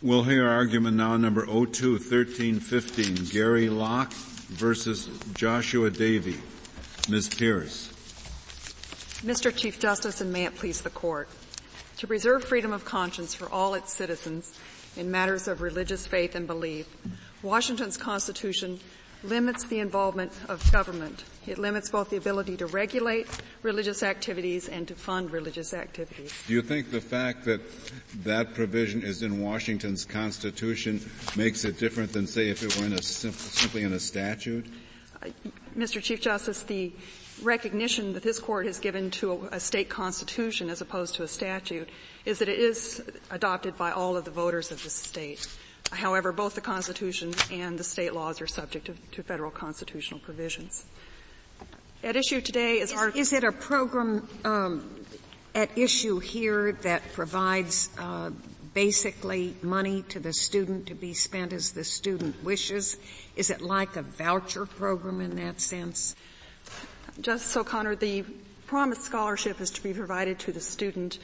We'll 0.00 0.22
hear 0.22 0.46
argument 0.46 0.96
now 0.96 1.16
number 1.16 1.44
021315, 1.44 3.16
Gary 3.32 3.68
Locke 3.68 4.12
versus 4.12 5.10
Joshua 5.34 5.90
Davey. 5.90 6.36
Ms. 7.08 7.28
Pierce. 7.30 7.88
Mr. 9.24 9.52
Chief 9.52 9.80
Justice, 9.80 10.20
and 10.20 10.32
may 10.32 10.44
it 10.44 10.54
please 10.54 10.82
the 10.82 10.90
Court, 10.90 11.28
to 11.96 12.06
preserve 12.06 12.44
freedom 12.44 12.72
of 12.72 12.84
conscience 12.84 13.34
for 13.34 13.50
all 13.50 13.74
its 13.74 13.92
citizens 13.92 14.56
in 14.96 15.10
matters 15.10 15.48
of 15.48 15.62
religious 15.62 16.06
faith 16.06 16.36
and 16.36 16.46
belief, 16.46 16.86
Washington's 17.42 17.96
Constitution 17.96 18.78
limits 19.22 19.64
the 19.64 19.80
involvement 19.80 20.32
of 20.48 20.70
government. 20.70 21.24
It 21.46 21.58
limits 21.58 21.90
both 21.90 22.10
the 22.10 22.16
ability 22.16 22.56
to 22.58 22.66
regulate 22.66 23.26
religious 23.62 24.02
activities 24.02 24.68
and 24.68 24.86
to 24.88 24.94
fund 24.94 25.30
religious 25.30 25.74
activities. 25.74 26.32
Do 26.46 26.52
you 26.52 26.62
think 26.62 26.90
the 26.90 27.00
fact 27.00 27.44
that 27.46 27.60
that 28.24 28.54
provision 28.54 29.02
is 29.02 29.22
in 29.22 29.40
Washington's 29.40 30.04
Constitution 30.04 31.00
makes 31.36 31.64
it 31.64 31.78
different 31.78 32.12
than, 32.12 32.26
say, 32.26 32.48
if 32.48 32.62
it 32.62 32.76
were 32.78 32.86
in 32.86 32.92
a, 32.92 33.02
simply 33.02 33.82
in 33.82 33.92
a 33.92 34.00
statute? 34.00 34.66
Uh, 35.22 35.28
Mr. 35.76 36.02
Chief 36.02 36.20
Justice, 36.20 36.62
the 36.62 36.92
recognition 37.42 38.12
that 38.14 38.22
this 38.22 38.38
court 38.38 38.66
has 38.66 38.78
given 38.78 39.10
to 39.10 39.32
a, 39.32 39.56
a, 39.56 39.60
state 39.60 39.88
constitution 39.88 40.70
as 40.70 40.80
opposed 40.80 41.14
to 41.14 41.22
a 41.22 41.28
statute 41.28 41.88
is 42.24 42.38
that 42.38 42.48
it 42.48 42.58
is 42.58 43.02
adopted 43.30 43.76
by 43.76 43.90
all 43.90 44.16
of 44.16 44.24
the 44.24 44.30
voters 44.30 44.70
of 44.70 44.82
the 44.82 44.90
state. 44.90 45.48
However, 45.90 46.32
both 46.32 46.54
the 46.54 46.60
Constitution 46.60 47.34
and 47.50 47.78
the 47.78 47.84
state 47.84 48.14
laws 48.14 48.40
are 48.40 48.46
subject 48.46 48.86
to, 48.86 48.94
to 49.12 49.22
federal 49.22 49.50
constitutional 49.50 50.20
provisions. 50.20 50.84
At 52.04 52.14
issue 52.14 52.40
today 52.40 52.78
is, 52.78 52.92
is, 52.92 53.16
is 53.16 53.32
it 53.32 53.44
a 53.44 53.52
program 53.52 54.28
um, 54.44 55.04
at 55.54 55.76
issue 55.76 56.18
here 56.18 56.72
that 56.82 57.02
provides 57.12 57.90
uh, 57.98 58.30
basically 58.74 59.56
money 59.62 60.02
to 60.02 60.20
the 60.20 60.32
student 60.32 60.86
to 60.86 60.94
be 60.94 61.14
spent 61.14 61.52
as 61.52 61.72
the 61.72 61.82
student 61.82 62.44
wishes? 62.44 62.96
Is 63.34 63.50
it 63.50 63.60
like 63.60 63.96
a 63.96 64.02
voucher 64.02 64.66
program 64.66 65.20
in 65.20 65.36
that 65.36 65.60
sense? 65.60 66.14
Justice 67.20 67.56
O'Connor, 67.56 67.96
the 67.96 68.24
promised 68.68 69.02
scholarship 69.02 69.60
is 69.60 69.70
to 69.70 69.82
be 69.82 69.92
provided 69.92 70.38
to 70.40 70.52
the 70.52 70.60
student 70.60 71.18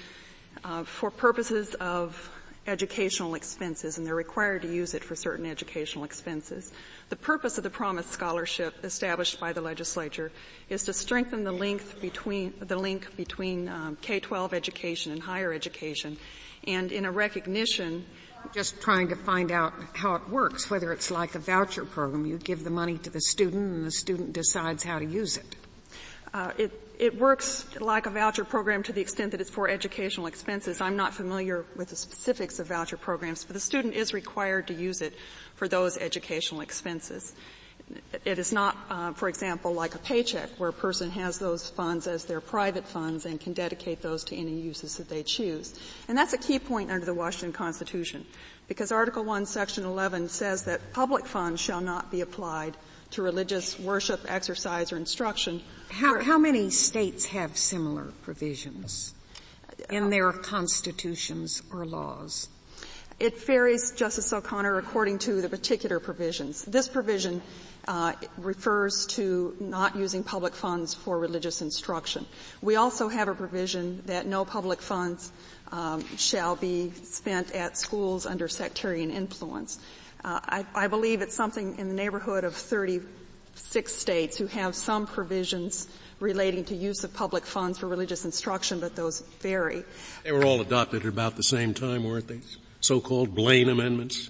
uh, 0.65 0.83
for 0.83 1.11
purposes 1.11 1.75
of 1.75 2.31
educational 2.67 3.35
expenses, 3.35 3.99
and 3.99 4.07
they're 4.07 4.15
required 4.15 4.63
to 4.63 4.69
use 4.69 4.95
it 4.95 5.05
for 5.05 5.15
certain 5.15 5.47
educational 5.47 6.05
expenses. 6.05 6.73
The 7.09 7.17
purpose 7.17 7.59
of 7.59 7.65
the 7.65 7.71
Promise 7.71 8.07
Scholarship 8.07 8.85
established 8.85 9.39
by 9.39 9.53
the 9.53 9.61
legislature 9.61 10.33
is 10.69 10.85
to 10.85 10.93
strengthen 10.93 11.45
the 11.45 11.53
link 11.53 12.01
between, 12.01 12.55
the 12.61 12.77
link 12.77 13.15
between 13.17 13.69
um, 13.69 13.97
K-12 14.01 14.53
education 14.53 15.13
and 15.13 15.23
higher 15.23 15.53
education, 15.53 16.17
and 16.67 16.91
in 16.93 17.05
a 17.05 17.13
recognition 17.13 18.05
just 18.53 18.81
trying 18.81 19.09
to 19.09 19.17
find 19.17 19.51
out 19.51 19.73
how 19.95 20.15
it 20.17 20.29
works, 20.29 20.71
whether 20.71 20.93
it's 20.93 21.11
like 21.11 21.35
a 21.35 21.39
voucher 21.39 21.85
program. 21.85 22.27
You 22.27 22.37
give 22.39 22.63
the 22.63 22.71
money 22.71 22.99
to 22.99 23.11
the 23.11 23.21
student 23.21 23.75
and 23.75 23.87
the 23.87 23.91
student 23.91 24.33
decides 24.33 24.83
how 24.85 24.99
to 24.99 25.05
use 25.05 25.37
it. 25.39 25.57
Uh, 26.33 26.53
it 26.59 26.84
it 26.99 27.19
works 27.19 27.67
like 27.81 28.07
a 28.07 28.11
voucher 28.11 28.45
program 28.45 28.83
to 28.85 28.93
the 28.93 29.01
extent 29.01 29.33
that 29.33 29.41
it's 29.41 29.51
for 29.51 29.69
educational 29.69 30.27
expenses. 30.27 30.81
I'm 30.81 30.97
not 30.97 31.13
familiar 31.13 31.65
with 31.77 31.89
the 31.89 31.97
specifics 31.97 32.59
of 32.59 32.69
voucher 32.69 32.97
programs, 32.97 33.45
but 33.45 33.55
the 33.55 33.61
student 33.61 33.95
is 33.95 34.15
required 34.15 34.69
to 34.69 34.75
use 34.75 35.01
it 35.01 35.15
for 35.55 35.69
those 35.69 35.97
educational 35.99 36.61
expenses. 36.61 37.35
It 38.25 38.39
is 38.39 38.53
not, 38.53 38.77
uh, 38.89 39.13
for 39.13 39.29
example, 39.29 39.73
like 39.75 39.95
a 39.95 39.99
paycheck 39.99 40.51
where 40.59 40.71
a 40.71 40.73
person 40.73 41.11
has 41.11 41.39
those 41.39 41.69
funds 41.69 42.07
as 42.07 42.25
their 42.25 42.41
private 42.41 42.87
funds 42.87 43.27
and 43.27 43.39
can 43.39 43.53
dedicate 43.53 44.01
those 44.01 44.25
to 44.25 44.37
any 44.37 44.53
uses 44.53 44.97
that 44.97 45.09
they 45.09 45.23
choose. 45.23 45.79
And 46.09 46.17
that's 46.17 46.33
a 46.33 46.39
key 46.39 46.59
point 46.59 46.91
under 46.91 47.05
the 47.05 47.15
Washington 47.15 47.53
Constitution 47.53 48.25
because 48.69 48.91
Article 48.91 49.25
1, 49.25 49.45
Section 49.47 49.85
11 49.85 50.29
says 50.29 50.65
that 50.65 50.93
public 50.93 51.27
funds 51.27 51.61
shall 51.61 51.83
not 51.83 52.11
be 52.11 52.23
applied 52.23 52.77
to 53.11 53.23
religious 53.23 53.79
worship, 53.79 54.21
exercise, 54.27 54.91
or 54.91 54.97
instruction. 54.97 55.63
How, 55.91 56.23
how 56.23 56.39
many 56.39 56.71
states 56.71 57.27
have 57.27 57.57
similar 57.57 58.13
provisions 58.23 59.15
in 59.91 60.11
their 60.11 60.33
constitutions 60.33 61.63
or 61.71 61.85
laws? 61.85 62.49
It 63.25 63.39
varies, 63.39 63.93
Justice 63.93 64.35
O'Connor, 64.35 64.77
according 64.77 65.21
to 65.21 65.41
the 65.41 65.49
particular 65.49 65.99
provisions. 65.99 66.63
This 66.67 66.89
provision 66.89 67.41
uh, 67.89 68.13
refers 68.37 69.07
to 69.17 69.57
not 69.59 69.97
using 69.97 70.23
public 70.23 70.55
funds 70.55 70.93
for 70.93 71.19
religious 71.19 71.63
instruction. 71.63 72.27
We 72.61 72.77
also 72.77 73.09
have 73.09 73.29
a 73.29 73.35
provision 73.35 74.03
that 74.05 74.27
no 74.27 74.45
public 74.45 74.83
funds 74.83 75.33
um, 75.73 76.05
shall 76.19 76.55
be 76.55 76.91
spent 76.91 77.53
at 77.53 77.79
schools 77.79 78.27
under 78.27 78.47
sectarian 78.47 79.11
influence. 79.11 79.79
Uh, 80.23 80.41
I, 80.45 80.67
I 80.75 80.89
believe 80.89 81.23
it's 81.23 81.35
something 81.35 81.79
in 81.79 81.89
the 81.89 81.95
neighborhood 81.95 82.45
of 82.45 82.55
36 82.55 83.91
states 83.91 84.37
who 84.37 84.49
have 84.49 84.75
some 84.75 85.07
provisions 85.07 85.89
relating 86.21 86.67
to 86.67 86.75
use 86.75 87.03
of 87.05 87.15
public 87.15 87.47
funds 87.47 87.79
for 87.79 87.89
religious 87.89 88.27
instruction, 88.27 88.81
but 88.81 88.95
those 88.95 89.21
vary. 89.41 89.83
They 90.25 90.33
were 90.33 90.45
all 90.45 90.61
adopted 90.61 91.05
at 91.05 91.09
about 91.09 91.37
the 91.37 91.43
same 91.43 91.73
time, 91.73 92.05
weren't 92.05 92.29
they? 92.29 92.41
So-called 92.85 93.35
Blaine 93.35 93.71
amendments? 93.71 94.29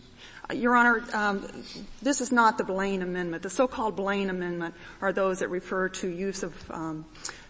Your 0.55 0.77
Honor, 0.77 1.03
um, 1.13 1.65
this 2.03 2.21
is 2.21 2.31
not 2.31 2.57
the 2.57 2.63
Blaine 2.63 3.03
Amendment. 3.03 3.43
The 3.43 3.51
so-called 3.51 3.97
Blaine 3.97 4.31
Amendment 4.31 4.75
are 5.01 5.13
those 5.13 5.41
that 5.41 5.49
refer 5.49 5.89
to 5.89 6.09
use 6.09 6.45
of 6.45 6.71
um, 6.71 7.05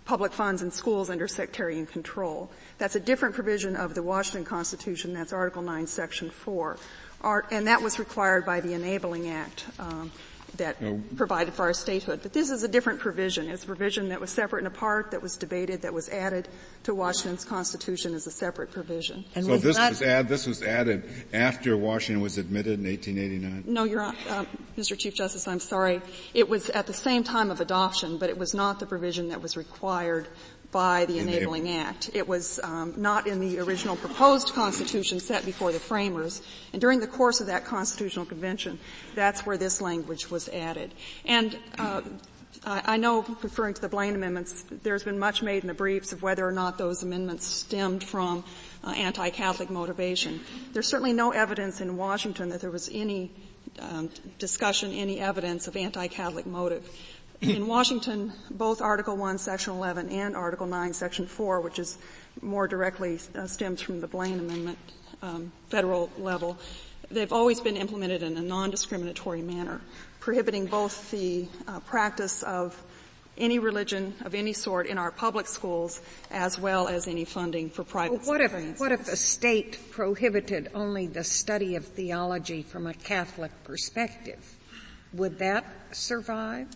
public 0.07 0.33
funds 0.33 0.63
in 0.63 0.71
schools 0.71 1.11
under 1.11 1.29
sectarian 1.29 1.85
control. 1.85 2.51
That's 2.79 2.95
a 2.95 3.01
different 3.01 3.35
provision 3.35 3.77
of 3.77 3.95
the 3.95 4.03
Washington 4.03 4.47
Constitution. 4.47 5.13
That's 5.13 5.35
Article 5.35 5.61
9, 5.61 5.87
Section 5.87 6.31
4 6.31 6.79
and 7.51 7.67
that 7.67 7.81
was 7.81 7.99
required 7.99 8.45
by 8.45 8.61
the 8.61 8.75
Enabling 8.75 9.29
Act. 9.29 9.65
Um, 9.79 10.13
that 10.59 10.81
no. 10.81 11.03
provided 11.17 11.55
for 11.55 11.63
our 11.63 11.73
statehood. 11.73 12.21
But 12.23 12.33
this 12.33 12.51
is 12.51 12.63
a 12.63 12.69
different 12.69 13.01
provision. 13.01 13.49
It's 13.49 13.65
a 13.65 13.67
provision 13.67 14.09
that 14.09 14.21
was 14.21 14.31
separate 14.31 14.61
and 14.61 14.67
apart, 14.67 15.11
that 15.11 15.23
was 15.23 15.37
debated, 15.37 15.83
that 15.83 15.93
was 15.93 16.09
added 16.09 16.49
to 16.85 16.95
Washington's 16.95 17.45
Constitution 17.45 18.15
as 18.15 18.27
a 18.27 18.31
separate 18.31 18.71
provision. 18.71 19.25
And 19.35 19.45
so 19.45 19.59
this 19.59 19.79
was 19.79 20.03
add, 20.03 20.29
this 20.29 20.47
was 20.47 20.63
added 20.63 21.05
after 21.33 21.77
Washington 21.77 22.23
was 22.23 22.39
admitted 22.39 22.79
in 22.81 22.87
1889? 22.87 23.65
No, 23.67 23.85
Your 23.85 24.03
Honor, 24.03 24.19
uh, 24.29 24.45
Mr. 24.77 24.99
Chief 24.99 25.15
Justice, 25.15 25.47
I'm 25.49 25.61
sorry. 25.61 26.01
It 26.33 26.49
was 26.49 26.71
at 26.71 26.87
the 26.87 26.93
same 26.93 27.25
time 27.25 27.51
of 27.51 27.61
adoption, 27.61 28.19
but 28.19 28.31
it 28.31 28.39
was 28.39 28.55
not 28.55 28.81
the 28.81 28.87
provision 28.87 29.29
that 29.29 29.41
was 29.41 29.57
required 29.57 30.29
by 30.75 31.05
the 31.05 31.21
Enabling 31.21 31.71
Act. 31.71 32.11
It 32.15 32.27
was 32.27 32.59
um, 32.65 32.95
not 32.97 33.29
in 33.29 33.39
the 33.39 33.61
original 33.61 33.95
proposed 33.95 34.53
Constitution 34.55 35.21
set 35.21 35.47
before 35.47 35.71
the 35.71 35.79
framers. 35.79 36.43
And 36.73 36.81
during 36.81 36.99
the 36.99 37.07
course 37.07 37.41
of 37.41 37.47
that 37.47 37.65
Constitutional 37.65 38.27
Convention, 38.27 38.81
that's 39.15 39.47
where 39.47 39.57
this 39.57 39.81
language 39.81 40.33
was 40.33 40.49
added. 40.49 40.93
And 41.25 41.57
uh, 41.79 42.03
I 42.67 42.97
know, 42.97 43.25
referring 43.41 43.75
to 43.75 43.81
the 43.81 43.89
Blaine 43.89 44.17
amendments, 44.17 44.65
there's 44.83 45.05
been 45.05 45.19
much 45.19 45.43
made 45.43 45.63
in 45.63 45.69
the 45.69 45.75
briefs 45.75 46.13
of 46.13 46.23
whether 46.23 46.45
or 46.47 46.53
not 46.53 46.77
those 46.77 47.05
amendments 47.05 47.47
stemmed 47.47 48.03
from 48.03 48.43
uh, 48.83 48.91
anti-Catholic 48.91 49.71
motivation. 49.71 50.41
There's 50.73 50.89
certainly 50.89 51.13
no 51.13 51.31
evidence 51.31 51.81
in 51.81 51.97
Washington 51.97 52.49
that 52.49 52.61
there 52.61 52.71
was 52.71 52.91
any 52.93 53.31
um, 53.79 54.11
discussion, 54.39 54.93
any 54.93 55.21
evidence 55.21 55.69
of 55.69 55.77
anti-Catholic 55.77 56.47
motive 56.47 56.89
in 57.51 57.67
Washington, 57.67 58.33
both 58.51 58.81
Article 58.81 59.17
1, 59.17 59.39
Section 59.39 59.75
11 59.75 60.09
and 60.09 60.37
Article 60.37 60.67
9, 60.67 60.93
Section 60.93 61.27
4, 61.27 61.61
which 61.61 61.79
is 61.79 61.99
more 62.41 62.67
directly 62.67 63.19
uh, 63.35 63.47
stems 63.47 63.81
from 63.81 64.01
the 64.01 64.07
Blaine 64.07 64.39
Amendment, 64.39 64.79
um, 65.23 65.53
federal 65.69 66.11
level, 66.19 66.59
they've 67.11 67.33
always 67.33 67.61
been 67.61 67.77
implemented 67.77 68.23
in 68.23 68.37
a 68.37 68.43
non-discriminatory 68.43 69.43
manner, 69.43 69.81
prohibiting 70.21 70.67
both 70.67 71.11
the 71.11 71.47
uh, 71.69 71.81
practice 71.81 72.43
of 72.43 72.83
any 73.37 73.59
religion 73.59 74.15
of 74.25 74.33
any 74.33 74.53
sort 74.53 74.87
in 74.87 74.97
our 74.97 75.11
public 75.11 75.49
schools 75.49 76.01
as 76.31 76.57
well 76.57 76.87
as 76.87 77.09
any 77.09 77.25
funding 77.25 77.69
for 77.69 77.83
private 77.83 78.21
well, 78.21 78.29
what 78.29 78.41
if, 78.41 78.79
what 78.79 78.93
if 78.93 79.09
a 79.09 79.17
state 79.17 79.77
prohibited 79.91 80.71
only 80.73 81.09
the 81.09 81.25
study 81.25 81.75
of 81.75 81.85
theology 81.85 82.63
from 82.63 82.87
a 82.87 82.95
Catholic 82.95 83.51
perspective? 83.65 84.57
Would 85.15 85.41
that 85.41 85.65
survive? 85.91 86.69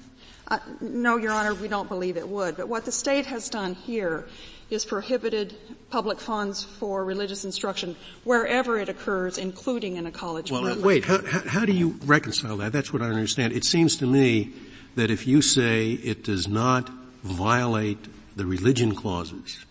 Uh, 0.51 0.59
no, 0.81 1.17
Your 1.17 1.33
Honor, 1.33 1.55
we 1.55 1.69
don't 1.69 1.89
believe 1.89 2.17
it 2.17 2.27
would. 2.27 2.57
But 2.57 2.69
what 2.69 2.85
the 2.85 2.93
state 2.93 3.27
has 3.27 3.51
done 3.51 3.75
here 3.75 4.27
is 4.71 4.85
prohibited 4.85 5.55
public 5.91 6.21
funds 6.21 6.65
for 6.65 7.05
religious 7.05 7.45
instruction 7.45 7.97
wherever 8.25 8.79
it 8.79 8.89
occurs, 8.89 9.39
including 9.39 9.97
in 9.97 10.07
a 10.07 10.11
college. 10.11 10.51
Well, 10.51 10.81
wait, 10.81 11.05
how, 11.05 11.21
how, 11.23 11.65
do 11.65 11.73
you 11.73 11.99
reconcile 12.05 12.57
that? 12.59 12.73
That's 12.73 12.93
what 12.93 13.03
I 13.03 13.07
understand. 13.07 13.53
It 13.53 13.65
seems 13.65 13.97
to 13.97 14.07
me 14.07 14.53
that 14.95 15.11
if 15.11 15.27
you 15.27 15.43
say 15.43 15.93
it 15.93 16.25
does 16.25 16.49
not 16.49 16.89
violate 17.23 18.09
the 18.37 18.47
religion 18.47 18.95
clauses 18.95 19.65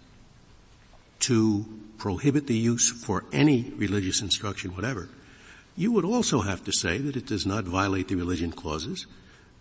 to 1.19 1.65
prohibit 1.97 2.47
the 2.47 2.55
use 2.55 2.91
for 2.91 3.25
any 3.31 3.71
religious 3.77 4.21
instruction, 4.21 4.75
whatever, 4.75 5.09
you 5.75 5.91
would 5.91 6.05
also 6.05 6.41
have 6.41 6.63
to 6.65 6.71
say 6.71 6.97
that 6.97 7.15
it 7.15 7.25
does 7.25 7.45
not 7.45 7.65
violate 7.65 8.07
the 8.07 8.15
religion 8.15 8.51
clauses 8.51 9.05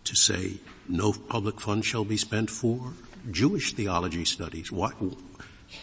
to 0.04 0.14
say 0.14 0.60
no 0.88 1.12
public 1.12 1.60
funds 1.60 1.86
shall 1.86 2.04
be 2.04 2.16
spent 2.16 2.50
for 2.50 2.92
Jewish 3.30 3.72
theology 3.74 4.24
studies. 4.24 4.70
Why, 4.70 4.90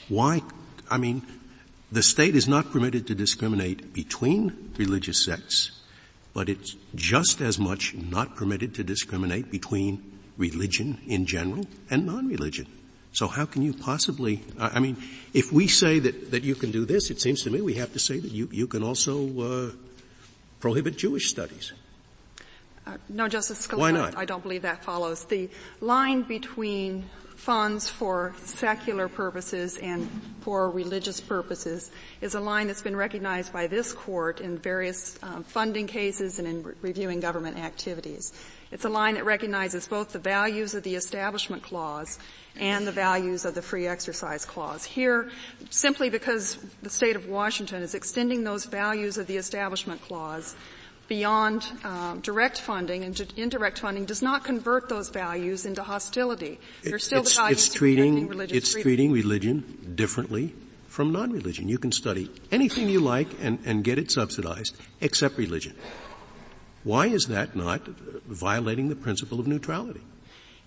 why, 0.09 0.41
I 0.89 0.97
mean, 0.97 1.23
the 1.91 2.03
state 2.03 2.35
is 2.35 2.47
not 2.47 2.71
permitted 2.71 3.07
to 3.07 3.15
discriminate 3.15 3.93
between 3.93 4.73
religious 4.77 5.23
sects, 5.23 5.71
but 6.33 6.49
it's 6.49 6.75
just 6.95 7.41
as 7.41 7.59
much 7.59 7.93
not 7.93 8.35
permitted 8.35 8.73
to 8.75 8.83
discriminate 8.83 9.51
between 9.51 10.19
religion 10.37 10.99
in 11.07 11.25
general 11.25 11.67
and 11.89 12.05
non-religion. 12.05 12.67
So 13.11 13.27
how 13.27 13.45
can 13.45 13.61
you 13.61 13.73
possibly, 13.73 14.41
I 14.57 14.79
mean, 14.79 14.97
if 15.33 15.53
we 15.53 15.67
say 15.67 15.99
that, 15.99 16.31
that 16.31 16.43
you 16.43 16.55
can 16.55 16.71
do 16.71 16.83
this, 16.83 17.11
it 17.11 17.21
seems 17.21 17.43
to 17.43 17.51
me 17.51 17.61
we 17.61 17.75
have 17.75 17.93
to 17.93 17.99
say 17.99 18.19
that 18.19 18.31
you, 18.31 18.49
you 18.51 18.65
can 18.65 18.81
also 18.81 19.39
uh, 19.39 19.71
prohibit 20.59 20.97
Jewish 20.97 21.29
studies. 21.29 21.73
Uh, 22.85 22.97
no, 23.09 23.27
Justice 23.27 23.65
Scalia. 23.65 23.79
Why 23.79 23.91
not? 23.91 24.17
I 24.17 24.25
don't 24.25 24.43
believe 24.43 24.63
that 24.63 24.83
follows. 24.83 25.25
The 25.25 25.49
line 25.79 26.23
between 26.23 27.09
funds 27.35 27.89
for 27.89 28.33
secular 28.37 29.09
purposes 29.09 29.77
and 29.77 30.09
for 30.41 30.69
religious 30.69 31.19
purposes 31.19 31.91
is 32.21 32.35
a 32.35 32.39
line 32.39 32.67
that's 32.67 32.81
been 32.81 32.95
recognized 32.95 33.51
by 33.51 33.67
this 33.67 33.91
court 33.91 34.39
in 34.39 34.57
various 34.57 35.19
um, 35.23 35.43
funding 35.43 35.87
cases 35.87 36.39
and 36.39 36.47
in 36.47 36.63
re- 36.63 36.73
reviewing 36.81 37.19
government 37.19 37.57
activities. 37.57 38.31
It's 38.71 38.85
a 38.85 38.89
line 38.89 39.15
that 39.15 39.25
recognizes 39.25 39.87
both 39.87 40.13
the 40.13 40.19
values 40.19 40.73
of 40.73 40.83
the 40.83 40.95
Establishment 40.95 41.63
Clause 41.63 42.17
and 42.55 42.87
the 42.87 42.91
values 42.91 43.45
of 43.45 43.55
the 43.55 43.61
Free 43.61 43.87
Exercise 43.87 44.45
Clause. 44.45 44.85
Here, 44.85 45.29
simply 45.69 46.09
because 46.09 46.57
the 46.81 46.89
state 46.89 47.15
of 47.15 47.27
Washington 47.27 47.83
is 47.83 47.93
extending 47.93 48.43
those 48.43 48.65
values 48.65 49.17
of 49.17 49.27
the 49.27 49.37
Establishment 49.37 50.01
Clause 50.01 50.55
beyond 51.07 51.65
um, 51.83 52.19
direct 52.21 52.59
funding 52.59 53.03
and 53.03 53.19
indirect 53.37 53.79
funding 53.79 54.05
does 54.05 54.21
not 54.21 54.43
convert 54.43 54.89
those 54.89 55.09
values 55.09 55.65
into 55.65 55.83
hostility. 55.83 56.59
They're 56.83 56.99
still 56.99 57.21
it's, 57.21 57.35
the 57.35 57.41
values 57.41 57.65
it's 57.65 57.73
treating, 57.73 58.41
It's 58.49 58.71
freedom. 58.71 58.83
treating 58.83 59.11
religion 59.11 59.93
differently 59.95 60.53
from 60.87 61.11
non-religion. 61.11 61.67
You 61.67 61.77
can 61.77 61.91
study 61.91 62.29
anything 62.51 62.87
you 62.87 62.99
like 62.99 63.27
and, 63.41 63.59
and 63.65 63.83
get 63.83 63.97
it 63.97 64.11
subsidized 64.11 64.75
except 65.01 65.37
religion. 65.37 65.75
Why 66.83 67.07
is 67.07 67.25
that 67.27 67.55
not 67.55 67.87
violating 68.27 68.89
the 68.89 68.95
principle 68.95 69.39
of 69.39 69.47
neutrality? 69.47 70.01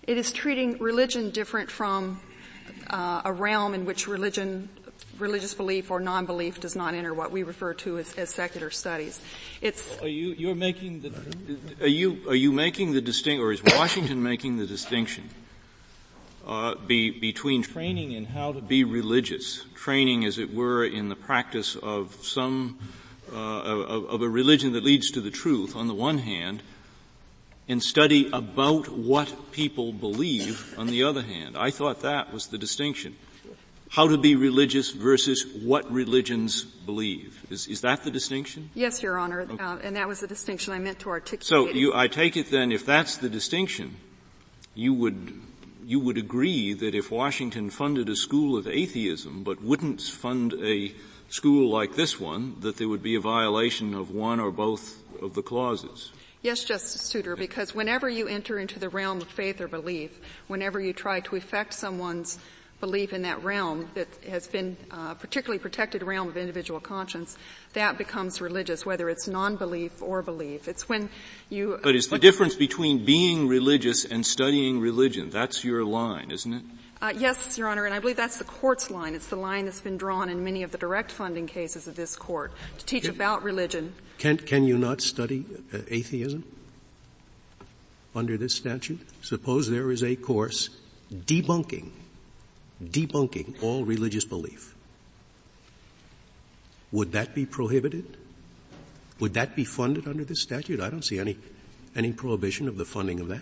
It 0.03 0.17
is 0.17 0.31
treating 0.31 0.77
religion 0.79 1.31
different 1.31 1.69
from 1.69 2.19
uh, 2.89 3.21
a 3.25 3.31
realm 3.31 3.73
in 3.73 3.85
which 3.85 4.07
religion 4.07 4.69
religious 5.19 5.53
belief 5.53 5.91
or 5.91 5.99
non-belief 5.99 6.59
does 6.59 6.75
not 6.75 6.93
enter 6.93 7.13
what 7.13 7.31
we 7.31 7.43
refer 7.43 7.73
to 7.73 7.97
as, 7.97 8.15
as 8.15 8.29
secular 8.29 8.69
studies. 8.69 9.21
It's 9.61 9.99
are 10.01 10.07
you 10.07 10.29
you're 10.29 10.55
making 10.55 11.01
the 11.01 11.11
are 11.83 11.87
you 11.87 12.29
are 12.29 12.35
you 12.35 12.51
making 12.51 12.93
the 12.93 13.01
distinction 13.01 13.43
or 13.43 13.51
is 13.51 13.63
Washington 13.63 14.21
making 14.21 14.57
the 14.57 14.65
distinction 14.65 15.29
uh, 16.47 16.75
be, 16.75 17.11
between 17.11 17.61
training 17.61 18.15
and 18.15 18.25
how 18.25 18.53
to 18.53 18.61
be 18.61 18.83
religious, 18.83 19.65
training 19.75 20.23
as 20.23 20.37
it 20.37 20.53
were 20.53 20.85
in 20.85 21.09
the 21.09 21.15
practice 21.15 21.75
of 21.75 22.15
some 22.23 22.79
uh, 23.31 23.35
of, 23.35 24.05
of 24.05 24.21
a 24.21 24.29
religion 24.29 24.71
that 24.71 24.83
leads 24.83 25.11
to 25.11 25.19
the 25.19 25.29
truth 25.29 25.75
on 25.75 25.87
the 25.87 25.93
one 25.93 26.19
hand, 26.19 26.63
and 27.67 27.83
study 27.83 28.29
about 28.31 28.87
what 28.87 29.51
people 29.51 29.91
believe 29.91 30.73
on 30.77 30.87
the 30.87 31.03
other 31.03 31.21
hand. 31.21 31.57
I 31.57 31.69
thought 31.69 32.01
that 32.01 32.31
was 32.31 32.47
the 32.47 32.57
distinction 32.57 33.17
how 33.89 34.07
to 34.07 34.17
be 34.17 34.35
religious 34.35 34.91
versus 34.91 35.45
what 35.63 35.89
religions 35.91 36.63
believe. 36.63 37.45
Is, 37.49 37.67
is 37.67 37.81
that 37.81 38.03
the 38.03 38.11
distinction? 38.11 38.69
Yes, 38.73 39.01
Your 39.01 39.17
Honor, 39.17 39.41
okay. 39.41 39.63
uh, 39.63 39.77
and 39.77 39.95
that 39.95 40.07
was 40.07 40.19
the 40.19 40.27
distinction 40.27 40.73
I 40.73 40.79
meant 40.79 40.99
to 40.99 41.09
articulate. 41.09 41.43
So 41.45 41.69
you, 41.69 41.93
I 41.93 42.07
take 42.07 42.37
it 42.37 42.51
then, 42.51 42.71
if 42.71 42.85
that's 42.85 43.17
the 43.17 43.29
distinction, 43.29 43.95
you 44.75 44.93
would 44.93 45.41
you 45.85 46.01
would 46.01 46.17
agree 46.17 46.73
that 46.73 46.93
if 46.93 47.09
Washington 47.09 47.69
funded 47.69 48.09
a 48.09 48.15
school 48.17 48.57
of 48.57 48.67
atheism 48.67 49.43
but 49.43 49.63
wouldn't 49.63 50.01
fund 50.01 50.53
a 50.61 50.93
school 51.29 51.69
like 51.69 51.95
this 51.95 52.19
one, 52.19 52.57
that 52.59 52.75
there 52.75 52.89
would 52.89 53.01
be 53.01 53.15
a 53.15 53.21
violation 53.21 53.93
of 53.93 54.11
one 54.11 54.41
or 54.41 54.51
both 54.51 55.01
of 55.21 55.33
the 55.33 55.41
clauses. 55.41 56.11
Yes, 56.41 56.63
Justice 56.65 57.01
Souter, 57.01 57.35
because 57.35 57.73
whenever 57.73 58.09
you 58.09 58.27
enter 58.27 58.59
into 58.59 58.79
the 58.79 58.89
realm 58.89 59.21
of 59.21 59.27
faith 59.27 59.59
or 59.59 59.67
belief, 59.67 60.19
whenever 60.47 60.79
you 60.79 60.93
try 60.93 61.19
to 61.21 61.35
affect 61.37 61.73
someone's 61.73 62.37
belief 62.79 63.11
in 63.11 63.23
that 63.23 63.43
realm 63.43 63.89
that 63.95 64.07
has 64.29 64.47
been 64.47 64.77
uh, 64.91 65.15
particularly 65.15 65.59
protected 65.59 66.03
realm 66.03 66.27
of 66.27 66.37
individual 66.37 66.79
conscience, 66.79 67.37
that 67.73 67.97
becomes 67.97 68.39
religious, 68.39 68.85
whether 68.85 69.09
it's 69.09 69.27
non-belief 69.27 70.01
or 70.01 70.21
belief. 70.21 70.67
It's 70.67 70.87
when 70.87 71.09
you. 71.49 71.79
But 71.81 71.95
it's 71.95 72.07
the 72.07 72.19
difference 72.19 72.55
between 72.55 73.03
being 73.05 73.47
religious 73.47 74.05
and 74.05 74.25
studying 74.25 74.79
religion. 74.79 75.29
That's 75.29 75.63
your 75.63 75.83
line, 75.83 76.31
isn't 76.31 76.53
it? 76.53 76.63
Uh, 76.99 77.13
yes, 77.15 77.59
Your 77.59 77.67
Honor, 77.67 77.85
and 77.85 77.93
I 77.93 77.99
believe 77.99 78.15
that's 78.15 78.37
the 78.37 78.43
court's 78.43 78.89
line. 78.89 79.13
It's 79.13 79.27
the 79.27 79.35
line 79.35 79.65
that's 79.65 79.81
been 79.81 79.97
drawn 79.97 80.29
in 80.29 80.43
many 80.43 80.63
of 80.63 80.71
the 80.71 80.79
direct 80.79 81.11
funding 81.11 81.45
cases 81.45 81.87
of 81.87 81.95
this 81.95 82.15
court 82.15 82.51
to 82.79 82.85
teach 82.85 83.03
can, 83.03 83.11
about 83.11 83.43
religion. 83.43 83.93
Can 84.17 84.37
can 84.37 84.63
you 84.63 84.77
not 84.79 85.01
study 85.01 85.45
uh, 85.73 85.79
atheism 85.89 86.43
under 88.15 88.35
this 88.35 88.55
statute? 88.55 88.99
Suppose 89.21 89.69
there 89.69 89.91
is 89.91 90.01
a 90.03 90.15
course 90.15 90.69
debunking 91.13 91.91
debunking 92.83 93.61
all 93.61 93.85
religious 93.85 94.25
belief. 94.25 94.75
Would 96.91 97.11
that 97.11 97.35
be 97.35 97.45
prohibited? 97.45 98.17
Would 99.19 99.33
that 99.33 99.55
be 99.55 99.65
funded 99.65 100.07
under 100.07 100.23
this 100.23 100.41
statute? 100.41 100.79
I 100.79 100.89
don't 100.89 101.03
see 101.03 101.19
any, 101.19 101.37
any 101.95 102.13
prohibition 102.13 102.67
of 102.67 102.77
the 102.77 102.85
funding 102.85 103.19
of 103.19 103.27
that. 103.29 103.41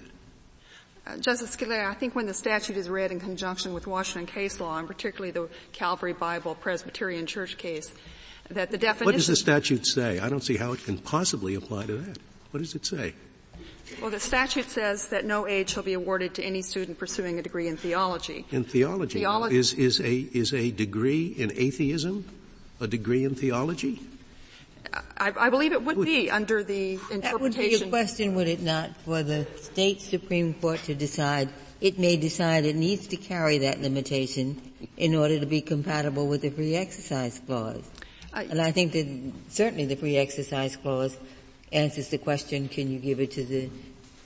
Uh, 1.06 1.18
Justice 1.18 1.56
Scalia, 1.56 1.86
I 1.86 1.94
think 1.94 2.16
when 2.16 2.26
the 2.26 2.34
statute 2.34 2.78
is 2.78 2.90
read 2.90 3.12
in 3.12 3.20
conjunction 3.20 3.74
with 3.74 3.86
Washington 3.86 4.26
case 4.26 4.60
law, 4.60 4.80
and 4.80 4.88
particularly 4.88 5.32
the 5.32 5.50
Calvary 5.72 6.14
Bible 6.14 6.56
Presbyterian 6.56 7.28
Church 7.28 7.58
case, 7.58 7.92
that 8.50 8.72
the 8.72 8.78
definition. 8.78 9.06
What 9.06 9.16
does 9.16 9.28
the 9.28 9.36
statute 9.36 9.86
say? 9.86 10.20
I 10.20 10.30
don't 10.30 10.44
see 10.44 10.58
how 10.58 10.72
it 10.72 10.84
can 10.84 10.98
possibly 10.98 11.54
apply 11.54 11.86
to 11.86 11.98
that. 11.98 12.18
What 12.52 12.62
does 12.62 12.74
it 12.74 12.86
say? 12.86 13.14
Well, 14.02 14.12
the 14.12 14.20
statute 14.20 14.70
says 14.70 15.08
that 15.10 15.26
no 15.26 15.48
aid 15.48 15.70
shall 15.70 15.84
be 15.84 15.94
awarded 15.94 16.34
to 16.36 16.44
any 16.44 16.62
student 16.62 16.98
pursuing 16.98 17.40
a 17.40 17.42
degree 17.42 17.68
in 17.68 17.78
theology. 17.78 18.46
In 18.52 18.64
theology, 18.64 19.20
theology 19.20 19.58
is 19.58 19.74
is 19.74 20.00
a 20.00 20.14
is 20.34 20.54
a 20.54 20.72
degree 20.72 21.28
in 21.28 21.52
atheism 21.56 22.26
a 22.80 22.88
degree 22.88 23.24
in 23.24 23.36
theology? 23.36 24.02
I, 25.18 25.34
I 25.38 25.50
believe 25.50 25.74
it 25.74 25.84
would, 25.84 25.98
would, 25.98 26.06
be 26.06 26.30
under 26.30 26.64
the 26.64 27.00
interpretation. 27.12 27.22
That 27.22 27.42
would 27.42 27.56
be 27.56 27.76
a 27.76 27.90
question, 27.90 28.36
would 28.36 28.48
it 28.48 28.62
not, 28.62 28.96
for 28.98 29.24
the 29.24 29.48
state 29.58 30.02
supreme 30.02 30.54
court 30.54 30.80
to 30.84 30.96
decide? 30.96 31.50
It 31.82 32.00
may 32.00 32.16
decide 32.16 32.66
it 32.66 32.76
needs 32.76 33.08
to 33.08 33.18
carry 33.18 33.60
that 33.60 33.82
limitation 33.82 34.62
in 34.98 35.16
order 35.16 35.40
to 35.40 35.46
be 35.46 35.62
compatible 35.62 36.28
with 36.28 36.42
the 36.42 36.50
free 36.50 36.76
exercise 36.76 37.42
clause. 37.46 37.84
Uh, 38.34 38.44
and 38.50 38.62
I 38.62 38.72
think 38.72 38.94
that 38.94 39.34
certainly 39.50 39.86
the 39.86 39.96
free 39.96 40.18
exercise 40.18 40.76
clause 40.78 41.18
answers 41.72 42.10
the 42.10 42.18
question, 42.18 42.68
can 42.68 42.90
you 42.90 43.00
give 43.00 43.20
it 43.20 43.32
to 43.32 43.44
the 43.44 43.70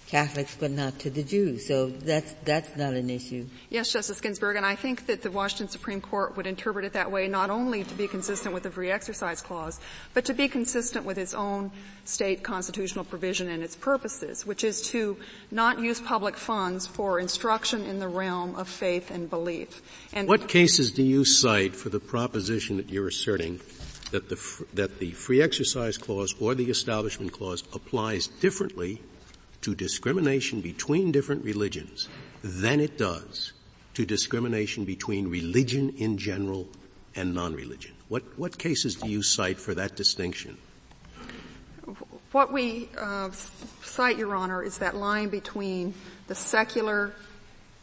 Catholics 0.09 0.57
but 0.59 0.71
not 0.71 0.97
to 0.99 1.11
the 1.11 1.21
Jews. 1.21 1.67
So 1.67 1.87
that's, 1.89 2.33
that's 2.43 2.75
not 2.75 2.93
an 2.93 3.11
issue. 3.11 3.45
Yes, 3.69 3.93
Justice 3.93 4.19
Ginsburg, 4.19 4.57
and 4.57 4.65
I 4.65 4.75
think 4.75 5.05
that 5.05 5.21
the 5.21 5.29
Washington 5.29 5.67
Supreme 5.67 6.01
Court 6.01 6.35
would 6.35 6.47
interpret 6.47 6.83
it 6.83 6.93
that 6.93 7.11
way 7.11 7.27
not 7.27 7.51
only 7.51 7.83
to 7.83 7.93
be 7.93 8.07
consistent 8.07 8.51
with 8.51 8.63
the 8.63 8.71
Free 8.71 8.89
Exercise 8.89 9.39
Clause, 9.39 9.79
but 10.15 10.25
to 10.25 10.33
be 10.33 10.47
consistent 10.47 11.05
with 11.05 11.19
its 11.19 11.35
own 11.35 11.69
state 12.05 12.41
constitutional 12.41 13.05
provision 13.05 13.49
and 13.49 13.61
its 13.61 13.75
purposes, 13.75 14.47
which 14.47 14.63
is 14.63 14.81
to 14.89 15.15
not 15.51 15.79
use 15.79 16.01
public 16.01 16.35
funds 16.35 16.87
for 16.87 17.19
instruction 17.19 17.85
in 17.85 17.99
the 17.99 18.07
realm 18.07 18.55
of 18.55 18.67
faith 18.67 19.11
and 19.11 19.29
belief. 19.29 19.83
And 20.11 20.27
what 20.27 20.47
cases 20.47 20.91
do 20.91 21.03
you 21.03 21.23
cite 21.23 21.75
for 21.75 21.89
the 21.89 21.99
proposition 21.99 22.77
that 22.77 22.89
you're 22.89 23.09
asserting 23.09 23.59
that 24.11 24.29
the, 24.29 24.65
that 24.73 24.99
the 24.99 25.11
Free 25.11 25.41
Exercise 25.41 25.97
Clause 25.97 26.33
or 26.39 26.55
the 26.55 26.69
Establishment 26.69 27.31
Clause 27.31 27.63
applies 27.73 28.27
differently 28.27 29.01
to 29.61 29.75
discrimination 29.75 30.61
between 30.61 31.11
different 31.11 31.43
religions 31.43 32.07
than 32.43 32.79
it 32.79 32.97
does 32.97 33.53
to 33.93 34.05
discrimination 34.05 34.85
between 34.85 35.27
religion 35.27 35.89
in 35.97 36.17
general 36.17 36.67
and 37.15 37.33
non-religion. 37.33 37.93
What, 38.07 38.23
what 38.37 38.57
cases 38.57 38.95
do 38.95 39.09
you 39.09 39.21
cite 39.21 39.59
for 39.59 39.73
that 39.75 39.95
distinction? 39.95 40.57
What 42.31 42.53
we 42.53 42.89
uh, 42.97 43.31
cite, 43.31 44.17
Your 44.17 44.35
Honor, 44.35 44.63
is 44.63 44.77
that 44.77 44.95
line 44.95 45.29
between 45.29 45.93
the 46.27 46.35
secular 46.35 47.13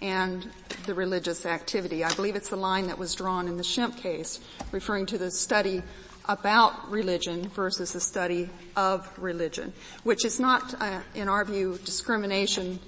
and 0.00 0.48
the 0.86 0.94
religious 0.94 1.46
activity. 1.46 2.04
I 2.04 2.12
believe 2.14 2.36
it's 2.36 2.50
the 2.50 2.56
line 2.56 2.86
that 2.86 2.98
was 2.98 3.14
drawn 3.14 3.48
in 3.48 3.56
the 3.56 3.62
Schempp 3.62 3.96
case, 3.96 4.40
referring 4.70 5.06
to 5.06 5.18
the 5.18 5.30
study 5.30 5.82
about 6.28 6.90
religion 6.90 7.48
versus 7.48 7.94
a 7.94 8.00
study 8.00 8.48
of 8.76 9.08
religion, 9.18 9.72
which 10.02 10.24
is 10.24 10.40
not, 10.40 10.74
uh, 10.80 11.00
in 11.14 11.28
our 11.28 11.44
view, 11.44 11.78
discrimination 11.84 12.78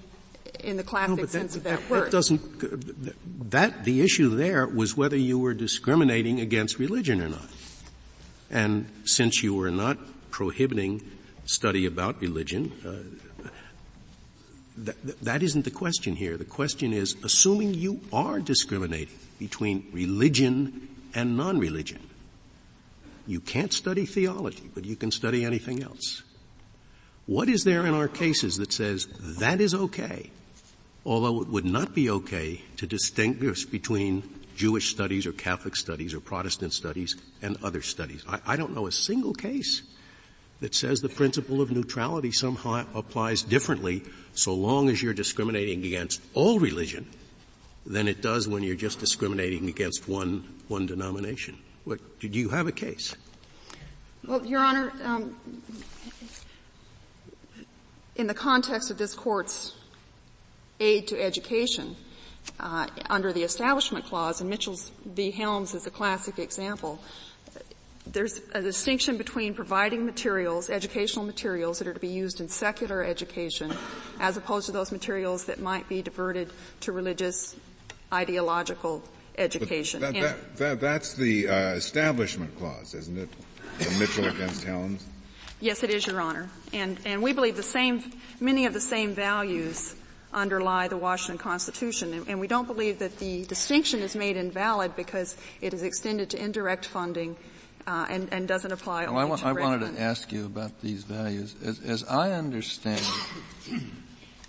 in 0.60 0.76
the 0.76 0.82
classic 0.82 1.16
no, 1.16 1.26
sense 1.26 1.52
that, 1.54 1.58
of 1.58 1.64
that, 1.64 1.80
that 1.80 1.90
word. 1.90 2.04
That 2.06 2.12
doesn't, 2.12 3.50
that, 3.50 3.84
the 3.84 4.00
issue 4.00 4.30
there 4.30 4.66
was 4.66 4.96
whether 4.96 5.16
you 5.16 5.38
were 5.38 5.54
discriminating 5.54 6.40
against 6.40 6.78
religion 6.78 7.22
or 7.22 7.28
not. 7.28 7.48
And 8.50 8.90
since 9.04 9.42
you 9.42 9.54
were 9.54 9.70
not 9.70 9.98
prohibiting 10.30 11.02
study 11.44 11.86
about 11.86 12.20
religion, 12.20 12.72
uh, 12.84 13.50
that, 14.78 15.20
that 15.22 15.42
isn't 15.42 15.64
the 15.64 15.70
question 15.70 16.16
here. 16.16 16.36
The 16.36 16.44
question 16.44 16.92
is, 16.92 17.16
assuming 17.24 17.74
you 17.74 18.00
are 18.12 18.38
discriminating 18.40 19.16
between 19.38 19.86
religion 19.92 20.88
and 21.14 21.36
non-religion, 21.36 22.00
you 23.28 23.40
can't 23.40 23.74
study 23.74 24.06
theology, 24.06 24.70
but 24.74 24.86
you 24.86 24.96
can 24.96 25.10
study 25.10 25.44
anything 25.44 25.82
else. 25.82 26.22
What 27.26 27.50
is 27.50 27.62
there 27.62 27.84
in 27.84 27.92
our 27.92 28.08
cases 28.08 28.56
that 28.56 28.72
says 28.72 29.06
that 29.38 29.60
is 29.60 29.74
okay, 29.74 30.30
although 31.04 31.42
it 31.42 31.48
would 31.48 31.66
not 31.66 31.94
be 31.94 32.08
okay 32.08 32.62
to 32.78 32.86
distinguish 32.86 33.66
between 33.66 34.22
Jewish 34.56 34.88
studies 34.88 35.26
or 35.26 35.32
Catholic 35.32 35.76
studies 35.76 36.14
or 36.14 36.20
Protestant 36.20 36.72
studies 36.72 37.16
and 37.42 37.62
other 37.62 37.82
studies? 37.82 38.24
I, 38.26 38.40
I 38.46 38.56
don't 38.56 38.74
know 38.74 38.86
a 38.86 38.92
single 38.92 39.34
case 39.34 39.82
that 40.60 40.74
says 40.74 41.00
the 41.00 41.10
principle 41.10 41.60
of 41.60 41.70
neutrality 41.70 42.32
somehow 42.32 42.86
applies 42.94 43.42
differently 43.42 44.04
so 44.32 44.54
long 44.54 44.88
as 44.88 45.02
you're 45.02 45.12
discriminating 45.12 45.84
against 45.84 46.22
all 46.32 46.58
religion 46.58 47.06
than 47.84 48.08
it 48.08 48.22
does 48.22 48.48
when 48.48 48.62
you're 48.62 48.74
just 48.74 49.00
discriminating 49.00 49.68
against 49.68 50.08
one, 50.08 50.44
one 50.68 50.86
denomination. 50.86 51.58
What, 51.88 52.20
do 52.20 52.28
you 52.28 52.50
have 52.50 52.66
a 52.66 52.72
case? 52.72 53.16
Well, 54.26 54.44
Your 54.44 54.60
Honor, 54.60 54.92
um, 55.02 55.34
in 58.14 58.26
the 58.26 58.34
context 58.34 58.90
of 58.90 58.98
this 58.98 59.14
court's 59.14 59.74
aid 60.80 61.08
to 61.08 61.18
education, 61.18 61.96
uh, 62.60 62.88
under 63.08 63.32
the 63.32 63.42
Establishment 63.42 64.04
Clause, 64.04 64.42
and 64.42 64.50
Mitchell's 64.50 64.92
v. 65.06 65.30
Helms 65.30 65.72
is 65.72 65.86
a 65.86 65.90
classic 65.90 66.38
example, 66.38 67.00
there's 68.06 68.42
a 68.52 68.60
distinction 68.60 69.16
between 69.16 69.54
providing 69.54 70.04
materials, 70.04 70.68
educational 70.68 71.24
materials 71.24 71.78
that 71.78 71.88
are 71.88 71.94
to 71.94 72.00
be 72.00 72.08
used 72.08 72.42
in 72.42 72.50
secular 72.50 73.02
education, 73.02 73.72
as 74.20 74.36
opposed 74.36 74.66
to 74.66 74.72
those 74.72 74.92
materials 74.92 75.46
that 75.46 75.58
might 75.58 75.88
be 75.88 76.02
diverted 76.02 76.50
to 76.80 76.92
religious, 76.92 77.56
ideological 78.12 79.02
education. 79.38 80.00
That, 80.00 80.14
that, 80.14 80.56
that, 80.56 80.80
that's 80.80 81.14
the 81.14 81.48
uh, 81.48 81.54
establishment 81.74 82.56
clause, 82.58 82.94
isn't 82.94 83.16
it? 83.16 83.28
The 83.78 83.98
Mitchell 83.98 84.26
against 84.26 84.64
Helms. 84.64 85.06
Yes, 85.60 85.82
it 85.82 85.90
is, 85.90 86.06
Your 86.06 86.20
Honor. 86.20 86.48
And, 86.72 86.98
and 87.04 87.22
we 87.22 87.32
believe 87.32 87.56
the 87.56 87.62
same, 87.62 88.12
many 88.40 88.66
of 88.66 88.74
the 88.74 88.80
same 88.80 89.14
values 89.14 89.94
underlie 90.32 90.88
the 90.88 90.96
Washington 90.96 91.38
Constitution, 91.38 92.12
and, 92.12 92.28
and 92.28 92.40
we 92.40 92.46
don't 92.46 92.66
believe 92.66 92.98
that 92.98 93.18
the 93.18 93.44
distinction 93.46 94.00
is 94.00 94.14
made 94.14 94.36
invalid 94.36 94.94
because 94.94 95.36
it 95.60 95.72
is 95.72 95.82
extended 95.82 96.30
to 96.30 96.42
indirect 96.42 96.84
funding 96.84 97.36
uh, 97.86 98.06
and, 98.10 98.28
and, 98.32 98.46
doesn't 98.46 98.70
apply 98.70 99.04
well, 99.04 99.12
only 99.12 99.22
I, 99.22 99.24
want, 99.24 99.40
to 99.40 99.46
I 99.46 99.52
wanted 99.52 99.80
funding. 99.80 99.96
to 99.96 100.02
ask 100.02 100.30
you 100.30 100.44
about 100.44 100.80
these 100.82 101.04
values. 101.04 101.56
As, 101.64 101.80
as 101.80 102.04
I 102.04 102.32
understand 102.32 103.00
it, 103.66 103.82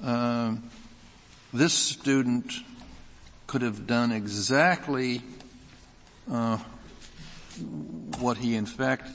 um, 0.03 0.69
this 1.53 1.73
student 1.73 2.51
could 3.49 3.63
have 3.63 3.87
done 3.87 4.11
exactly 4.11 5.23
uh, 6.31 6.59
what 8.19 8.37
he 8.37 8.55
in 8.55 8.67
fact 8.67 9.09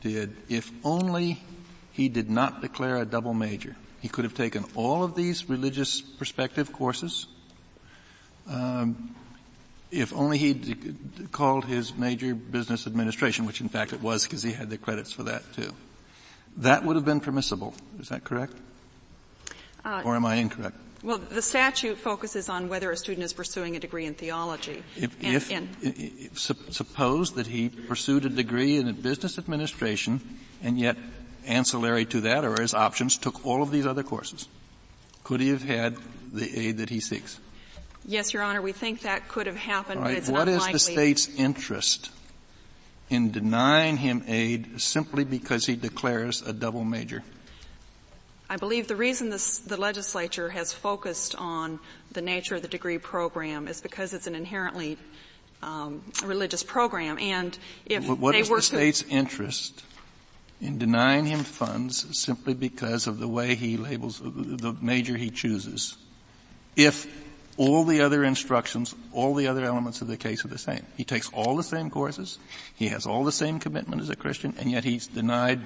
did 0.00 0.36
if 0.48 0.70
only 0.84 1.42
he 1.90 2.08
did 2.08 2.30
not 2.30 2.60
declare 2.60 2.98
a 2.98 3.04
double 3.04 3.34
major. 3.34 3.74
He 4.00 4.06
could 4.06 4.22
have 4.22 4.34
taken 4.34 4.64
all 4.76 5.02
of 5.02 5.16
these 5.16 5.50
religious 5.50 6.00
perspective 6.00 6.72
courses, 6.72 7.26
um, 8.48 9.12
if 9.90 10.12
only 10.14 10.38
he 10.38 10.54
d- 10.54 10.94
called 11.32 11.64
his 11.64 11.92
major 11.92 12.32
business 12.36 12.86
administration, 12.86 13.44
which 13.44 13.60
in 13.60 13.68
fact 13.68 13.92
it 13.92 14.00
was 14.00 14.22
because 14.22 14.44
he 14.44 14.52
had 14.52 14.70
the 14.70 14.78
credits 14.78 15.12
for 15.12 15.24
that 15.24 15.42
too. 15.52 15.72
That 16.58 16.84
would 16.84 16.94
have 16.94 17.04
been 17.04 17.18
permissible. 17.18 17.74
Is 17.98 18.10
that 18.10 18.22
correct? 18.22 18.54
Uh, 19.84 20.02
or 20.04 20.14
am 20.14 20.24
I 20.24 20.36
incorrect? 20.36 20.76
Well, 21.02 21.18
the 21.18 21.40
statute 21.40 21.96
focuses 21.96 22.48
on 22.48 22.68
whether 22.68 22.90
a 22.90 22.96
student 22.96 23.24
is 23.24 23.32
pursuing 23.32 23.74
a 23.74 23.80
degree 23.80 24.04
in 24.04 24.14
theology. 24.14 24.82
If, 24.96 25.16
and, 25.22 25.34
if, 25.34 25.50
and 25.50 25.68
if, 25.80 26.38
suppose 26.38 27.32
that 27.32 27.46
he 27.46 27.70
pursued 27.70 28.26
a 28.26 28.28
degree 28.28 28.76
in 28.76 28.92
business 29.00 29.38
administration 29.38 30.20
and 30.62 30.78
yet 30.78 30.96
ancillary 31.46 32.04
to 32.06 32.20
that 32.22 32.44
or 32.44 32.60
as 32.60 32.74
options 32.74 33.16
took 33.16 33.46
all 33.46 33.62
of 33.62 33.70
these 33.70 33.86
other 33.86 34.02
courses, 34.02 34.46
could 35.24 35.40
he 35.40 35.48
have 35.48 35.62
had 35.62 35.96
the 36.32 36.58
aid 36.58 36.78
that 36.78 36.90
he 36.90 37.00
seeks? 37.00 37.40
Yes, 38.04 38.34
Your 38.34 38.42
Honor, 38.42 38.60
we 38.60 38.72
think 38.72 39.02
that 39.02 39.28
could 39.28 39.46
have 39.46 39.56
happened, 39.56 40.02
right. 40.02 40.26
What 40.28 40.48
is 40.48 40.66
the 40.66 40.78
state's 40.78 41.28
interest 41.36 42.10
in 43.08 43.30
denying 43.30 43.96
him 43.98 44.22
aid 44.26 44.80
simply 44.80 45.24
because 45.24 45.66
he 45.66 45.76
declares 45.76 46.42
a 46.42 46.52
double 46.52 46.84
major? 46.84 47.22
I 48.50 48.56
believe 48.56 48.88
the 48.88 48.96
reason 48.96 49.30
this, 49.30 49.60
the 49.60 49.76
legislature 49.76 50.48
has 50.48 50.72
focused 50.72 51.36
on 51.36 51.78
the 52.10 52.20
nature 52.20 52.56
of 52.56 52.62
the 52.62 52.68
degree 52.68 52.98
program 52.98 53.68
is 53.68 53.80
because 53.80 54.12
it's 54.12 54.26
an 54.26 54.34
inherently 54.34 54.98
um, 55.62 56.02
religious 56.24 56.64
program, 56.64 57.16
and 57.20 57.56
if 57.86 58.08
what 58.08 58.32
they 58.32 58.40
is 58.40 58.50
were 58.50 58.56
the 58.56 58.62
to, 58.62 58.66
state's 58.66 59.02
interest 59.04 59.84
in 60.60 60.78
denying 60.78 61.26
him 61.26 61.44
funds 61.44 62.18
simply 62.18 62.54
because 62.54 63.06
of 63.06 63.20
the 63.20 63.28
way 63.28 63.54
he 63.54 63.76
labels 63.76 64.20
the 64.20 64.76
major 64.80 65.16
he 65.16 65.30
chooses, 65.30 65.96
if 66.74 67.06
all 67.56 67.84
the 67.84 68.00
other 68.00 68.24
instructions, 68.24 68.96
all 69.12 69.34
the 69.34 69.46
other 69.46 69.64
elements 69.64 70.00
of 70.00 70.08
the 70.08 70.16
case 70.16 70.44
are 70.44 70.48
the 70.48 70.58
same. 70.58 70.84
He 70.96 71.04
takes 71.04 71.30
all 71.32 71.54
the 71.54 71.62
same 71.62 71.88
courses, 71.88 72.38
he 72.74 72.88
has 72.88 73.06
all 73.06 73.22
the 73.22 73.30
same 73.30 73.60
commitment 73.60 74.02
as 74.02 74.10
a 74.10 74.16
Christian, 74.16 74.54
and 74.58 74.68
yet 74.72 74.82
he's 74.82 75.06
denied 75.06 75.60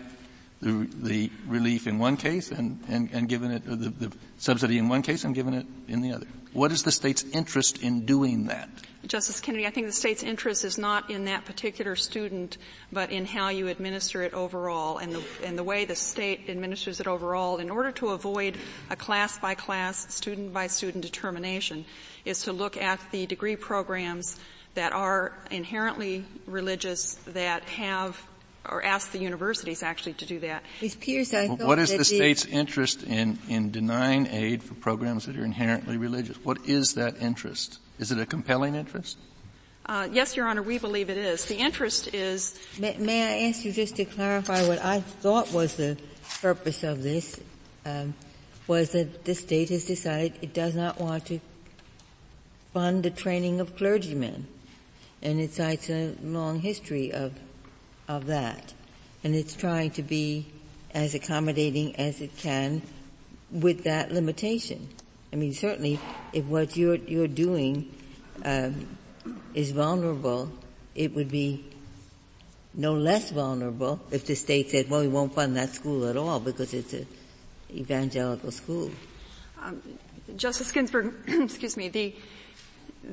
the, 0.64 0.88
the 1.02 1.30
relief 1.46 1.86
in 1.86 1.98
one 1.98 2.16
case 2.16 2.50
and, 2.50 2.80
and, 2.88 3.10
and 3.12 3.28
given 3.28 3.50
it, 3.50 3.64
the, 3.64 3.90
the 3.90 4.12
subsidy 4.38 4.78
in 4.78 4.88
one 4.88 5.02
case 5.02 5.24
and 5.24 5.34
given 5.34 5.54
it 5.54 5.66
in 5.88 6.00
the 6.00 6.12
other. 6.12 6.26
What 6.52 6.72
is 6.72 6.82
the 6.82 6.92
state's 6.92 7.24
interest 7.32 7.82
in 7.82 8.06
doing 8.06 8.46
that? 8.46 8.68
Justice 9.06 9.40
Kennedy, 9.40 9.66
I 9.66 9.70
think 9.70 9.86
the 9.86 9.92
state's 9.92 10.22
interest 10.22 10.64
is 10.64 10.78
not 10.78 11.10
in 11.10 11.26
that 11.26 11.44
particular 11.44 11.94
student, 11.94 12.56
but 12.90 13.10
in 13.10 13.26
how 13.26 13.50
you 13.50 13.68
administer 13.68 14.22
it 14.22 14.32
overall 14.32 14.96
and 14.96 15.12
the, 15.12 15.22
and 15.44 15.58
the 15.58 15.64
way 15.64 15.84
the 15.84 15.94
state 15.94 16.48
administers 16.48 17.00
it 17.00 17.06
overall 17.06 17.58
in 17.58 17.68
order 17.68 17.92
to 17.92 18.10
avoid 18.10 18.56
a 18.88 18.96
class 18.96 19.38
by 19.38 19.54
class, 19.54 20.14
student 20.14 20.54
by 20.54 20.68
student 20.68 21.04
determination 21.04 21.84
is 22.24 22.42
to 22.44 22.52
look 22.52 22.78
at 22.78 22.98
the 23.10 23.26
degree 23.26 23.56
programs 23.56 24.40
that 24.72 24.92
are 24.92 25.36
inherently 25.50 26.24
religious 26.46 27.14
that 27.26 27.62
have 27.64 28.26
or 28.68 28.82
ask 28.82 29.12
the 29.12 29.18
universities 29.18 29.82
actually 29.82 30.14
to 30.14 30.26
do 30.26 30.40
that. 30.40 30.62
Ms. 30.80 30.96
Pierce, 30.96 31.34
I 31.34 31.48
What 31.48 31.78
is 31.78 31.94
the 31.94 32.04
state's 32.04 32.44
interest 32.46 33.02
in, 33.02 33.38
in 33.48 33.70
denying 33.70 34.26
aid 34.28 34.62
for 34.62 34.74
programs 34.74 35.26
that 35.26 35.36
are 35.36 35.44
inherently 35.44 35.96
religious? 35.96 36.36
What 36.44 36.66
is 36.66 36.94
that 36.94 37.20
interest? 37.20 37.78
Is 37.98 38.10
it 38.10 38.18
a 38.18 38.26
compelling 38.26 38.74
interest? 38.74 39.18
Uh, 39.86 40.08
yes, 40.10 40.34
Your 40.34 40.46
Honor, 40.46 40.62
we 40.62 40.78
believe 40.78 41.10
it 41.10 41.18
is. 41.18 41.44
The 41.44 41.58
interest 41.58 42.14
is. 42.14 42.58
May, 42.78 42.96
may, 42.96 43.22
I 43.22 43.48
ask 43.48 43.64
you 43.66 43.72
just 43.72 43.96
to 43.96 44.06
clarify 44.06 44.66
what 44.66 44.82
I 44.82 45.00
thought 45.00 45.52
was 45.52 45.76
the 45.76 45.98
purpose 46.40 46.82
of 46.82 47.02
this? 47.02 47.38
Um, 47.84 48.14
was 48.66 48.92
that 48.92 49.26
the 49.26 49.34
state 49.34 49.68
has 49.68 49.84
decided 49.84 50.38
it 50.40 50.54
does 50.54 50.74
not 50.74 50.98
want 50.98 51.26
to 51.26 51.38
fund 52.72 53.02
the 53.02 53.10
training 53.10 53.60
of 53.60 53.76
clergymen, 53.76 54.46
and 55.22 55.38
it 55.38 55.52
cites 55.52 55.90
a 55.90 56.14
long 56.22 56.60
history 56.60 57.12
of 57.12 57.34
of 58.08 58.26
that. 58.26 58.72
And 59.22 59.34
it's 59.34 59.54
trying 59.54 59.90
to 59.92 60.02
be 60.02 60.46
as 60.92 61.14
accommodating 61.14 61.96
as 61.96 62.20
it 62.20 62.36
can 62.36 62.82
with 63.50 63.84
that 63.84 64.12
limitation. 64.12 64.88
I 65.32 65.36
mean, 65.36 65.52
certainly, 65.52 65.98
if 66.32 66.44
what 66.44 66.76
you're, 66.76 66.96
you're 66.96 67.26
doing 67.26 67.92
um, 68.44 68.86
is 69.54 69.72
vulnerable, 69.72 70.50
it 70.94 71.14
would 71.14 71.30
be 71.30 71.64
no 72.74 72.94
less 72.94 73.30
vulnerable 73.30 74.00
if 74.10 74.26
the 74.26 74.34
state 74.34 74.70
said, 74.70 74.90
well, 74.90 75.00
we 75.00 75.08
won't 75.08 75.34
fund 75.34 75.56
that 75.56 75.70
school 75.70 76.06
at 76.06 76.16
all 76.16 76.40
because 76.40 76.74
it's 76.74 76.92
an 76.92 77.06
evangelical 77.70 78.50
school. 78.50 78.90
Um, 79.60 79.82
Justice 80.36 80.70
Ginsburg, 80.72 81.14
excuse 81.26 81.76
me, 81.76 81.88
the, 81.88 82.14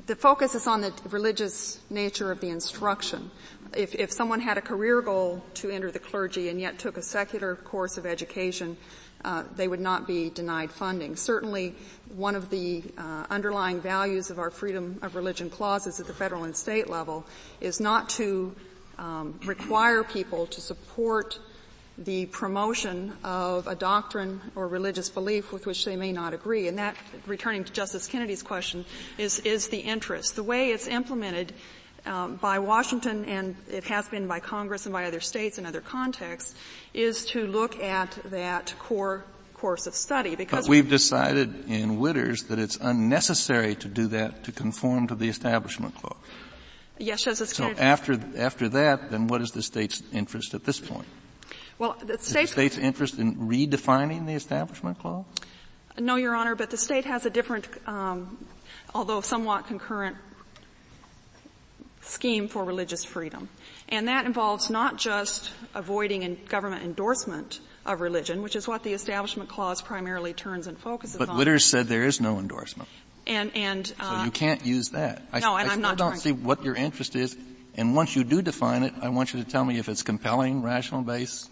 the 0.07 0.15
focus 0.15 0.55
is 0.55 0.67
on 0.67 0.81
the 0.81 0.93
religious 1.09 1.79
nature 1.89 2.31
of 2.31 2.41
the 2.41 2.49
instruction 2.49 3.31
if, 3.75 3.95
if 3.95 4.11
someone 4.11 4.39
had 4.39 4.57
a 4.57 4.61
career 4.61 5.01
goal 5.01 5.43
to 5.55 5.69
enter 5.69 5.91
the 5.91 5.99
clergy 5.99 6.49
and 6.49 6.59
yet 6.59 6.79
took 6.79 6.97
a 6.97 7.01
secular 7.01 7.55
course 7.55 7.97
of 7.97 8.05
education, 8.05 8.77
uh, 9.23 9.43
they 9.55 9.67
would 9.67 9.79
not 9.79 10.07
be 10.07 10.29
denied 10.29 10.71
funding. 10.71 11.15
Certainly, 11.15 11.75
one 12.15 12.35
of 12.35 12.49
the 12.49 12.83
uh, 12.97 13.25
underlying 13.29 13.79
values 13.79 14.29
of 14.29 14.39
our 14.39 14.49
freedom 14.49 14.99
of 15.01 15.15
religion 15.15 15.49
clauses 15.49 15.99
at 15.99 16.07
the 16.07 16.13
federal 16.13 16.43
and 16.43 16.55
state 16.55 16.89
level 16.89 17.25
is 17.59 17.79
not 17.79 18.09
to 18.09 18.55
um, 18.97 19.39
require 19.45 20.03
people 20.03 20.47
to 20.47 20.61
support 20.61 21.39
the 21.97 22.25
promotion 22.27 23.13
of 23.23 23.67
a 23.67 23.75
doctrine 23.75 24.41
or 24.55 24.67
religious 24.67 25.09
belief 25.09 25.51
with 25.51 25.65
which 25.65 25.85
they 25.85 25.95
may 25.95 26.11
not 26.11 26.33
agree. 26.33 26.67
And 26.67 26.77
that, 26.79 26.95
returning 27.27 27.63
to 27.63 27.71
Justice 27.71 28.07
Kennedy's 28.07 28.41
question, 28.41 28.85
is, 29.17 29.39
is 29.39 29.67
the 29.67 29.79
interest. 29.79 30.35
The 30.35 30.43
way 30.43 30.69
it's 30.69 30.87
implemented 30.87 31.53
um, 32.05 32.35
by 32.37 32.59
Washington 32.59 33.25
and 33.25 33.55
it 33.69 33.83
has 33.85 34.07
been 34.09 34.27
by 34.27 34.39
Congress 34.39 34.85
and 34.85 34.93
by 34.93 35.05
other 35.05 35.19
states 35.19 35.57
in 35.57 35.65
other 35.65 35.81
contexts 35.81 36.55
is 36.93 37.25
to 37.27 37.45
look 37.47 37.79
at 37.79 38.17
that 38.25 38.73
core 38.79 39.23
course 39.53 39.85
of 39.85 39.93
study 39.93 40.35
because 40.35 40.65
but 40.65 40.71
we've 40.71 40.89
decided 40.89 41.69
in 41.69 41.97
Witters 41.99 42.47
that 42.47 42.57
it's 42.57 42.77
unnecessary 42.81 43.75
to 43.75 43.87
do 43.87 44.07
that 44.07 44.43
to 44.43 44.51
conform 44.51 45.07
to 45.07 45.15
the 45.15 45.29
establishment 45.29 45.93
clause. 45.95 46.17
Yes, 46.97 47.23
Justice 47.23 47.51
So 47.51 47.63
Kennedy. 47.63 47.81
after, 47.81 48.19
after 48.37 48.69
that, 48.69 49.09
then 49.11 49.27
what 49.27 49.41
is 49.41 49.51
the 49.51 49.63
state's 49.63 50.03
interest 50.13 50.53
at 50.53 50.65
this 50.65 50.79
point? 50.79 51.07
Well, 51.79 51.95
the 51.99 52.13
Is 52.13 52.19
the 52.19 52.25
state's, 52.25 52.51
state's 52.51 52.77
interest 52.77 53.17
in 53.17 53.35
redefining 53.37 54.27
the 54.27 54.33
Establishment 54.33 54.99
Clause? 54.99 55.25
no, 55.99 56.15
Your 56.15 56.35
Honor, 56.35 56.55
but 56.55 56.69
the 56.69 56.77
state 56.77 57.05
has 57.05 57.25
a 57.25 57.29
different, 57.29 57.67
um, 57.87 58.37
although 58.93 59.21
somewhat 59.21 59.67
concurrent 59.67 60.15
scheme 62.01 62.47
for 62.47 62.63
religious 62.63 63.03
freedom. 63.03 63.49
And 63.89 64.07
that 64.07 64.25
involves 64.25 64.69
not 64.69 64.97
just 64.97 65.51
avoiding 65.73 66.37
government 66.49 66.83
endorsement 66.83 67.59
of 67.85 68.01
religion, 68.01 68.41
which 68.41 68.55
is 68.55 68.67
what 68.67 68.83
the 68.83 68.93
Establishment 68.93 69.49
Clause 69.49 69.81
primarily 69.81 70.33
turns 70.33 70.67
and 70.67 70.77
focuses 70.77 71.15
on. 71.15 71.25
But 71.25 71.33
on. 71.33 71.39
Witters 71.39 71.61
said 71.61 71.87
there 71.87 72.05
is 72.05 72.21
no 72.21 72.39
endorsement. 72.39 72.89
and, 73.27 73.51
and, 73.55 73.87
So 73.87 73.93
uh, 73.99 74.25
you 74.25 74.31
can't 74.31 74.65
use 74.65 74.89
that. 74.89 75.23
I, 75.31 75.39
no, 75.39 75.57
and 75.57 75.67
I 75.67 75.73
I'm 75.73 75.79
still 75.79 75.89
not 75.89 75.97
don't 75.97 76.17
see 76.17 76.31
what 76.31 76.63
your 76.63 76.75
interest 76.75 77.15
is. 77.15 77.37
And 77.75 77.95
once 77.95 78.15
you 78.15 78.23
do 78.23 78.41
define 78.41 78.83
it, 78.83 78.93
I 79.01 79.09
want 79.09 79.33
you 79.33 79.43
to 79.43 79.49
tell 79.49 79.63
me 79.63 79.79
if 79.79 79.87
it's 79.87 80.03
compelling, 80.03 80.61
rational 80.61 81.01
base. 81.01 81.49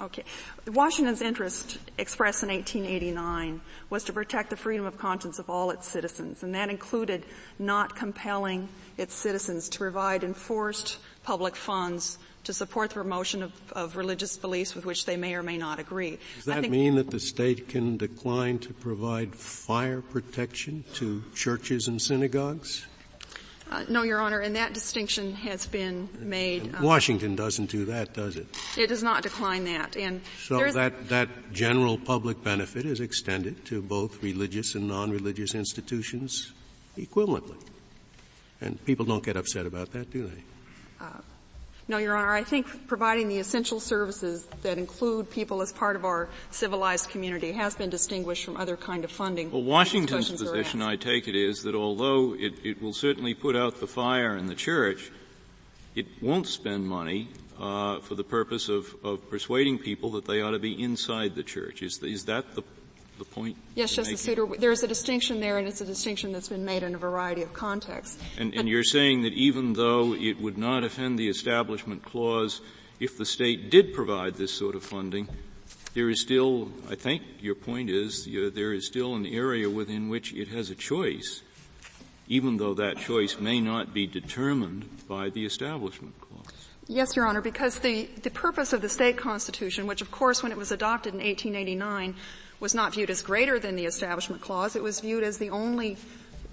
Okay. 0.00 0.24
Washington's 0.66 1.20
interest 1.20 1.78
expressed 1.98 2.42
in 2.42 2.48
1889 2.48 3.60
was 3.90 4.04
to 4.04 4.12
protect 4.12 4.50
the 4.50 4.56
freedom 4.56 4.86
of 4.86 4.96
conscience 4.96 5.38
of 5.38 5.50
all 5.50 5.70
its 5.70 5.86
citizens, 5.86 6.42
and 6.42 6.54
that 6.54 6.70
included 6.70 7.24
not 7.58 7.94
compelling 7.96 8.68
its 8.96 9.14
citizens 9.14 9.68
to 9.68 9.78
provide 9.78 10.24
enforced 10.24 10.98
public 11.22 11.54
funds 11.54 12.18
to 12.44 12.54
support 12.54 12.88
the 12.88 12.94
promotion 12.94 13.42
of, 13.42 13.52
of 13.72 13.96
religious 13.96 14.38
beliefs 14.38 14.74
with 14.74 14.86
which 14.86 15.04
they 15.04 15.16
may 15.16 15.34
or 15.34 15.42
may 15.42 15.58
not 15.58 15.78
agree. 15.78 16.18
Does 16.36 16.46
that 16.46 16.62
think- 16.62 16.72
mean 16.72 16.94
that 16.94 17.10
the 17.10 17.20
state 17.20 17.68
can 17.68 17.98
decline 17.98 18.58
to 18.60 18.72
provide 18.72 19.34
fire 19.34 20.00
protection 20.00 20.84
to 20.94 21.22
churches 21.34 21.86
and 21.86 22.00
synagogues? 22.00 22.86
Uh, 23.70 23.84
no, 23.88 24.02
Your 24.02 24.20
Honor, 24.20 24.40
and 24.40 24.56
that 24.56 24.72
distinction 24.72 25.32
has 25.32 25.64
been 25.64 26.08
made. 26.18 26.74
uh, 26.74 26.78
Washington 26.82 27.36
doesn't 27.36 27.70
do 27.70 27.84
that, 27.84 28.12
does 28.12 28.36
it? 28.36 28.48
it 28.76 28.88
does 28.88 29.02
not 29.02 29.22
decline 29.22 29.64
that, 29.64 29.96
and 29.96 30.20
So 30.40 30.72
that, 30.72 31.08
that 31.08 31.28
general 31.52 31.96
public 31.96 32.42
benefit 32.42 32.84
is 32.84 33.00
extended 33.00 33.64
to 33.66 33.80
both 33.80 34.22
religious 34.24 34.74
and 34.74 34.88
non-religious 34.88 35.54
institutions 35.54 36.52
equivalently. 36.98 37.62
And 38.60 38.84
people 38.84 39.06
don't 39.06 39.22
get 39.22 39.36
upset 39.36 39.66
about 39.66 39.92
that, 39.92 40.10
do 40.10 40.26
they? 40.26 40.42
No, 41.90 41.98
Your 41.98 42.16
Honor, 42.16 42.32
I 42.32 42.44
think 42.44 42.86
providing 42.86 43.26
the 43.26 43.38
essential 43.38 43.80
services 43.80 44.46
that 44.62 44.78
include 44.78 45.28
people 45.28 45.60
as 45.60 45.72
part 45.72 45.96
of 45.96 46.04
our 46.04 46.28
civilized 46.52 47.10
community 47.10 47.50
has 47.50 47.74
been 47.74 47.90
distinguished 47.90 48.44
from 48.44 48.56
other 48.56 48.76
kind 48.76 49.02
of 49.02 49.10
funding. 49.10 49.50
Well, 49.50 49.64
Washington's 49.64 50.30
position. 50.30 50.82
I 50.82 50.94
take 50.94 51.26
it, 51.26 51.34
is 51.34 51.64
that 51.64 51.74
although 51.74 52.36
it, 52.36 52.54
it 52.62 52.80
will 52.80 52.92
certainly 52.92 53.34
put 53.34 53.56
out 53.56 53.80
the 53.80 53.88
fire 53.88 54.36
in 54.36 54.46
the 54.46 54.54
church, 54.54 55.10
it 55.96 56.06
won't 56.22 56.46
spend 56.46 56.86
money 56.86 57.26
uh, 57.58 57.98
for 57.98 58.14
the 58.14 58.22
purpose 58.22 58.68
of, 58.68 58.94
of 59.02 59.28
persuading 59.28 59.78
people 59.78 60.12
that 60.12 60.26
they 60.26 60.42
ought 60.42 60.52
to 60.52 60.60
be 60.60 60.80
inside 60.80 61.34
the 61.34 61.42
church. 61.42 61.82
Is, 61.82 62.00
is 62.04 62.26
that 62.26 62.54
the, 62.54 62.62
the 63.20 63.24
point? 63.24 63.56
Yes, 63.76 63.94
Justice? 63.94 64.20
Souter, 64.20 64.46
there's 64.58 64.82
a 64.82 64.88
distinction 64.88 65.38
there, 65.38 65.58
and 65.58 65.68
it's 65.68 65.80
a 65.80 65.84
distinction 65.84 66.32
that's 66.32 66.48
been 66.48 66.64
made 66.64 66.82
in 66.82 66.96
a 66.96 66.98
variety 66.98 67.42
of 67.42 67.52
contexts. 67.52 68.18
And, 68.36 68.52
and 68.54 68.68
you're 68.68 68.82
saying 68.82 69.22
that 69.22 69.32
even 69.34 69.74
though 69.74 70.14
it 70.14 70.40
would 70.40 70.58
not 70.58 70.82
offend 70.82 71.18
the 71.18 71.28
Establishment 71.28 72.02
Clause 72.02 72.60
if 72.98 73.16
the 73.16 73.24
state 73.24 73.70
did 73.70 73.94
provide 73.94 74.34
this 74.34 74.52
sort 74.52 74.74
of 74.74 74.82
funding, 74.82 75.28
there 75.94 76.10
is 76.10 76.20
still, 76.20 76.70
I 76.90 76.94
think 76.94 77.22
your 77.40 77.54
point 77.54 77.90
is, 77.90 78.26
you 78.26 78.42
know, 78.42 78.50
there 78.50 78.72
is 78.72 78.86
still 78.86 79.14
an 79.14 79.26
area 79.26 79.70
within 79.70 80.08
which 80.08 80.32
it 80.34 80.48
has 80.48 80.70
a 80.70 80.74
choice, 80.74 81.42
even 82.28 82.56
though 82.56 82.74
that 82.74 82.98
choice 82.98 83.38
may 83.38 83.60
not 83.60 83.94
be 83.94 84.06
determined 84.06 84.88
by 85.08 85.30
the 85.30 85.44
Establishment 85.44 86.14
Clause. 86.20 86.68
Yes, 86.86 87.14
Your 87.14 87.26
Honor, 87.26 87.40
because 87.40 87.78
the, 87.78 88.08
the 88.22 88.30
purpose 88.30 88.72
of 88.72 88.82
the 88.82 88.88
state 88.88 89.16
constitution, 89.16 89.86
which 89.86 90.02
of 90.02 90.10
course 90.10 90.42
when 90.42 90.50
it 90.50 90.58
was 90.58 90.72
adopted 90.72 91.14
in 91.14 91.20
1889 91.20 92.16
was 92.60 92.74
not 92.74 92.94
viewed 92.94 93.10
as 93.10 93.22
greater 93.22 93.58
than 93.58 93.74
the 93.74 93.86
Establishment 93.86 94.42
Clause, 94.42 94.76
it 94.76 94.82
was 94.82 95.00
viewed 95.00 95.24
as 95.24 95.38
the 95.38 95.50
only 95.50 95.96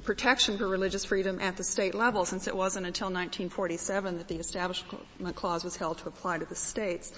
protection 0.04 0.58
for 0.58 0.70
religious 0.70 1.04
freedom 1.04 1.38
at 1.42 1.58
the 1.58 1.64
state 1.64 1.94
level 1.94 2.24
since 2.24 2.48
it 2.48 2.56
wasn't 2.56 2.86
until 2.86 3.08
1947 3.08 4.18
that 4.18 4.28
the 4.30 4.38
Establishment 4.38 5.36
Clause 5.36 5.66
was 5.66 5.76
held 5.76 5.98
to 5.98 6.08
apply 6.08 6.38
to 6.38 6.46
the 6.46 6.56
states. 6.56 7.12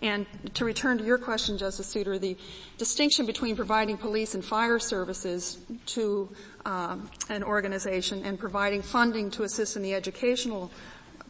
And 0.00 0.26
to 0.54 0.64
return 0.64 0.98
to 0.98 1.04
your 1.04 1.18
question, 1.18 1.56
Justice 1.56 1.86
Souter, 1.86 2.18
the 2.18 2.36
distinction 2.76 3.24
between 3.24 3.54
providing 3.54 3.96
police 3.96 4.34
and 4.34 4.44
fire 4.44 4.80
services 4.80 5.58
to 5.86 6.28
um, 6.66 7.08
an 7.28 7.44
organization 7.44 8.24
and 8.24 8.36
providing 8.36 8.82
funding 8.82 9.30
to 9.30 9.44
assist 9.44 9.76
in 9.76 9.82
the 9.82 9.94
educational 9.94 10.72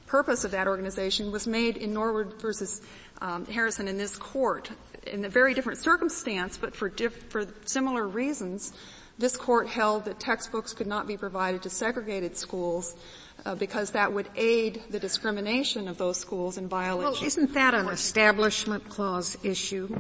purpose 0.07 0.44
of 0.44 0.51
that 0.53 0.66
organization 0.66 1.31
was 1.31 1.46
made 1.46 1.77
in 1.77 1.92
Norwood 1.92 2.40
versus 2.40 2.81
um, 3.20 3.44
Harrison 3.46 3.88
in 3.88 3.98
this 3.98 4.16
court 4.16 4.70
in 5.07 5.25
a 5.25 5.29
very 5.29 5.55
different 5.55 5.79
circumstance, 5.79 6.57
but 6.57 6.75
for 6.75 6.88
diff- 6.88 7.31
for 7.31 7.47
similar 7.65 8.07
reasons. 8.07 8.73
This 9.19 9.37
court 9.37 9.69
held 9.69 10.07
that 10.07 10.19
textbooks 10.19 10.73
could 10.73 10.87
not 10.87 11.07
be 11.07 11.17
provided 11.17 11.62
to 11.62 11.71
segregated 11.71 12.37
schools 12.37 12.97
uh, 13.45 13.55
because 13.55 13.91
that 13.91 14.12
would 14.12 14.29
aid 14.37 14.83
the 14.91 14.99
discrimination 14.99 15.87
of 15.87 15.99
those 15.99 16.19
schools 16.19 16.57
in 16.59 16.67
violation. 16.67 17.12
Well, 17.12 17.25
isn't 17.25 17.55
that 17.55 17.75
an 17.75 17.88
establishment 17.88 18.88
clause 18.88 19.37
issue? 19.43 19.95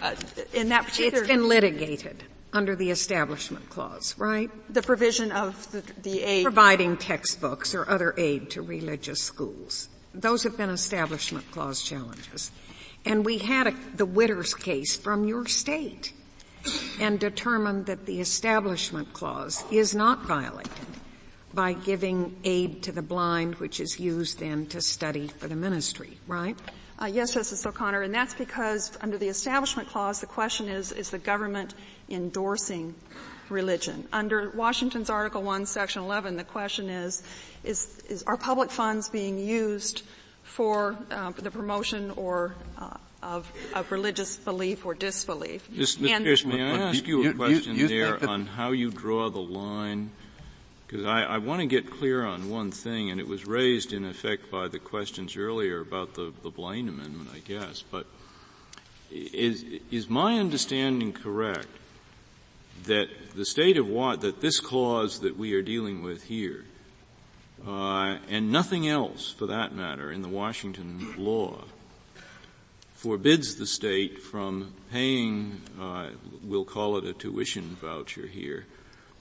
uh, 0.00 0.14
in 0.52 0.68
that 0.68 0.84
particular 0.84 1.18
It's 1.18 1.28
been 1.28 1.48
litigated 1.48 2.24
under 2.52 2.76
the 2.76 2.90
establishment 2.90 3.68
clause, 3.70 4.14
right? 4.18 4.50
the 4.72 4.82
provision 4.82 5.32
of 5.32 5.70
the, 5.72 5.82
the 6.02 6.22
aid. 6.22 6.44
Providing 6.44 6.96
textbooks 6.96 7.74
or 7.74 7.88
other 7.88 8.14
aid 8.16 8.50
to 8.50 8.62
religious 8.62 9.22
schools. 9.22 9.88
Those 10.14 10.42
have 10.42 10.56
been 10.56 10.68
establishment 10.70 11.50
clause 11.50 11.82
challenges. 11.82 12.50
And 13.04 13.24
we 13.24 13.38
had 13.38 13.66
a, 13.66 13.74
the 13.96 14.06
Witters 14.06 14.58
case 14.58 14.96
from 14.96 15.24
your 15.24 15.46
state 15.46 16.12
and 17.00 17.18
determined 17.18 17.86
that 17.86 18.06
the 18.06 18.20
establishment 18.20 19.12
clause 19.12 19.64
is 19.70 19.94
not 19.94 20.22
violated 20.22 20.70
by 21.52 21.72
giving 21.72 22.36
aid 22.44 22.82
to 22.84 22.92
the 22.92 23.02
blind, 23.02 23.56
which 23.56 23.80
is 23.80 24.00
used 24.00 24.38
then 24.38 24.66
to 24.66 24.80
study 24.80 25.28
for 25.28 25.48
the 25.48 25.56
ministry, 25.56 26.18
right? 26.26 26.56
Uh, 27.00 27.06
yes, 27.06 27.34
Justice 27.34 27.66
O'Connor, 27.66 28.02
and 28.02 28.14
that's 28.14 28.34
because 28.34 28.96
under 29.00 29.18
the 29.18 29.28
Establishment 29.28 29.88
Clause, 29.88 30.20
the 30.20 30.26
question 30.26 30.68
is, 30.68 30.92
is 30.92 31.10
the 31.10 31.18
government 31.18 31.74
endorsing 32.08 32.94
religion? 33.48 34.06
Under 34.12 34.50
Washington's 34.50 35.10
Article 35.10 35.42
1, 35.42 35.66
Section 35.66 36.02
11, 36.02 36.36
the 36.36 36.44
question 36.44 36.88
is, 36.88 37.22
is, 37.64 38.02
is 38.08 38.22
are 38.22 38.36
public 38.36 38.70
funds 38.70 39.08
being 39.08 39.38
used 39.38 40.04
for 40.52 40.96
uh, 41.10 41.30
the 41.30 41.50
promotion 41.50 42.10
or 42.12 42.54
uh, 42.78 42.94
of, 43.22 43.50
of 43.74 43.90
religious 43.90 44.36
belief 44.36 44.84
or 44.84 44.92
disbelief? 44.94 45.68
Ms. 45.70 45.98
Ms. 45.98 46.10
And- 46.12 46.24
Pierce, 46.24 46.44
may 46.44 46.60
I 46.62 46.76
ask 46.88 47.06
you- 47.06 47.18
you 47.18 47.24
you- 47.24 47.30
a 47.30 47.34
question 47.34 47.76
you 47.76 47.88
there 47.88 48.08
think 48.10 48.20
that- 48.20 48.28
on 48.28 48.46
how 48.46 48.72
you 48.72 48.90
draw 48.90 49.30
the 49.30 49.40
line? 49.40 50.10
Because 50.86 51.06
I, 51.06 51.22
I 51.22 51.38
want 51.38 51.60
to 51.60 51.66
get 51.66 51.90
clear 51.90 52.26
on 52.26 52.50
one 52.50 52.70
thing, 52.70 53.10
and 53.10 53.18
it 53.18 53.26
was 53.26 53.46
raised 53.46 53.94
in 53.94 54.04
effect 54.04 54.50
by 54.50 54.68
the 54.68 54.78
questions 54.78 55.38
earlier 55.38 55.80
about 55.80 56.12
the, 56.12 56.34
the 56.42 56.50
Blaine 56.50 56.86
Amendment, 56.86 57.30
I 57.34 57.38
guess. 57.38 57.82
But 57.90 58.04
is, 59.10 59.64
is 59.90 60.10
my 60.10 60.38
understanding 60.38 61.14
correct 61.14 61.68
that 62.84 63.08
the 63.34 63.46
state 63.46 63.78
of 63.78 63.86
what, 63.88 64.20
that 64.20 64.42
this 64.42 64.60
clause 64.60 65.20
that 65.20 65.38
we 65.38 65.54
are 65.54 65.62
dealing 65.62 66.02
with 66.02 66.24
here, 66.24 66.66
uh, 67.66 68.18
and 68.28 68.50
nothing 68.50 68.88
else 68.88 69.30
for 69.30 69.46
that 69.46 69.74
matter 69.74 70.10
in 70.10 70.22
the 70.22 70.28
Washington 70.28 71.14
law, 71.16 71.64
forbids 72.94 73.56
the 73.56 73.66
state 73.66 74.22
from 74.22 74.72
paying, 74.90 75.60
uh, 75.80 76.10
we'll 76.42 76.64
call 76.64 76.96
it 76.96 77.04
a 77.04 77.12
tuition 77.12 77.76
voucher 77.80 78.26
here, 78.26 78.66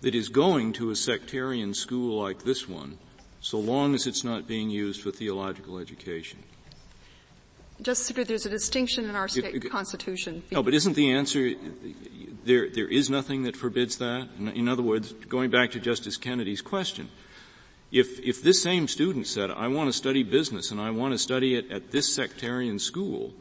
that 0.02 0.16
is 0.16 0.30
going 0.30 0.74
to 0.74 0.92
a 0.92 0.96
sectarian 0.96 1.74
school 1.74 2.22
like 2.22 2.44
this 2.44 2.68
one, 2.68 2.98
so 3.40 3.60
long 3.60 3.96
as 3.96 4.06
it's 4.06 4.24
not 4.24 4.48
being 4.48 4.70
used 4.70 5.02
for 5.02 5.12
theological 5.12 5.78
education. 5.78 6.40
Justice 7.82 8.08
Souter, 8.08 8.24
there's 8.24 8.46
a 8.46 8.50
distinction 8.50 9.10
in 9.10 9.16
our 9.16 9.28
state 9.28 9.70
constitution. 9.72 10.44
No, 10.52 10.62
but 10.62 10.76
isn't 10.76 10.94
the 10.94 11.12
answer, 11.12 11.54
there, 12.46 12.70
there 12.70 12.88
is 12.88 13.10
nothing 13.10 13.44
that 13.44 13.56
forbids 13.56 13.98
that? 13.98 14.30
In, 14.38 14.50
in 14.50 14.68
other 14.68 14.84
words, 14.84 15.14
going 15.14 15.50
back 15.50 15.72
to 15.72 15.80
Justice 15.80 16.18
Kennedy's 16.18 16.62
question, 16.62 17.10
if, 17.92 18.20
if 18.20 18.42
this 18.42 18.62
same 18.62 18.88
student 18.88 19.28
said, 19.28 19.52
I 19.52 19.68
want 19.68 19.90
to 19.90 19.94
study 19.94 20.24
business 20.24 20.72
and 20.72 20.80
I 20.80 20.92
want 20.92 21.14
to 21.14 21.18
study 21.18 21.56
it 21.56 21.70
at 21.72 21.92
this 21.92 22.14
sectarian 22.14 22.80
school, 22.80 23.34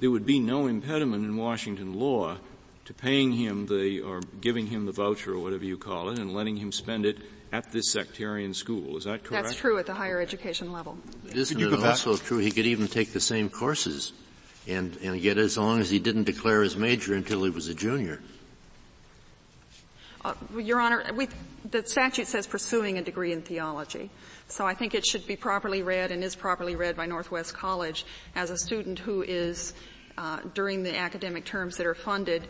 there 0.00 0.10
would 0.10 0.26
be 0.26 0.40
no 0.40 0.66
impediment 0.66 1.24
in 1.24 1.36
Washington 1.36 1.94
law 1.94 2.38
to 2.86 2.94
paying 2.94 3.32
him 3.32 3.66
the, 3.66 4.00
or 4.00 4.20
giving 4.40 4.66
him 4.66 4.86
the 4.86 4.92
voucher 4.92 5.34
or 5.34 5.38
whatever 5.38 5.64
you 5.64 5.76
call 5.76 6.10
it 6.10 6.18
and 6.18 6.32
letting 6.34 6.56
him 6.56 6.72
spend 6.72 7.04
it 7.06 7.18
at 7.52 7.72
this 7.72 7.90
sectarian 7.90 8.54
school. 8.54 8.96
Is 8.96 9.04
that 9.04 9.22
correct? 9.22 9.44
That's 9.44 9.56
true 9.56 9.78
at 9.78 9.86
the 9.86 9.94
higher 9.94 10.20
education 10.20 10.72
level. 10.72 10.98
Isn't 11.32 11.60
it 11.60 11.70
go 11.70 11.76
back- 11.76 11.86
also 11.86 12.16
true 12.16 12.38
he 12.38 12.50
could 12.50 12.66
even 12.66 12.88
take 12.88 13.12
the 13.12 13.20
same 13.20 13.48
courses 13.48 14.12
and, 14.66 14.96
and 15.02 15.20
get 15.20 15.38
as 15.38 15.56
long 15.56 15.80
as 15.80 15.90
he 15.90 15.98
didn't 15.98 16.24
declare 16.24 16.62
his 16.62 16.76
major 16.76 17.14
until 17.14 17.44
he 17.44 17.50
was 17.50 17.68
a 17.68 17.74
junior? 17.74 18.20
Uh, 20.24 20.34
Your 20.56 20.80
Honor, 20.80 21.04
we, 21.14 21.28
the 21.70 21.86
statute 21.86 22.26
says 22.26 22.46
pursuing 22.46 22.98
a 22.98 23.02
degree 23.02 23.32
in 23.32 23.42
theology. 23.42 24.10
So 24.48 24.66
I 24.66 24.74
think 24.74 24.94
it 24.94 25.04
should 25.04 25.26
be 25.26 25.36
properly 25.36 25.82
read 25.82 26.10
and 26.10 26.22
is 26.24 26.34
properly 26.34 26.76
read 26.76 26.96
by 26.96 27.06
Northwest 27.06 27.54
College 27.54 28.06
as 28.34 28.50
a 28.50 28.56
student 28.56 28.98
who 28.98 29.22
is, 29.22 29.74
uh, 30.16 30.40
during 30.54 30.82
the 30.82 30.96
academic 30.96 31.44
terms 31.44 31.76
that 31.76 31.86
are 31.86 31.94
funded, 31.94 32.46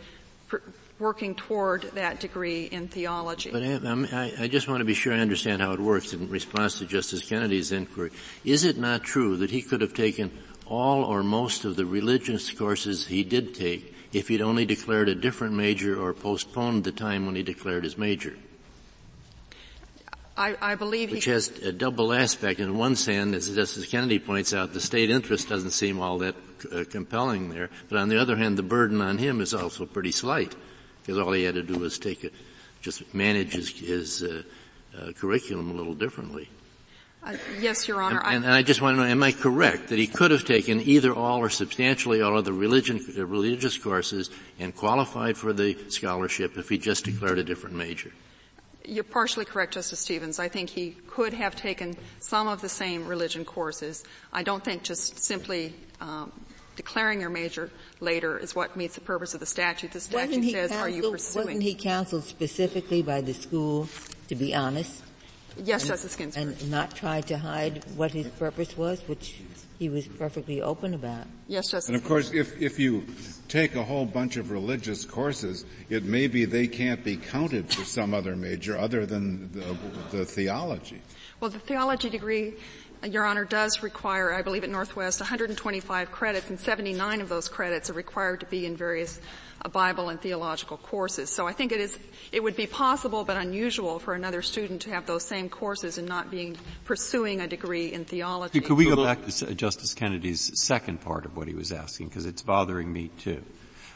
pr- 0.47 0.57
working 0.99 1.35
toward 1.35 1.83
that 1.93 2.21
degree 2.21 2.65
in 2.65 2.87
theology. 2.87 3.51
But 3.51 3.63
I, 3.63 4.33
I, 4.39 4.47
just 4.47 4.69
want 4.69 4.79
to 4.79 4.85
be 4.85 4.93
sure 4.93 5.13
I 5.13 5.19
understand 5.19 5.61
how 5.61 5.73
it 5.73 5.79
works 5.79 6.13
in 6.13 6.29
response 6.29 6.79
to 6.79 6.85
Justice 6.85 7.27
Kennedy's 7.27 7.73
inquiry. 7.73 8.11
Is 8.45 8.63
it 8.63 8.77
not 8.77 9.03
true 9.03 9.35
that 9.37 9.51
he 9.51 9.61
could 9.61 9.81
have 9.81 9.93
taken 9.93 10.31
all 10.65 11.03
or 11.03 11.23
most 11.23 11.65
of 11.65 11.75
the 11.75 11.85
religious 11.85 12.49
courses 12.51 13.07
he 13.07 13.23
did 13.23 13.53
take 13.53 13.94
if 14.15 14.29
he'd 14.29 14.41
only 14.41 14.65
declared 14.65 15.09
a 15.09 15.15
different 15.15 15.53
major 15.55 16.01
or 16.01 16.13
postponed 16.13 16.85
the 16.85 16.91
time 16.91 17.25
when 17.25 17.35
he 17.35 17.43
declared 17.43 17.83
his 17.83 17.97
major? 17.97 18.33
I, 20.37 20.55
I 20.61 20.75
believe 20.75 21.11
Which 21.11 21.25
has 21.25 21.49
a 21.59 21.73
double 21.73 22.13
aspect. 22.13 22.61
In 22.61 22.77
one 22.77 22.95
sense, 22.95 23.35
as 23.35 23.53
Justice 23.53 23.85
Kennedy 23.85 24.19
points 24.19 24.53
out, 24.53 24.71
the 24.71 24.79
state 24.79 25.09
interest 25.09 25.49
doesn't 25.49 25.71
seem 25.71 25.99
all 25.99 26.17
that 26.19 26.35
uh, 26.71 26.85
compelling 26.89 27.49
there. 27.49 27.69
But 27.89 27.99
on 27.99 28.07
the 28.07 28.17
other 28.17 28.37
hand, 28.37 28.57
the 28.57 28.63
burden 28.63 29.01
on 29.01 29.17
him 29.17 29.41
is 29.41 29.53
also 29.53 29.85
pretty 29.85 30.11
slight 30.13 30.55
because 31.01 31.17
all 31.17 31.33
he 31.33 31.43
had 31.43 31.55
to 31.55 31.63
do 31.63 31.77
was 31.77 31.99
take 31.99 32.23
a, 32.23 32.29
just 32.81 33.13
manage 33.13 33.53
his, 33.53 33.69
his 33.69 34.23
uh, 34.23 34.43
uh, 34.97 35.11
curriculum 35.11 35.71
a 35.71 35.73
little 35.73 35.93
differently. 35.93 36.47
Uh, 37.25 37.35
yes, 37.59 37.87
Your 37.87 38.01
Honor. 38.03 38.21
And, 38.23 38.45
and, 38.45 38.53
I 38.53 38.61
just 38.61 38.81
want 38.81 38.97
to 38.97 39.01
know, 39.01 39.09
am 39.09 39.23
I 39.23 39.31
correct 39.31 39.87
that 39.87 39.97
he 39.97 40.05
could 40.05 40.29
have 40.29 40.45
taken 40.45 40.79
either 40.81 41.13
all 41.13 41.39
or 41.39 41.49
substantially 41.49 42.21
all 42.21 42.37
of 42.37 42.45
the 42.45 42.53
religion, 42.53 43.03
uh, 43.17 43.25
religious 43.25 43.77
courses 43.79 44.29
and 44.59 44.75
qualified 44.75 45.35
for 45.35 45.51
the 45.51 45.75
scholarship 45.89 46.55
if 46.57 46.69
he 46.69 46.77
just 46.77 47.05
declared 47.05 47.39
a 47.39 47.43
different 47.43 47.75
major? 47.75 48.11
You're 48.87 49.03
partially 49.03 49.45
correct, 49.45 49.73
Justice 49.73 49.99
Stevens. 49.99 50.37
I 50.37 50.47
think 50.47 50.69
he 50.69 50.91
could 51.07 51.33
have 51.33 51.55
taken 51.55 51.97
some 52.19 52.47
of 52.47 52.61
the 52.61 52.69
same 52.69 53.07
religion 53.07 53.43
courses. 53.43 54.03
I 54.31 54.43
don't 54.43 54.63
think 54.63 54.83
just 54.83 55.17
simply 55.17 55.73
um, 55.99 56.31
declaring 56.75 57.21
your 57.21 57.31
major 57.31 57.71
later 57.99 58.37
is 58.37 58.55
what 58.55 58.77
meets 58.77 58.93
the 58.93 59.01
purpose 59.01 59.33
of 59.33 59.39
the 59.39 59.47
statute. 59.47 59.91
The 59.91 59.99
statute 59.99 60.43
says, 60.51 60.69
counseled, 60.69 60.79
are 60.79 60.89
you 60.89 61.11
pursuing? 61.11 61.45
Wasn't 61.47 61.63
he 61.63 61.73
counseled 61.73 62.25
specifically 62.25 63.01
by 63.01 63.21
the 63.21 63.33
school 63.33 63.89
to 64.27 64.35
be 64.35 64.53
honest? 64.53 65.01
Yes, 65.57 65.83
and, 65.83 65.91
Justice 65.91 66.15
Ginsburg. 66.15 66.43
And 66.43 66.71
not 66.71 66.95
try 66.95 67.21
to 67.21 67.37
hide 67.37 67.83
what 67.95 68.11
his 68.11 68.27
purpose 68.27 68.75
was, 68.77 69.01
which 69.07 69.41
he 69.79 69.89
was 69.89 70.07
perfectly 70.07 70.61
open 70.61 70.93
about. 70.93 71.27
Yes, 71.47 71.69
Justice. 71.69 71.89
And 71.89 71.95
of 71.95 72.03
course, 72.03 72.31
if, 72.33 72.61
if 72.61 72.79
you 72.79 73.05
take 73.47 73.75
a 73.75 73.83
whole 73.83 74.05
bunch 74.05 74.37
of 74.37 74.51
religious 74.51 75.05
courses, 75.05 75.65
it 75.89 76.03
may 76.03 76.27
be 76.27 76.45
they 76.45 76.67
can't 76.67 77.03
be 77.03 77.17
counted 77.17 77.71
for 77.71 77.83
some 77.83 78.13
other 78.13 78.35
major 78.35 78.77
other 78.77 79.05
than 79.05 79.51
the, 79.51 80.17
the 80.17 80.25
theology. 80.25 81.01
Well, 81.39 81.49
the 81.49 81.59
theology 81.59 82.09
degree 82.09 82.53
your 83.13 83.25
Honor, 83.25 83.45
does 83.45 83.83
require, 83.83 84.33
I 84.33 84.41
believe 84.41 84.63
at 84.63 84.69
Northwest, 84.69 85.19
125 85.19 86.11
credits, 86.11 86.49
and 86.49 86.59
79 86.59 87.21
of 87.21 87.29
those 87.29 87.47
credits 87.47 87.89
are 87.89 87.93
required 87.93 88.39
to 88.41 88.45
be 88.45 88.65
in 88.65 88.75
various 88.75 89.19
uh, 89.61 89.69
Bible 89.69 90.09
and 90.09 90.19
theological 90.19 90.77
courses. 90.77 91.29
So 91.29 91.47
I 91.47 91.53
think 91.53 91.71
it 91.71 91.79
is, 91.79 91.97
it 92.31 92.41
would 92.41 92.55
be 92.55 92.67
possible 92.67 93.23
but 93.23 93.37
unusual 93.37 93.99
for 93.99 94.13
another 94.13 94.41
student 94.41 94.81
to 94.83 94.89
have 94.91 95.05
those 95.05 95.23
same 95.23 95.49
courses 95.49 95.97
and 95.97 96.07
not 96.07 96.31
being 96.31 96.57
pursuing 96.83 97.41
a 97.41 97.47
degree 97.47 97.91
in 97.91 98.05
theology. 98.05 98.59
Could 98.59 98.77
we 98.77 98.85
go 98.85 99.03
back 99.03 99.25
to 99.25 99.55
Justice 99.55 99.93
Kennedy's 99.93 100.51
second 100.59 101.01
part 101.01 101.25
of 101.25 101.35
what 101.35 101.47
he 101.47 101.53
was 101.53 101.71
asking, 101.71 102.07
because 102.07 102.25
it's 102.25 102.41
bothering 102.41 102.91
me 102.91 103.09
too. 103.19 103.43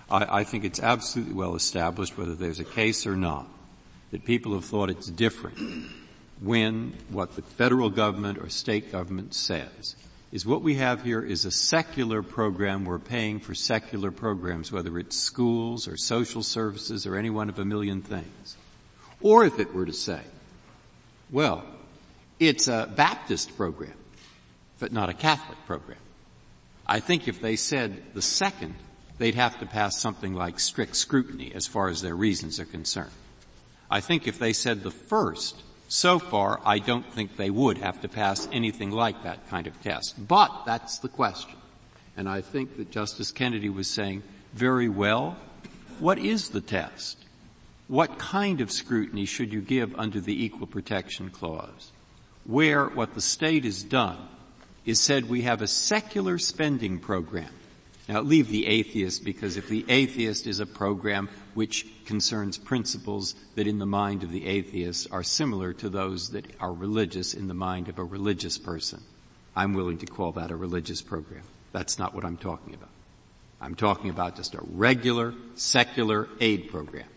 I, 0.10 0.40
I 0.40 0.44
think 0.44 0.66
it's 0.66 0.80
absolutely 0.80 1.34
well 1.34 1.56
established, 1.56 2.18
whether 2.18 2.36
there's 2.36 2.60
a 2.60 2.66
case 2.66 3.06
or 3.06 3.16
not, 3.16 3.48
that 4.12 4.26
people 4.26 4.54
have 4.54 4.66
thought 4.66 4.90
it's 4.90 5.08
different 5.08 5.58
when 6.42 6.94
what 7.10 7.36
the 7.36 7.42
federal 7.42 7.90
government 7.90 8.38
or 8.38 8.50
state 8.50 8.92
government 8.92 9.34
says 9.34 9.96
is 10.32 10.46
what 10.46 10.62
we 10.62 10.76
have 10.76 11.04
here 11.04 11.22
is 11.22 11.46
a 11.46 11.52
secular 11.52 12.22
program. 12.22 12.86
We're 12.86 13.00
paying 13.00 13.40
for 13.40 13.56
secular 13.56 14.12
programs, 14.12 14.72
whether 14.72 14.98
it's 15.00 15.18
schools 15.18 15.88
or 15.88 15.98
social 15.98 16.44
services 16.44 17.06
or 17.06 17.16
any 17.16 17.30
one 17.30 17.50
of 17.50 17.58
a 17.58 17.66
million 17.66 18.02
things. 18.02 18.56
Or 19.22 19.44
if 19.44 19.60
it 19.60 19.74
were 19.74 19.86
to 19.86 19.94
say, 19.94 20.22
well, 21.32 21.64
it's 22.40 22.68
a 22.68 22.92
Baptist 22.96 23.58
program, 23.58 23.94
but 24.80 24.94
not 24.94 25.10
a 25.10 25.14
Catholic 25.14 25.58
program. 25.66 25.98
I 26.88 27.00
think 27.00 27.28
if 27.28 27.42
they 27.42 27.56
said 27.56 28.02
the 28.14 28.22
second, 28.22 28.76
they'd 29.18 29.36
have 29.36 29.60
to 29.60 29.66
pass 29.66 30.00
something 30.00 30.34
like 30.34 30.60
strict 30.60 30.96
scrutiny 30.96 31.52
as 31.54 31.68
far 31.68 31.90
as 31.90 32.02
their 32.02 32.16
reasons 32.16 32.60
are 32.60 32.66
concerned. 32.66 33.12
I 33.92 34.00
think 34.00 34.28
if 34.28 34.40
they 34.40 34.54
said 34.54 34.84
the 34.84 34.92
first, 34.92 35.62
so 35.90 36.20
far, 36.20 36.62
I 36.64 36.78
don't 36.78 37.06
think 37.14 37.36
they 37.36 37.50
would 37.50 37.80
have 37.80 38.02
to 38.02 38.08
pass 38.08 38.48
anything 38.52 38.92
like 38.92 39.24
that 39.24 39.50
kind 39.50 39.66
of 39.66 39.82
test. 39.82 40.16
But 40.28 40.64
that's 40.66 41.00
the 41.00 41.10
question. 41.10 41.58
And 42.16 42.30
I 42.30 42.42
think 42.42 42.78
that 42.78 42.92
Justice 42.92 43.32
Kennedy 43.32 43.70
was 43.70 43.90
saying 43.90 44.22
very 44.54 44.88
well, 44.88 45.36
what 45.98 46.20
is 46.20 46.50
the 46.50 46.62
test? 46.62 47.18
What 47.88 48.20
kind 48.20 48.62
of 48.62 48.72
scrutiny 48.72 49.26
should 49.26 49.52
you 49.52 49.62
give 49.62 49.98
under 49.98 50.22
the 50.22 50.46
Equal 50.46 50.68
Protection 50.68 51.32
Clause? 51.32 51.92
Where 52.46 52.86
what 52.86 53.16
the 53.16 53.22
state 53.22 53.64
has 53.64 53.82
done 53.82 54.20
is 54.86 55.02
said 55.02 55.28
we 55.28 55.42
have 55.42 55.64
a 55.64 55.68
secular 55.68 56.38
spending 56.38 57.00
program. 57.00 57.50
Now 58.08 58.22
leave 58.22 58.50
the 58.50 58.68
atheist 58.68 59.24
because 59.24 59.58
if 59.58 59.68
the 59.68 59.86
atheist 59.90 60.46
is 60.46 60.60
a 60.60 60.66
program 60.68 61.30
which 61.60 61.86
concerns 62.06 62.58
principles 62.58 63.36
that 63.56 63.68
in 63.68 63.80
the 63.80 63.86
mind 63.86 64.24
of 64.24 64.32
the 64.32 64.46
atheist 64.46 65.10
are 65.12 65.24
similar 65.24 65.74
to 65.74 65.90
those 65.90 66.30
that 66.30 66.46
are 66.62 66.72
religious 66.72 67.34
in 67.34 67.50
the 67.50 67.54
mind 67.54 67.90
of 67.90 68.00
a 68.00 68.04
religious 68.04 68.58
person. 68.58 69.04
I'm 69.58 69.74
willing 69.74 69.98
to 69.98 70.06
call 70.06 70.32
that 70.32 70.52
a 70.52 70.56
religious 70.56 71.02
program. 71.02 71.44
That's 71.74 72.00
not 72.00 72.16
what 72.16 72.24
I'm 72.24 72.38
talking 72.38 72.76
about. 72.76 72.88
I'm 73.60 73.76
talking 73.76 74.10
about 74.10 74.38
just 74.38 74.56
a 74.56 74.62
regular 74.72 75.34
secular 75.56 76.30
aid 76.40 76.70
program. 76.72 77.10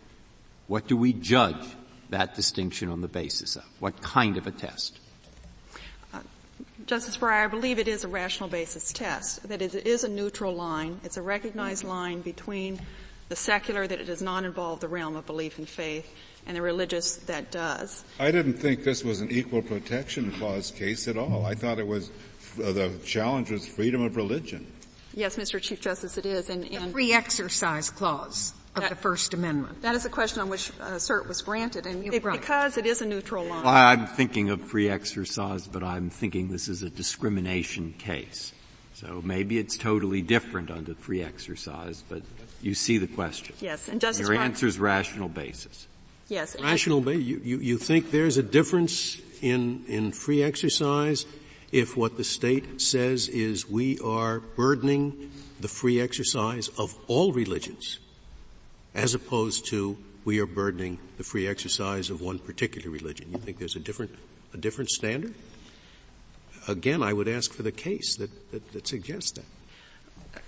What 0.67 0.89
do 0.89 0.97
we 0.97 1.13
judge 1.13 1.65
that 2.11 2.35
distinction 2.35 2.89
on 2.89 3.01
the 3.01 3.07
basis 3.07 3.55
of? 3.55 3.65
What 3.79 4.03
kind 4.03 4.37
of 4.39 4.49
a 4.49 4.51
test? 4.51 4.99
Uh, 6.13 6.19
Justice 6.87 7.17
Breyer, 7.17 7.45
I 7.45 7.47
believe 7.47 7.79
it 7.79 7.87
is 7.87 8.03
a 8.03 8.09
rational 8.09 8.49
basis 8.49 8.93
test. 8.93 9.49
That 9.49 9.63
is, 9.63 9.77
it 9.77 9.87
is 9.87 10.03
a 10.03 10.09
neutral 10.09 10.53
line. 10.53 10.99
It's 11.05 11.17
a 11.17 11.23
recognized 11.23 11.85
line 11.85 12.23
between 12.23 12.81
the 13.29 13.37
secular 13.37 13.87
that 13.87 14.01
it 14.01 14.05
does 14.05 14.23
not 14.23 14.45
involve 14.45 14.81
the 14.81 14.89
realm 14.89 15.17
of 15.17 15.27
belief 15.27 15.59
and 15.59 15.69
faith, 15.69 16.13
and 16.47 16.57
the 16.57 16.63
religious 16.63 17.17
that 17.17 17.51
does. 17.51 18.05
I 18.19 18.31
didn't 18.31 18.55
think 18.55 18.85
this 18.85 19.05
was 19.05 19.21
an 19.21 19.31
equal 19.31 19.63
protection 19.63 20.33
clause 20.33 20.71
case 20.71 21.09
at 21.09 21.17
all. 21.17 21.47
I 21.47 21.55
thought 21.55 21.79
it 21.79 21.87
was 21.87 22.11
uh, 22.63 22.73
the 22.73 22.93
challenge 23.05 23.51
was 23.51 23.67
freedom 23.67 24.03
of 24.03 24.17
religion. 24.17 24.67
Yes, 25.15 25.37
Mr. 25.37 25.61
Chief 25.61 25.81
Justice, 25.81 26.17
it 26.19 26.27
is. 26.27 26.51
And, 26.51 26.65
and 26.65 26.89
the 26.89 26.93
free 26.93 27.13
exercise 27.13 27.91
clause 27.91 28.55
of 28.75 28.83
that, 28.83 28.91
the 28.91 28.97
First 28.97 29.35
Amendment. 29.35 29.83
That 29.83 29.95
is 29.95 30.07
a 30.07 30.09
question 30.09 30.41
on 30.41 30.49
which 30.49 30.71
uh, 30.81 30.93
cert 30.95 31.29
was 31.29 31.43
granted, 31.43 31.87
and 31.87 32.13
it, 32.13 32.25
right. 32.25 32.41
because 32.41 32.79
it 32.79 32.87
is 32.87 33.03
a 33.03 33.07
neutral 33.07 33.45
line. 33.45 33.65
Well, 33.65 33.75
I'm 33.75 34.07
thinking 34.07 34.51
of 34.51 34.63
free 34.63 34.89
exercise, 34.89 35.67
but 35.67 35.83
I'm 35.83 36.09
thinking 36.09 36.49
this 36.49 36.69
is 36.69 36.83
a 36.83 36.91
discrimination 36.91 37.95
case. 37.99 38.53
So 38.95 39.21
maybe 39.23 39.59
it's 39.59 39.77
totally 39.77 40.23
different 40.23 40.71
under 40.71 40.95
free 40.95 41.23
exercise, 41.23 42.03
but 42.09 42.23
you 42.63 42.75
see 42.75 42.99
the 42.99 43.07
question. 43.07 43.55
Yes, 43.61 43.89
and 43.89 44.01
Justice 44.01 44.29
Your 44.29 44.37
answer 44.37 44.67
is 44.67 44.79
rational 44.79 45.29
basis. 45.29 45.89
Yes. 46.29 46.57
Rational 46.61 47.01
basis. 47.01 47.25
You, 47.25 47.41
you, 47.45 47.59
you 47.59 47.79
think 47.79 48.11
there's 48.11 48.39
a 48.39 48.43
difference 48.43 49.21
in, 49.43 49.85
in 49.89 50.13
free 50.13 50.43
exercise 50.43 51.27
if 51.73 51.97
what 51.97 52.17
the 52.17 52.25
state 52.25 52.81
says 52.81 53.29
is 53.29 53.69
we 53.69 53.99
are 54.01 54.41
burdening 54.41 55.31
the 55.61 55.69
free 55.69 56.01
exercise 56.01 56.69
of 56.79 56.95
all 57.09 57.33
religions 57.33 57.99
as 58.95 59.15
opposed 59.15 59.67
to 59.67 59.97
we 60.25 60.39
are 60.39 60.47
burdening 60.47 60.99
the 61.17 61.25
free 61.25 61.49
exercise 61.49 62.11
of 62.11 62.21
one 62.21 62.39
particular 62.39 62.91
religion. 62.91 63.31
You 63.33 63.39
think 63.39 63.59
there's 63.59 63.77
a 63.77 63.81
different, 63.81 64.15
a 64.55 64.57
different 64.57 64.91
standard? 64.91 65.35
Again, 66.69 67.03
I 67.03 67.13
would 67.13 67.27
ask 67.27 67.53
for 67.53 67.63
the 67.63 67.73
case 67.73 68.17
that, 68.17 68.53
that, 68.53 68.73
that 68.73 68.87
suggests 68.87 69.33
that. 69.33 69.45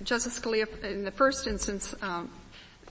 Justice 0.03 0.39
Scalia, 0.39 0.67
in 0.85 1.05
the 1.05 1.11
first 1.11 1.47
instance, 1.47 1.95
um, 2.03 2.31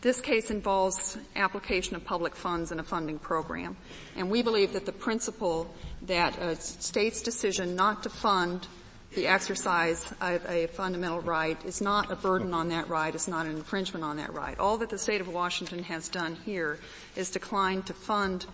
this 0.01 0.19
case 0.19 0.51
involves 0.51 1.17
application 1.35 1.95
of 1.95 2.03
public 2.03 2.35
funds 2.35 2.71
in 2.71 2.79
a 2.79 2.83
funding 2.83 3.19
program. 3.19 3.77
And 4.17 4.29
we 4.29 4.41
believe 4.41 4.73
that 4.73 4.85
the 4.85 4.91
principle 4.91 5.73
that 6.03 6.37
a 6.39 6.55
state's 6.57 7.21
decision 7.21 7.75
not 7.75 8.03
to 8.03 8.09
fund 8.09 8.67
the 9.15 9.27
exercise 9.27 10.11
of 10.21 10.45
a 10.49 10.67
fundamental 10.67 11.21
right 11.21 11.63
is 11.65 11.81
not 11.81 12.11
a 12.11 12.15
burden 12.15 12.53
on 12.53 12.69
that 12.69 12.89
right, 12.89 13.13
it's 13.13 13.27
not 13.27 13.45
an 13.45 13.55
infringement 13.55 14.03
on 14.03 14.17
that 14.17 14.33
right. 14.33 14.57
All 14.59 14.77
that 14.79 14.89
the 14.89 14.97
state 14.97 15.21
of 15.21 15.27
Washington 15.27 15.83
has 15.83 16.09
done 16.09 16.35
here 16.43 16.79
is 17.15 17.29
decline 17.29 17.83
to 17.83 17.93
fund 17.93 18.45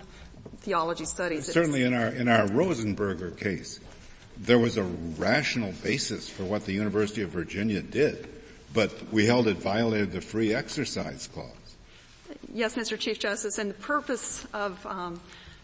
theology 0.58 1.06
studies. 1.06 1.52
Certainly 1.52 1.84
in 1.84 1.94
our, 1.94 2.10
in 2.10 2.28
our 2.28 2.46
Rosenberger 2.48 3.38
case, 3.38 3.80
there 4.40 4.60
was 4.60 4.78
a 4.78 4.84
rational 4.84 5.74
basis 5.84 6.30
for 6.30 6.44
what 6.44 6.66
the 6.66 6.72
University 6.72 7.22
of 7.22 7.30
Virginia 7.30 7.82
did, 7.82 8.28
but 8.74 9.12
we 9.12 9.26
held 9.26 9.48
it 9.48 9.58
violated 9.58 10.12
the 10.12 10.22
free 10.22 10.54
exercise 10.54 11.28
clause. 11.28 11.48
Yes, 12.54 12.76
Mr. 12.76 12.98
Chief 12.98 13.20
Justice, 13.20 13.58
and 13.58 13.70
the 13.70 13.76
purpose 13.76 14.48
of 14.54 14.84
um, 14.86 15.20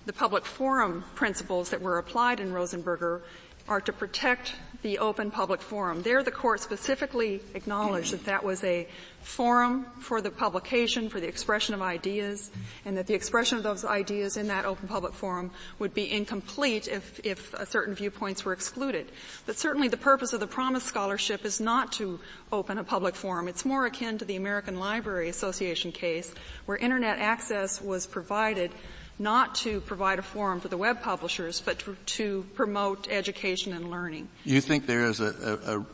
the 0.06 0.14
public 0.14 0.46
forum 0.46 1.04
principles 1.16 1.70
that 1.70 1.82
were 1.82 1.98
applied 1.98 2.40
in 2.40 2.52
Rosenberger 2.52 3.22
are 3.68 3.82
to 3.82 3.94
protect 3.94 4.54
the 4.86 5.00
open 5.00 5.32
public 5.32 5.62
forum. 5.62 6.04
There 6.04 6.22
the 6.22 6.30
court 6.30 6.60
specifically 6.60 7.42
acknowledged 7.56 8.14
that 8.14 8.26
that 8.26 8.44
was 8.44 8.64
a 8.64 8.88
forum 9.24 9.88
for 10.00 10.22
the 10.22 10.30
publication, 10.30 11.10
for 11.10 11.20
the 11.20 11.28
expression 11.28 11.74
of 11.74 11.82
ideas, 11.82 12.52
and 12.86 12.96
that 12.96 13.08
the 13.08 13.16
expression 13.16 13.58
of 13.58 13.64
those 13.64 13.84
ideas 13.84 14.38
in 14.38 14.48
that 14.50 14.66
open 14.66 14.88
public 14.88 15.14
forum 15.14 15.50
would 15.80 15.96
be 15.96 16.12
incomplete 16.12 16.88
if, 16.88 17.20
if 17.24 17.56
certain 17.68 17.96
viewpoints 17.96 18.46
were 18.46 18.54
excluded. 18.54 19.12
But 19.48 19.58
certainly 19.58 19.88
the 19.88 19.98
purpose 19.98 20.34
of 20.34 20.40
the 20.40 20.46
Promise 20.46 20.84
Scholarship 20.84 21.46
is 21.46 21.60
not 21.60 21.92
to 21.94 22.20
open 22.52 22.78
a 22.78 22.84
public 22.84 23.16
forum. 23.16 23.48
It's 23.48 23.66
more 23.66 23.88
akin 23.88 24.20
to 24.20 24.26
the 24.26 24.36
American 24.36 24.80
Library 24.80 25.30
Association 25.30 25.92
case 25.92 26.32
where 26.68 26.78
internet 26.78 27.18
access 27.18 27.82
was 27.82 28.06
provided 28.06 28.70
not 29.18 29.56
to 29.56 29.80
provide 29.82 30.20
a 30.20 30.22
forum 30.22 30.60
for 30.60 30.68
the 30.68 30.78
web 30.78 31.02
publishers, 31.02 31.62
but 31.62 31.80
to, 31.80 31.96
to 32.06 32.46
promote 32.54 33.08
education 33.10 33.74
and 33.74 33.90
learning. 33.90 34.28
You 34.44 34.62
think 34.62 34.88
there 34.88 35.06
is 35.06 35.20
a, 35.20 35.86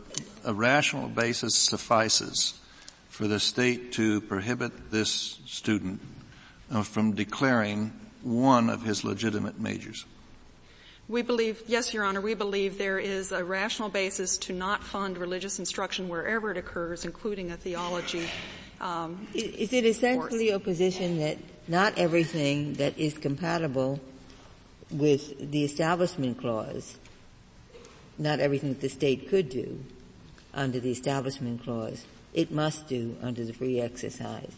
a, 0.46 0.52
a 0.52 0.54
rational 0.54 1.08
basis 1.08 1.56
suffices 1.56 2.60
for 3.10 3.28
the 3.28 3.40
state 3.40 3.92
to 3.94 4.22
prohibit 4.22 4.90
this 4.90 5.40
student 5.46 6.02
uh, 6.72 6.82
from 6.82 7.14
declaring 7.14 7.94
one 8.24 8.70
of 8.70 8.84
his 8.84 9.04
legitimate 9.04 9.60
majors? 9.60 10.06
We 11.08 11.22
believe, 11.22 11.62
yes, 11.68 11.94
Your 11.94 12.06
Honor, 12.06 12.22
we 12.22 12.36
believe 12.36 12.78
there 12.78 12.98
is 12.98 13.34
a 13.34 13.44
rational 13.44 13.90
basis 13.90 14.38
to 14.38 14.54
not 14.54 14.82
fund 14.82 15.18
religious 15.18 15.60
instruction 15.60 16.08
wherever 16.08 16.52
it 16.52 16.58
occurs, 16.58 17.04
including 17.04 17.52
a 17.52 17.58
theology. 17.58 18.30
Um, 18.80 19.28
is 19.34 19.74
it 19.74 19.86
essentially 19.86 20.30
course. 20.30 20.42
your 20.42 20.60
position 20.60 21.20
that 21.20 21.38
not 21.72 21.98
everything 21.98 22.74
that 22.74 22.98
is 23.00 23.18
compatible 23.18 23.98
with 24.92 25.52
the 25.52 25.64
Establishment 25.64 26.38
Clause, 26.38 26.98
not 28.18 28.42
everything 28.42 28.74
that 28.74 28.82
the 28.82 28.90
state 28.90 29.30
could 29.30 29.48
do 29.48 29.82
under 30.54 30.82
the 30.82 30.92
Establishment 30.92 31.64
Clause, 31.64 32.04
it 32.34 32.52
must 32.52 32.90
do 32.90 33.16
under 33.22 33.46
the 33.46 33.54
free 33.54 33.80
exercise. 33.80 34.52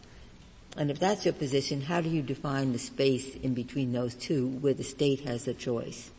And 0.76 0.90
if 0.90 1.00
that's 1.00 1.24
your 1.24 1.36
position, 1.36 1.82
how 1.82 2.02
do 2.02 2.10
you 2.10 2.24
define 2.24 2.74
the 2.74 2.80
space 2.80 3.36
in 3.36 3.54
between 3.54 3.94
those 3.94 4.16
two 4.16 4.48
where 4.48 4.74
the 4.74 4.84
state 4.84 5.20
has 5.20 5.48
a 5.48 5.54
choice? 5.54 6.10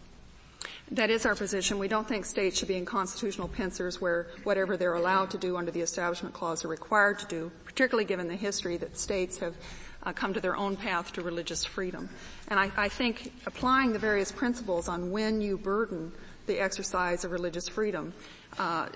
That 0.91 1.11
is 1.11 1.25
our 1.25 1.35
position. 1.35 1.79
We 1.79 1.89
don't 1.89 2.07
think 2.07 2.25
states 2.25 2.59
should 2.59 2.69
be 2.69 2.77
in 2.77 2.85
constitutional 2.85 3.49
pincers 3.49 4.01
where 4.01 4.27
whatever 4.45 4.77
they're 4.77 4.95
allowed 4.95 5.31
to 5.31 5.39
do 5.39 5.57
under 5.57 5.71
the 5.71 5.81
Establishment 5.81 6.35
Clause 6.35 6.65
are 6.65 6.69
required 6.69 7.19
to 7.21 7.27
do, 7.27 7.51
particularly 7.65 8.05
given 8.05 8.29
the 8.29 8.37
history 8.37 8.77
that 8.77 8.99
states 8.99 9.39
have 9.39 9.55
uh, 10.03 10.13
come 10.13 10.35
to 10.35 10.41
their 10.41 10.57
own 10.57 10.77
path 10.77 11.13
to 11.15 11.23
religious 11.23 11.65
freedom. 11.65 12.09
And 12.49 12.61
I, 12.61 12.71
I 12.77 12.89
think 12.89 13.33
applying 13.47 13.93
the 13.93 13.99
various 13.99 14.31
principles 14.31 14.89
on 14.89 15.11
when 15.11 15.41
you 15.41 15.57
burden 15.57 16.13
the 16.47 16.61
exercise 16.61 17.25
of 17.25 17.33
religious 17.33 17.67
freedom 17.67 18.13
uh, 18.59 18.89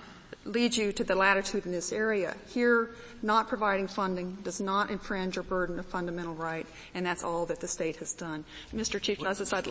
leads 0.45 0.77
you 0.77 0.91
to 0.91 1.03
the 1.03 1.15
latitude 1.15 1.65
in 1.65 1.71
this 1.71 1.91
area. 1.91 2.35
Here, 2.47 2.91
not 3.23 3.47
providing 3.47 3.87
funding 3.87 4.37
does 4.43 4.61
not 4.61 4.91
infringe 4.91 5.37
or 5.37 5.43
burden 5.43 5.79
a 5.79 5.83
fundamental 5.83 6.35
right, 6.35 6.67
and 6.93 7.03
that's 7.03 7.23
all 7.23 7.47
that 7.47 7.59
the 7.59 7.67
state 7.67 7.97
has 7.97 8.13
done. 8.13 8.45
Mr. 8.73 9.01
Chief 9.01 9.19
Justice, 9.19 9.51
I'd... 9.51 9.65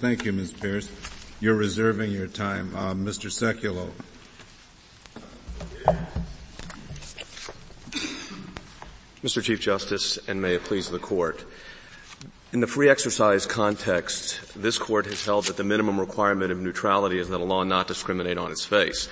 Thank 0.00 0.24
you, 0.24 0.32
Ms. 0.32 0.52
Pierce. 0.52 0.90
You're 1.38 1.54
reserving 1.54 2.12
your 2.12 2.28
time. 2.28 2.74
Uh, 2.74 2.94
Mr. 2.94 3.30
Sekulow. 3.30 3.90
Mr. 9.22 9.42
Chief 9.42 9.60
Justice, 9.60 10.18
and 10.28 10.40
may 10.40 10.54
it 10.54 10.64
please 10.64 10.88
the 10.88 10.98
Court. 10.98 11.44
In 12.54 12.60
the 12.60 12.66
free 12.66 12.88
exercise 12.88 13.44
context, 13.44 14.40
this 14.56 14.78
Court 14.78 15.04
has 15.04 15.22
held 15.26 15.44
that 15.46 15.58
the 15.58 15.64
minimum 15.64 16.00
requirement 16.00 16.52
of 16.52 16.58
neutrality 16.58 17.18
is 17.18 17.28
that 17.28 17.40
a 17.40 17.44
law 17.44 17.64
not 17.64 17.86
discriminate 17.86 18.38
on 18.38 18.50
its 18.50 18.64
face. 18.64 19.10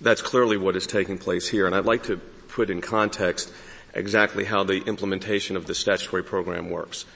That's 0.00 0.20
clearly 0.20 0.58
what 0.58 0.76
is 0.76 0.86
taking 0.86 1.16
place 1.16 1.48
here, 1.48 1.66
and 1.66 1.74
I'd 1.74 1.86
like 1.86 2.02
to 2.04 2.18
put 2.48 2.68
in 2.68 2.82
context 2.82 3.50
exactly 3.94 4.44
how 4.44 4.62
the 4.62 4.82
implementation 4.82 5.56
of 5.56 5.66
the 5.66 5.74
statutory 5.74 6.22
program 6.22 6.68
works. 6.68 7.06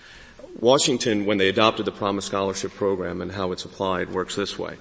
Washington, 0.60 1.26
when 1.26 1.38
they 1.38 1.48
adopted 1.48 1.86
the 1.86 1.92
Promise 1.92 2.26
Scholarship 2.26 2.72
Program 2.72 3.20
and 3.20 3.32
how 3.32 3.52
it's 3.52 3.64
applied, 3.64 4.10
works 4.10 4.36
this 4.36 4.58
way. 4.58 4.76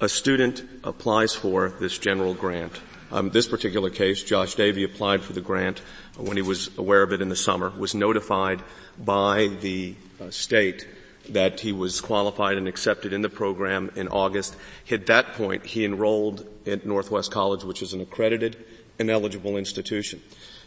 A 0.00 0.08
student 0.08 0.62
applies 0.82 1.34
for 1.34 1.68
this 1.68 1.96
general 1.98 2.34
grant 2.34 2.80
um, 3.12 3.28
this 3.28 3.46
particular 3.46 3.90
case, 3.90 4.24
Josh 4.24 4.54
Davey 4.54 4.84
applied 4.84 5.22
for 5.22 5.34
the 5.34 5.42
grant 5.42 5.82
when 6.16 6.36
he 6.38 6.42
was 6.42 6.70
aware 6.78 7.02
of 7.02 7.12
it 7.12 7.20
in 7.20 7.28
the 7.28 7.36
summer, 7.36 7.68
was 7.68 7.94
notified 7.94 8.62
by 8.98 9.48
the 9.60 9.94
uh, 10.18 10.30
state 10.30 10.88
that 11.28 11.60
he 11.60 11.72
was 11.72 12.00
qualified 12.00 12.56
and 12.56 12.66
accepted 12.66 13.12
in 13.12 13.20
the 13.20 13.28
program 13.28 13.90
in 13.96 14.08
August. 14.08 14.56
At 14.90 15.06
that 15.06 15.34
point, 15.34 15.66
he 15.66 15.84
enrolled 15.84 16.46
at 16.66 16.86
Northwest 16.86 17.30
College, 17.30 17.64
which 17.64 17.82
is 17.82 17.92
an 17.92 18.00
accredited 18.00 18.56
and 18.98 19.10
eligible 19.10 19.58
institution. 19.58 20.22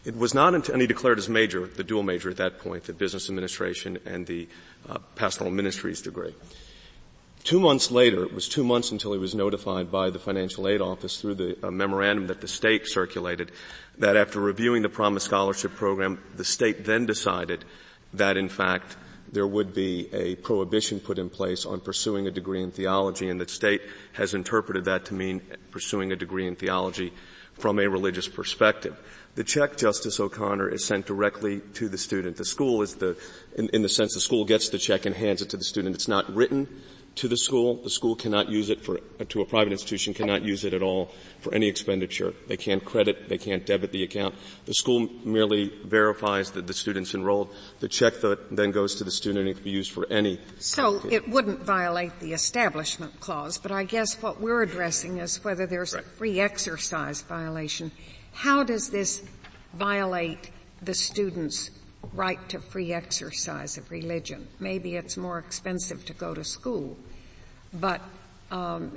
It 0.05 0.15
was 0.15 0.35
not 0.35 0.53
until, 0.53 0.73
and 0.73 0.81
he 0.81 0.87
declared 0.87 1.17
his 1.17 1.29
major, 1.29 1.65
the 1.65 1.83
dual 1.83 2.03
major 2.03 2.29
at 2.29 2.37
that 2.37 2.59
point, 2.59 2.83
the 2.83 2.93
business 2.93 3.27
administration 3.27 3.97
and 4.05 4.27
the 4.27 4.47
uh, 4.87 4.99
pastoral 5.15 5.49
ministries 5.49 6.01
degree. 6.01 6.35
Two 7.43 7.59
months 7.59 7.91
later, 7.91 8.23
it 8.23 8.33
was 8.33 8.47
two 8.47 8.63
months 8.63 8.91
until 8.91 9.13
he 9.13 9.19
was 9.19 9.35
notified 9.35 9.91
by 9.91 10.09
the 10.09 10.19
financial 10.19 10.67
aid 10.67 10.81
office 10.81 11.21
through 11.21 11.35
the 11.35 11.57
uh, 11.67 11.71
memorandum 11.71 12.27
that 12.27 12.41
the 12.41 12.47
state 12.47 12.87
circulated 12.87 13.51
that 13.97 14.15
after 14.15 14.39
reviewing 14.39 14.81
the 14.81 14.89
Promise 14.89 15.23
Scholarship 15.23 15.73
Program, 15.75 16.21
the 16.35 16.45
state 16.45 16.85
then 16.85 17.05
decided 17.05 17.65
that 18.13 18.37
in 18.37 18.49
fact 18.49 18.97
there 19.31 19.47
would 19.47 19.73
be 19.73 20.09
a 20.13 20.35
prohibition 20.37 20.99
put 20.99 21.19
in 21.19 21.29
place 21.29 21.65
on 21.65 21.79
pursuing 21.79 22.27
a 22.27 22.31
degree 22.31 22.63
in 22.63 22.71
theology 22.71 23.29
and 23.29 23.39
the 23.39 23.47
state 23.47 23.81
has 24.13 24.33
interpreted 24.33 24.85
that 24.85 25.05
to 25.05 25.13
mean 25.13 25.41
pursuing 25.71 26.11
a 26.11 26.15
degree 26.15 26.47
in 26.47 26.55
theology 26.55 27.11
from 27.53 27.79
a 27.79 27.87
religious 27.87 28.27
perspective. 28.27 28.97
The 29.35 29.43
check, 29.43 29.75
Justice 29.75 30.19
O'Connor, 30.19 30.69
is 30.69 30.85
sent 30.85 31.05
directly 31.05 31.59
to 31.73 31.89
the 31.89 31.97
student. 31.97 32.37
The 32.37 32.45
school 32.45 32.81
is 32.81 32.95
the, 32.95 33.17
in, 33.57 33.67
in 33.69 33.81
the 33.81 33.89
sense 33.89 34.13
the 34.13 34.21
school 34.21 34.45
gets 34.45 34.69
the 34.69 34.77
check 34.77 35.05
and 35.05 35.13
hands 35.13 35.41
it 35.41 35.49
to 35.49 35.57
the 35.57 35.63
student. 35.63 35.93
It's 35.93 36.07
not 36.07 36.33
written 36.33 36.69
to 37.15 37.27
the 37.27 37.35
school. 37.35 37.75
The 37.75 37.89
school 37.89 38.15
cannot 38.15 38.49
use 38.49 38.69
it 38.69 38.81
for, 38.81 38.99
to 39.27 39.41
a 39.41 39.45
private 39.45 39.73
institution 39.73 40.13
cannot 40.13 40.43
use 40.43 40.63
it 40.63 40.73
at 40.73 40.81
all 40.81 41.11
for 41.39 41.53
any 41.53 41.67
expenditure. 41.67 42.33
They 42.47 42.55
can't 42.55 42.83
credit, 42.83 43.27
they 43.27 43.37
can't 43.37 43.65
debit 43.65 43.91
the 43.91 44.03
account. 44.03 44.35
The 44.65 44.73
school 44.73 45.09
merely 45.25 45.69
verifies 45.83 46.51
that 46.51 46.67
the 46.67 46.73
student's 46.73 47.13
enrolled. 47.13 47.53
The 47.79 47.89
check 47.89 48.13
then 48.51 48.71
goes 48.71 48.95
to 48.95 49.03
the 49.03 49.11
student 49.11 49.41
and 49.41 49.49
it 49.49 49.55
can 49.55 49.63
be 49.63 49.69
used 49.71 49.91
for 49.91 50.07
any. 50.09 50.39
So 50.59 51.01
it 51.09 51.27
wouldn't 51.27 51.61
violate 51.61 52.19
the 52.19 52.33
establishment 52.33 53.19
clause, 53.19 53.57
but 53.57 53.71
I 53.71 53.83
guess 53.83 54.21
what 54.21 54.39
we're 54.39 54.61
addressing 54.61 55.17
is 55.17 55.43
whether 55.43 55.65
there's 55.65 55.93
right. 55.93 56.03
a 56.03 56.07
free 56.07 56.39
exercise 56.39 57.21
violation. 57.21 57.91
How 58.35 58.63
does 58.63 58.89
this 58.89 59.23
violate 59.73 60.51
the 60.81 60.93
student's 60.93 61.71
right 62.13 62.47
to 62.49 62.59
free 62.59 62.93
exercise 62.93 63.77
of 63.77 63.91
religion. 63.91 64.47
Maybe 64.59 64.95
it's 64.95 65.17
more 65.17 65.39
expensive 65.39 66.05
to 66.05 66.13
go 66.13 66.33
to 66.33 66.43
school, 66.43 66.97
but 67.73 68.01
um, 68.51 68.91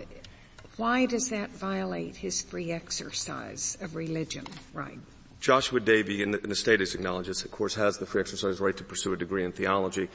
why 0.77 1.07
does 1.07 1.31
that 1.31 1.51
violate 1.51 2.17
his 2.17 2.43
free 2.43 2.71
exercise 2.71 3.77
of 3.81 3.97
religion 3.97 4.47
right? 4.73 4.99
Joshua 5.41 5.79
Davey, 5.79 6.23
in 6.23 6.33
the, 6.33 6.39
the 6.39 6.57
state 6.57 6.81
has 6.81 6.95
acknowledged 6.95 7.45
of 7.45 7.51
course, 7.53 7.75
has 7.77 7.99
the 7.99 8.07
free 8.07 8.21
exercise 8.21 8.59
right 8.61 8.77
to 8.77 8.85
pursue 8.85 9.13
a 9.13 9.17
degree 9.17 9.45
in 9.45 9.53
theology. 9.53 10.09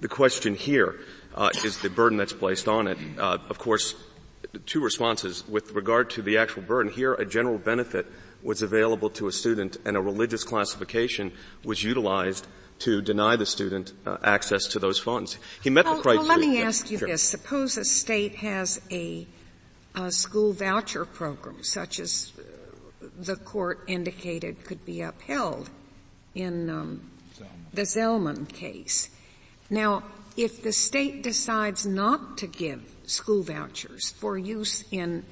The 0.00 0.08
question 0.08 0.54
here 0.54 1.00
uh, 1.34 1.50
is 1.64 1.78
the 1.80 1.90
burden 1.90 2.16
that's 2.16 2.32
placed 2.32 2.66
on 2.66 2.88
it. 2.88 2.98
Uh, 3.18 3.38
of 3.50 3.58
course, 3.58 3.94
two 4.64 4.80
responses 4.80 5.46
with 5.46 5.72
regard 5.72 6.10
to 6.10 6.22
the 6.22 6.38
actual 6.38 6.62
burden. 6.62 6.90
Here, 6.90 7.12
a 7.14 7.26
general 7.26 7.58
benefit 7.58 8.06
was 8.42 8.62
available 8.62 9.10
to 9.10 9.26
a 9.26 9.32
student 9.32 9.76
and 9.84 9.96
a 9.96 10.00
religious 10.00 10.44
classification 10.44 11.32
was 11.64 11.82
utilized 11.82 12.46
to 12.80 13.02
deny 13.02 13.36
the 13.36 13.46
student 13.46 13.92
uh, 14.06 14.16
access 14.24 14.66
to 14.66 14.78
those 14.78 14.98
funds. 14.98 15.38
He 15.62 15.70
met 15.70 15.84
well, 15.84 15.96
the 15.96 16.02
criteria. 16.02 16.28
Well, 16.28 16.38
let 16.38 16.48
me 16.48 16.62
ask 16.62 16.90
you 16.90 16.98
sure. 16.98 17.08
this. 17.08 17.22
Suppose 17.22 17.76
a 17.76 17.84
state 17.84 18.36
has 18.36 18.80
a, 18.90 19.26
a 19.94 20.10
school 20.10 20.52
voucher 20.52 21.04
program, 21.04 21.62
such 21.62 22.00
as 22.00 22.32
uh, 22.38 23.06
the 23.18 23.36
court 23.36 23.84
indicated 23.86 24.64
could 24.64 24.84
be 24.86 25.02
upheld 25.02 25.68
in 26.34 26.70
um, 26.70 27.10
the 27.72 27.82
Zelman 27.82 28.48
case. 28.48 29.10
Now, 29.68 30.04
if 30.36 30.62
the 30.62 30.72
state 30.72 31.22
decides 31.22 31.84
not 31.84 32.38
to 32.38 32.46
give 32.46 32.82
school 33.04 33.42
vouchers 33.42 34.10
for 34.10 34.38
use 34.38 34.84
in 34.90 35.24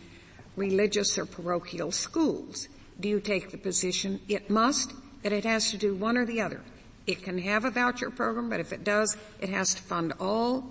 religious 0.57 1.17
or 1.17 1.25
parochial 1.25 1.93
schools, 1.93 2.69
do 3.01 3.09
you 3.09 3.21
take 3.21 3.51
the 3.51 3.59
position 3.59 4.21
it 4.29 4.51
must, 4.51 4.93
that 5.23 5.33
it 5.33 5.45
has 5.45 5.71
to 5.71 5.77
do 5.77 5.95
one 5.95 6.17
or 6.17 6.25
the 6.25 6.41
other? 6.41 6.61
It 7.07 7.23
can 7.23 7.39
have 7.39 7.65
a 7.65 7.71
voucher 7.71 8.11
program, 8.11 8.51
but 8.51 8.61
if 8.61 8.73
it 8.73 8.85
does, 8.85 9.17
it 9.41 9.49
has 9.49 9.75
to 9.75 9.83
fund 9.83 10.13
all 10.21 10.71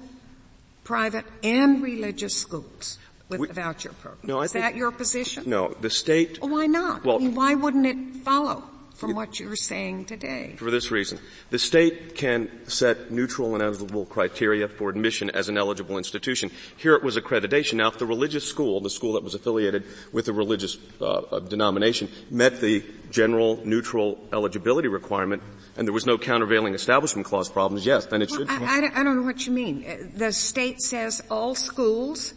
private 0.84 1.26
and 1.44 1.82
religious 1.82 2.36
schools 2.36 3.00
with 3.30 3.40
we, 3.40 3.48
the 3.48 3.54
voucher 3.54 3.92
program. 3.94 4.22
No, 4.24 4.40
I 4.40 4.44
Is 4.44 4.54
think, 4.54 4.64
that 4.64 4.76
your 4.76 4.92
position? 4.92 5.44
No, 5.48 5.76
the 5.82 5.90
state. 5.90 6.40
Well, 6.42 6.52
why 6.52 6.68
not? 6.68 7.04
Well, 7.04 7.18
I 7.18 7.20
mean, 7.20 7.36
why 7.36 7.56
wouldn't 7.56 7.86
it 7.86 7.98
follow? 8.24 8.64
From 8.98 9.14
what 9.14 9.40
you're 9.40 9.56
saying 9.56 10.06
today. 10.06 10.56
For 10.58 10.72
this 10.72 10.90
reason. 10.90 11.20
The 11.52 11.60
state 11.60 12.16
can 12.16 12.50
set 12.68 13.12
neutral 13.12 13.54
and 13.54 13.62
eligible 13.62 14.06
criteria 14.06 14.68
for 14.68 14.90
admission 14.90 15.30
as 15.30 15.50
an 15.50 15.58
eligible 15.58 15.98
institution. 16.00 16.50
Here 16.78 16.96
it 16.96 17.04
was 17.04 17.16
accreditation. 17.16 17.74
Now 17.76 17.90
if 17.90 18.00
the 18.00 18.08
religious 18.08 18.44
school, 18.44 18.82
the 18.82 18.90
school 18.90 19.14
that 19.14 19.24
was 19.24 19.36
affiliated 19.36 19.84
with 20.12 20.28
a 20.28 20.34
religious 20.34 20.78
uh, 21.00 21.40
denomination, 21.40 22.10
met 22.32 22.60
the 22.60 22.84
general 23.12 23.62
neutral 23.64 24.20
eligibility 24.34 24.88
requirement, 24.88 25.44
and 25.78 25.88
there 25.88 25.94
was 25.94 26.08
no 26.08 26.18
countervailing 26.18 26.74
establishment 26.74 27.28
clause 27.28 27.50
problems, 27.50 27.86
yes, 27.86 28.08
then 28.08 28.24
it 28.24 28.32
should. 28.32 28.48
Well, 28.48 28.64
I, 28.64 28.90
I, 28.94 29.04
don't 29.04 29.16
know 29.16 29.22
what 29.22 29.46
you 29.46 29.54
mean. 29.54 29.86
Uh, 29.88 30.08
the 30.16 30.34
state 30.34 30.82
says 30.82 31.22
all 31.30 31.54
schools, 31.54 32.34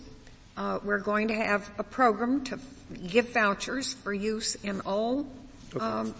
uh, 0.58 0.78
we're 0.84 0.98
going 0.98 1.28
to 1.28 1.34
have 1.34 1.70
a 1.78 1.82
program 1.82 2.44
to 2.44 2.58
give 3.08 3.30
vouchers 3.30 3.94
for 3.94 4.12
use 4.12 4.56
in 4.56 4.82
all 4.82 5.26
okay. 5.74 5.84
um, 5.84 6.14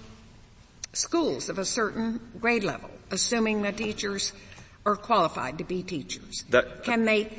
schools 0.93 1.49
of 1.49 1.59
a 1.59 1.65
certain 1.65 2.21
grade 2.41 2.65
level, 2.65 2.91
assuming 3.11 3.63
the 3.63 3.73
teachers 3.73 4.33
are 4.85 4.97
qualified 4.97 5.59
to 5.59 5.65
be 5.65 5.83
teachers. 5.83 6.45
That, 6.51 6.85
Can 6.85 7.05
they 7.05 7.31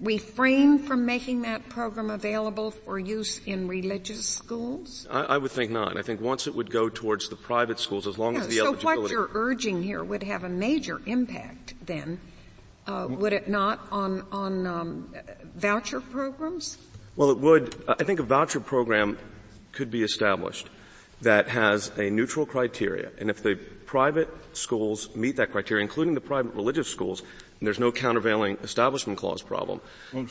refrain 0.00 0.78
from 0.78 1.06
making 1.06 1.42
that 1.42 1.68
program 1.68 2.10
available 2.10 2.70
for 2.70 2.98
use 2.98 3.40
in 3.46 3.68
religious 3.68 4.26
schools? 4.26 5.06
I, 5.10 5.22
I, 5.22 5.38
would 5.38 5.50
think 5.50 5.70
not. 5.70 5.96
I 5.96 6.02
think 6.02 6.20
once 6.20 6.46
it 6.46 6.54
would 6.54 6.70
go 6.70 6.88
towards 6.88 7.28
the 7.28 7.36
private 7.36 7.78
schools, 7.78 8.06
as 8.06 8.18
long 8.18 8.36
as 8.36 8.48
the 8.48 8.56
so 8.56 8.66
eligibility. 8.66 8.96
So 8.96 9.02
what 9.02 9.10
you're 9.10 9.30
urging 9.32 9.82
here 9.82 10.04
would 10.04 10.22
have 10.22 10.44
a 10.44 10.48
major 10.48 11.00
impact 11.06 11.74
then, 11.86 12.20
uh, 12.86 13.06
would 13.08 13.32
it 13.32 13.48
not, 13.48 13.86
on 13.92 14.26
on 14.32 14.66
um, 14.66 15.14
voucher 15.54 16.00
programs? 16.00 16.78
Well, 17.14 17.30
it 17.30 17.38
would. 17.38 17.84
I 17.86 18.02
think 18.02 18.18
a 18.18 18.24
voucher 18.24 18.60
program 18.60 19.18
could 19.70 19.90
be 19.90 20.02
established 20.02 20.68
that 21.22 21.48
has 21.48 21.90
a 21.98 22.10
neutral 22.10 22.46
criteria, 22.46 23.10
and 23.18 23.30
if 23.30 23.42
the 23.42 23.56
private 23.86 24.28
schools 24.52 25.14
meet 25.14 25.36
that 25.36 25.52
criteria, 25.52 25.82
including 25.82 26.14
the 26.14 26.20
private 26.20 26.54
religious 26.54 26.88
schools, 26.88 27.22
there's 27.60 27.78
no 27.78 27.92
countervailing 27.92 28.58
establishment 28.62 29.18
clause 29.18 29.42
problem. 29.42 29.80
Well, 30.12 30.26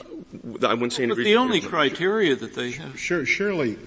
I 0.65 0.73
wouldn't 0.73 0.93
see 0.93 1.04
any. 1.04 1.15
But 1.15 1.23
the 1.23 1.38
only 1.38 1.62
criteria 1.62 2.36
that 2.36 2.56
they 2.56 2.71
have. 2.71 2.99
Sure, 2.99 3.25
surely 3.25 3.77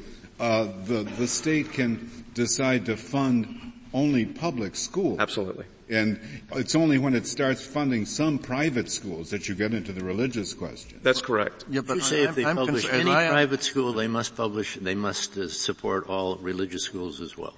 uh, 0.41 0.69
the 0.85 1.03
the 1.19 1.27
state 1.27 1.73
can 1.73 2.25
decide 2.33 2.87
to 2.87 2.97
fund 2.97 3.73
only 3.93 4.25
public 4.25 4.75
schools. 4.77 5.19
Absolutely. 5.21 5.67
And 5.89 6.19
it's 6.53 6.75
only 6.75 6.99
when 6.99 7.15
it 7.15 7.27
starts 7.27 7.67
funding 7.67 8.07
some 8.07 8.39
private 8.39 8.91
schools 8.91 9.31
that 9.31 9.49
you 9.49 9.55
get 9.55 9.75
into 9.75 9.93
the 9.93 10.03
religious 10.03 10.55
question. 10.55 11.01
That's 11.03 11.21
correct. 11.21 11.65
Yeah, 11.69 11.83
but 11.83 11.97
you 11.97 12.01
say 12.01 12.23
I'm, 12.23 12.29
if 12.31 12.35
they 12.37 12.45
I'm 12.45 12.57
publish 12.57 12.89
any 12.91 13.11
private 13.11 13.63
school, 13.63 13.93
they 13.93 14.09
must 14.09 14.35
publish, 14.35 14.77
they 14.77 14.95
must 14.95 15.37
uh, 15.37 15.49
support 15.49 16.09
all 16.09 16.37
religious 16.37 16.85
schools 16.85 17.21
as 17.21 17.37
well. 17.37 17.55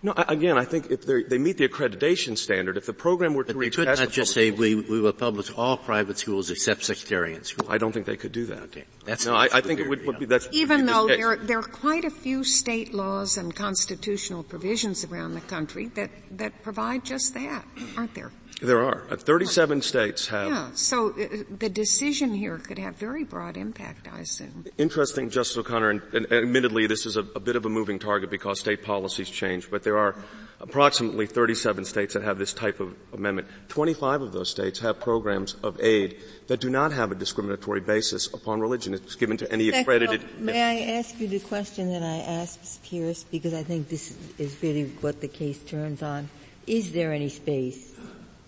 No, 0.00 0.14
again, 0.16 0.56
I 0.56 0.64
think 0.64 0.92
if 0.92 1.06
they 1.06 1.38
meet 1.38 1.56
the 1.56 1.68
accreditation 1.68 2.38
standard, 2.38 2.76
if 2.76 2.86
the 2.86 2.92
program 2.92 3.34
were 3.34 3.42
to 3.42 3.52
but 3.52 3.58
reach 3.58 3.76
they 3.76 3.84
could 3.84 3.98
not 3.98 4.10
just 4.10 4.32
say 4.32 4.52
we, 4.52 4.76
we 4.76 5.00
will 5.00 5.12
publish 5.12 5.52
all 5.52 5.76
private 5.76 6.18
schools 6.18 6.50
except 6.50 6.84
sectarian 6.84 7.42
schools. 7.42 7.68
I 7.68 7.78
don't 7.78 7.90
think 7.90 8.06
they 8.06 8.16
could 8.16 8.30
do 8.30 8.46
that. 8.46 8.62
Okay. 8.62 8.84
That's 9.04 9.26
no, 9.26 9.34
I, 9.34 9.48
I 9.52 9.60
think 9.60 9.80
it 9.80 9.88
would, 9.88 10.06
would, 10.06 10.20
be 10.20 10.26
that's 10.26 10.46
even 10.52 10.86
though 10.86 11.08
there 11.08 11.34
there 11.36 11.58
are 11.58 11.62
quite 11.62 12.04
a 12.04 12.10
few 12.10 12.44
state 12.44 12.94
laws 12.94 13.36
and 13.38 13.52
constitutional 13.54 14.44
provisions 14.44 15.04
around 15.04 15.34
the 15.34 15.40
country 15.40 15.88
that 15.96 16.10
that 16.30 16.62
provide 16.62 17.04
just 17.04 17.34
that, 17.34 17.64
aren't 17.96 18.14
there? 18.14 18.30
There 18.60 18.82
are. 18.82 19.04
Uh, 19.08 19.16
37 19.16 19.82
states 19.82 20.26
have. 20.28 20.48
Yeah, 20.48 20.70
so 20.74 21.10
uh, 21.10 21.44
the 21.58 21.68
decision 21.68 22.34
here 22.34 22.58
could 22.58 22.78
have 22.78 22.96
very 22.96 23.22
broad 23.22 23.56
impact, 23.56 24.08
I 24.12 24.20
assume. 24.20 24.64
Interesting, 24.76 25.30
Justice 25.30 25.58
O'Connor, 25.58 25.90
and, 25.90 26.02
and 26.12 26.32
admittedly 26.32 26.88
this 26.88 27.06
is 27.06 27.16
a, 27.16 27.20
a, 27.36 27.40
bit 27.40 27.54
of 27.54 27.66
a 27.66 27.68
moving 27.68 28.00
target 28.00 28.30
because 28.30 28.58
state 28.58 28.82
policies 28.82 29.30
change, 29.30 29.70
but 29.70 29.84
there 29.84 29.96
are 29.96 30.16
approximately 30.60 31.26
37 31.26 31.84
states 31.84 32.14
that 32.14 32.24
have 32.24 32.38
this 32.38 32.52
type 32.52 32.80
of 32.80 32.96
amendment. 33.12 33.46
25 33.68 34.22
of 34.22 34.32
those 34.32 34.50
states 34.50 34.80
have 34.80 34.98
programs 34.98 35.54
of 35.62 35.80
aid 35.80 36.16
that 36.48 36.58
do 36.58 36.68
not 36.68 36.90
have 36.90 37.12
a 37.12 37.14
discriminatory 37.14 37.80
basis 37.80 38.26
upon 38.34 38.60
religion. 38.60 38.92
It's 38.92 39.14
given 39.14 39.36
to 39.36 39.52
any 39.52 39.68
accredited. 39.68 40.20
Well, 40.20 40.40
may 40.40 40.62
I 40.62 40.98
ask 40.98 41.20
you 41.20 41.28
the 41.28 41.38
question 41.38 41.92
that 41.92 42.02
I 42.02 42.16
asked 42.16 42.58
Ms. 42.58 42.80
Pierce, 42.82 43.22
because 43.22 43.54
I 43.54 43.62
think 43.62 43.88
this 43.88 44.16
is 44.36 44.60
really 44.64 44.86
what 45.00 45.20
the 45.20 45.28
case 45.28 45.60
turns 45.60 46.02
on. 46.02 46.28
Is 46.66 46.90
there 46.90 47.12
any 47.12 47.28
space 47.28 47.94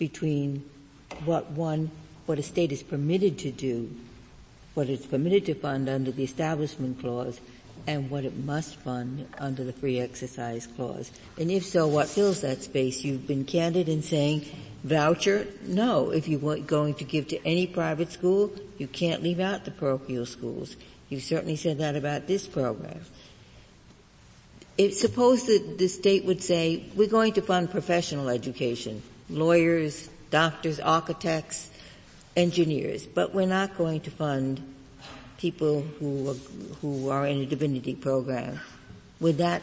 between 0.01 0.65
what 1.27 1.51
one, 1.51 1.91
what 2.27 2.39
a 2.39 2.43
state 2.43 2.73
is 2.73 2.83
permitted 2.83 3.39
to 3.39 3.53
do, 3.53 3.95
what 4.75 4.89
it's 4.89 5.07
permitted 5.07 5.47
to 5.47 5.55
fund 5.55 5.89
under 5.89 6.11
the 6.11 6.25
Establishment 6.25 6.99
Clause, 6.99 7.39
and 7.87 8.11
what 8.11 8.25
it 8.25 8.37
must 8.37 8.77
fund 8.77 9.29
under 9.39 9.63
the 9.63 9.73
Free 9.73 10.01
Exercise 10.01 10.67
Clause? 10.67 11.11
And 11.39 11.51
if 11.51 11.65
so, 11.65 11.87
what 11.87 12.09
fills 12.09 12.41
that 12.41 12.63
space? 12.63 13.05
You've 13.05 13.27
been 13.27 13.45
candid 13.45 13.89
in 13.89 14.03
saying 14.03 14.47
voucher, 14.83 15.47
no. 15.67 16.11
If 16.11 16.27
you're 16.27 16.57
going 16.59 16.95
to 16.95 17.05
give 17.05 17.29
to 17.29 17.47
any 17.47 17.67
private 17.67 18.11
school, 18.11 18.51
you 18.79 18.87
can't 18.87 19.23
leave 19.23 19.39
out 19.39 19.67
the 19.67 19.71
parochial 19.71 20.27
schools. 20.27 20.77
You've 21.11 21.23
certainly 21.23 21.57
said 21.57 21.79
that 21.79 21.95
about 21.95 22.27
this 22.27 22.47
program. 22.47 23.01
If, 24.79 24.95
suppose 24.95 25.45
that 25.45 25.77
the 25.77 25.89
state 25.89 26.25
would 26.25 26.43
say, 26.43 26.85
we're 26.95 27.09
going 27.09 27.35
to 27.35 27.43
fund 27.43 27.71
professional 27.71 28.31
education 28.31 29.03
lawyers, 29.31 30.09
doctors, 30.31 30.81
architects, 30.81 31.71
engineers, 32.37 33.07
but 33.07 33.35
we're 33.35 33.47
not 33.47 33.77
going 33.77 34.01
to 34.01 34.11
fund 34.11 34.63
people 35.39 35.83
who 35.99 36.31
are, 36.31 36.35
who 36.81 37.09
are 37.09 37.27
in 37.27 37.39
a 37.39 37.47
divinity 37.47 37.95
program. 37.95 38.61
Would 39.21 39.39
that 39.39 39.63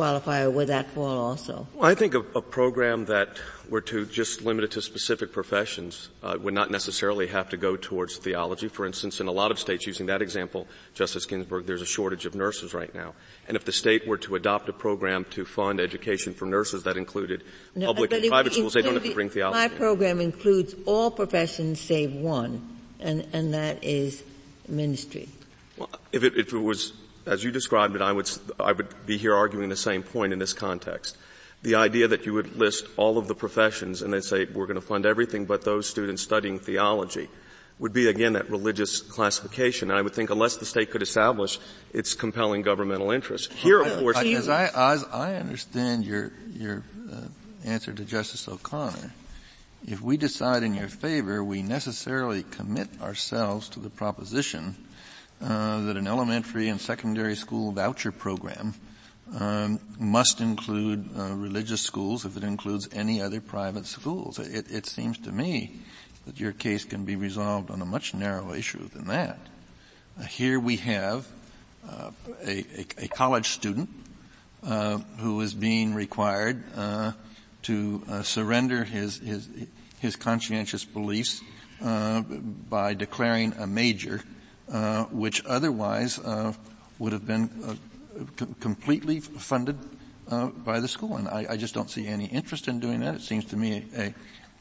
qualify 0.00 0.40
or 0.44 0.50
would 0.50 0.68
that 0.68 0.90
fall 0.92 1.18
also? 1.18 1.66
Well, 1.74 1.84
I 1.84 1.94
think 1.94 2.14
a, 2.14 2.20
a, 2.34 2.40
program 2.40 3.04
that 3.04 3.38
were 3.68 3.82
to 3.82 4.06
just 4.06 4.40
limit 4.40 4.64
it 4.64 4.70
to 4.70 4.80
specific 4.80 5.30
professions 5.30 6.08
uh, 6.22 6.38
would 6.40 6.54
not 6.54 6.70
necessarily 6.70 7.26
have 7.26 7.50
to 7.50 7.58
go 7.58 7.76
towards 7.76 8.16
theology. 8.16 8.68
For 8.68 8.86
instance, 8.86 9.20
in 9.20 9.28
a 9.28 9.30
lot 9.30 9.50
of 9.50 9.58
states, 9.58 9.86
using 9.86 10.06
that 10.06 10.22
example, 10.22 10.66
Justice 10.94 11.26
Ginsburg, 11.26 11.66
there's 11.66 11.82
a 11.82 11.86
shortage 11.86 12.24
of 12.24 12.34
nurses 12.34 12.72
right 12.72 12.94
now. 12.94 13.12
And 13.46 13.58
if 13.58 13.66
the 13.66 13.72
state 13.72 14.06
were 14.06 14.16
to 14.16 14.36
adopt 14.36 14.70
a 14.70 14.72
program 14.72 15.26
to 15.32 15.44
fund 15.44 15.80
education 15.80 16.32
for 16.32 16.46
nurses 16.46 16.84
that 16.84 16.96
included 16.96 17.44
no, 17.74 17.88
public 17.88 18.10
and 18.10 18.26
private 18.26 18.54
schools, 18.54 18.72
they 18.72 18.80
don't 18.80 18.94
have 18.94 19.04
to 19.04 19.12
bring 19.12 19.28
theology. 19.28 19.58
My 19.58 19.68
program 19.68 20.18
includes 20.18 20.74
all 20.86 21.10
professions 21.10 21.78
save 21.78 22.14
one, 22.14 22.80
and, 23.00 23.28
and 23.34 23.52
that 23.52 23.84
is 23.84 24.24
ministry. 24.66 25.28
Well, 25.76 25.90
if 26.10 26.24
it, 26.24 26.38
if 26.38 26.54
it 26.54 26.58
was 26.58 26.94
as 27.30 27.44
you 27.44 27.52
described 27.52 27.94
it, 27.94 28.02
I 28.02 28.12
would, 28.12 28.28
I 28.58 28.72
would 28.72 29.06
be 29.06 29.16
here 29.16 29.34
arguing 29.34 29.68
the 29.68 29.76
same 29.76 30.02
point 30.02 30.32
in 30.32 30.40
this 30.40 30.52
context. 30.52 31.16
The 31.62 31.76
idea 31.76 32.08
that 32.08 32.26
you 32.26 32.34
would 32.34 32.56
list 32.56 32.86
all 32.96 33.18
of 33.18 33.28
the 33.28 33.34
professions 33.34 34.02
and 34.02 34.12
then 34.12 34.22
say 34.22 34.46
we're 34.46 34.66
going 34.66 34.80
to 34.80 34.86
fund 34.86 35.06
everything 35.06 35.44
but 35.44 35.62
those 35.62 35.88
students 35.88 36.22
studying 36.22 36.58
theology 36.58 37.28
would 37.78 37.92
be 37.92 38.08
again 38.08 38.32
that 38.32 38.50
religious 38.50 39.00
classification. 39.00 39.90
And 39.90 39.98
I 39.98 40.02
would 40.02 40.12
think 40.12 40.30
unless 40.30 40.56
the 40.56 40.66
state 40.66 40.90
could 40.90 41.02
establish 41.02 41.58
its 41.92 42.14
compelling 42.14 42.62
governmental 42.62 43.12
interest. 43.12 43.52
Here, 43.52 43.80
of 43.80 43.98
course, 44.00 44.18
as 44.18 44.48
I, 44.48 44.64
as 44.74 45.04
I 45.04 45.36
understand 45.36 46.04
your 46.04 46.32
your 46.52 46.82
uh, 47.10 47.20
answer 47.64 47.92
to 47.92 48.04
Justice 48.04 48.48
O'Connor, 48.48 49.12
if 49.86 50.02
we 50.02 50.16
decide 50.16 50.62
in 50.62 50.74
your 50.74 50.88
favor, 50.88 51.44
we 51.44 51.62
necessarily 51.62 52.42
commit 52.42 52.88
ourselves 53.00 53.68
to 53.70 53.80
the 53.80 53.90
proposition 53.90 54.76
uh, 55.42 55.80
that 55.80 55.96
an 55.96 56.06
elementary 56.06 56.68
and 56.68 56.80
secondary 56.80 57.34
school 57.34 57.72
voucher 57.72 58.12
program 58.12 58.74
um, 59.38 59.80
must 59.98 60.40
include 60.40 61.08
uh, 61.18 61.34
religious 61.34 61.80
schools 61.80 62.24
if 62.24 62.36
it 62.36 62.44
includes 62.44 62.88
any 62.92 63.22
other 63.22 63.40
private 63.40 63.86
schools. 63.86 64.38
It, 64.38 64.70
it, 64.70 64.86
seems 64.86 65.18
to 65.18 65.32
me 65.32 65.80
that 66.26 66.40
your 66.40 66.52
case 66.52 66.84
can 66.84 67.04
be 67.04 67.16
resolved 67.16 67.70
on 67.70 67.80
a 67.80 67.86
much 67.86 68.12
narrower 68.12 68.56
issue 68.56 68.88
than 68.88 69.06
that. 69.06 69.38
Uh, 70.18 70.24
here 70.24 70.58
we 70.58 70.76
have 70.76 71.26
uh, 71.88 72.10
a, 72.44 72.58
a, 72.58 72.86
a, 73.04 73.08
college 73.08 73.48
student 73.48 73.88
uh, 74.66 74.98
who 75.18 75.40
is 75.40 75.54
being 75.54 75.94
required 75.94 76.62
uh, 76.76 77.12
to 77.62 78.02
surrender 78.22 78.84
his, 78.84 79.18
his 79.18 79.48
his 80.00 80.16
conscientious 80.16 80.84
beliefs 80.84 81.40
by 81.80 82.94
declaring 82.94 83.52
a 83.58 83.66
major 83.66 84.22
uh, 84.72 85.04
which 85.04 85.44
otherwise 85.46 86.18
uh, 86.18 86.52
would 86.98 87.12
have 87.12 87.26
been 87.26 87.50
uh, 87.64 87.74
c- 88.38 88.54
completely 88.60 89.20
funded 89.20 89.78
uh, 90.28 90.46
by 90.46 90.80
the 90.80 90.88
school. 90.88 91.16
And 91.16 91.28
I, 91.28 91.46
I, 91.50 91.56
just 91.56 91.74
don't 91.74 91.90
see 91.90 92.06
any 92.06 92.26
interest 92.26 92.68
in 92.68 92.78
doing 92.80 93.00
that. 93.00 93.16
It 93.16 93.22
seems 93.22 93.44
to 93.46 93.56
me 93.56 93.84
a, 93.96 94.14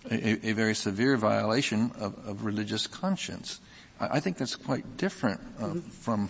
a, 0.09 0.49
a 0.49 0.53
very 0.53 0.73
severe 0.73 1.15
violation 1.17 1.91
of, 1.99 2.15
of 2.27 2.45
religious 2.45 2.87
conscience. 2.87 3.59
I, 3.99 4.17
I, 4.17 4.19
think 4.19 4.37
that's 4.37 4.55
quite 4.55 4.97
different 4.97 5.41
uh, 5.59 5.65
mm-hmm. 5.65 5.79
from 5.79 6.29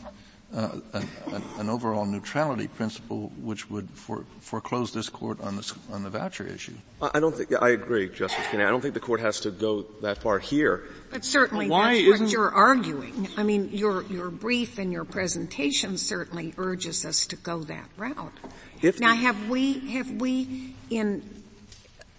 uh, 0.56 0.80
an, 0.94 1.44
an, 1.60 1.70
overall 1.70 2.06
neutrality 2.06 2.68
principle 2.68 3.32
which 3.42 3.70
would 3.70 3.88
for, 3.92 4.26
foreclose 4.40 4.92
this 4.92 5.08
court 5.08 5.40
on 5.42 5.56
the, 5.56 5.74
on 5.92 6.04
the 6.04 6.10
voucher 6.10 6.46
issue. 6.48 6.74
I 7.02 7.20
don't 7.20 7.36
think, 7.36 7.54
I 7.62 7.70
agree, 7.70 8.10
Justice 8.10 8.46
Kennedy. 8.48 8.64
I 8.68 8.72
don't 8.72 8.82
think 8.82 8.96
the 8.96 9.00
court 9.00 9.20
has 9.20 9.40
to 9.42 9.52
go 9.52 9.84
that 10.02 10.18
far 10.18 10.40
here. 10.40 10.86
But 11.12 11.24
certainly 11.24 11.70
Why 11.70 12.04
that's 12.04 12.22
what 12.22 12.32
you're 12.32 12.52
arguing. 12.52 13.28
I 13.38 13.44
mean, 13.44 13.70
your, 13.72 14.04
your 14.04 14.32
brief 14.32 14.80
and 14.80 14.92
your 14.92 15.06
presentation 15.06 15.98
certainly 15.98 16.54
urges 16.58 17.06
us 17.06 17.28
to 17.28 17.36
go 17.36 17.64
that 17.66 17.88
route. 17.96 18.34
If 18.82 19.00
now 19.00 19.16
have 19.16 19.50
we, 19.50 19.80
have 19.92 20.10
we, 20.10 20.74
in 20.90 21.24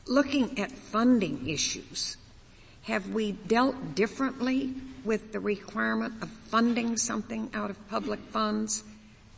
looking 0.06 0.58
at 0.58 0.70
funding 0.70 1.48
issues, 1.48 2.16
have 2.82 3.10
we 3.10 3.32
dealt 3.32 3.94
differently 3.94 4.74
with 5.04 5.32
the 5.32 5.40
requirement 5.40 6.14
of 6.22 6.30
funding 6.30 6.96
something 6.96 7.50
out 7.54 7.70
of 7.70 7.88
public 7.88 8.20
funds 8.30 8.84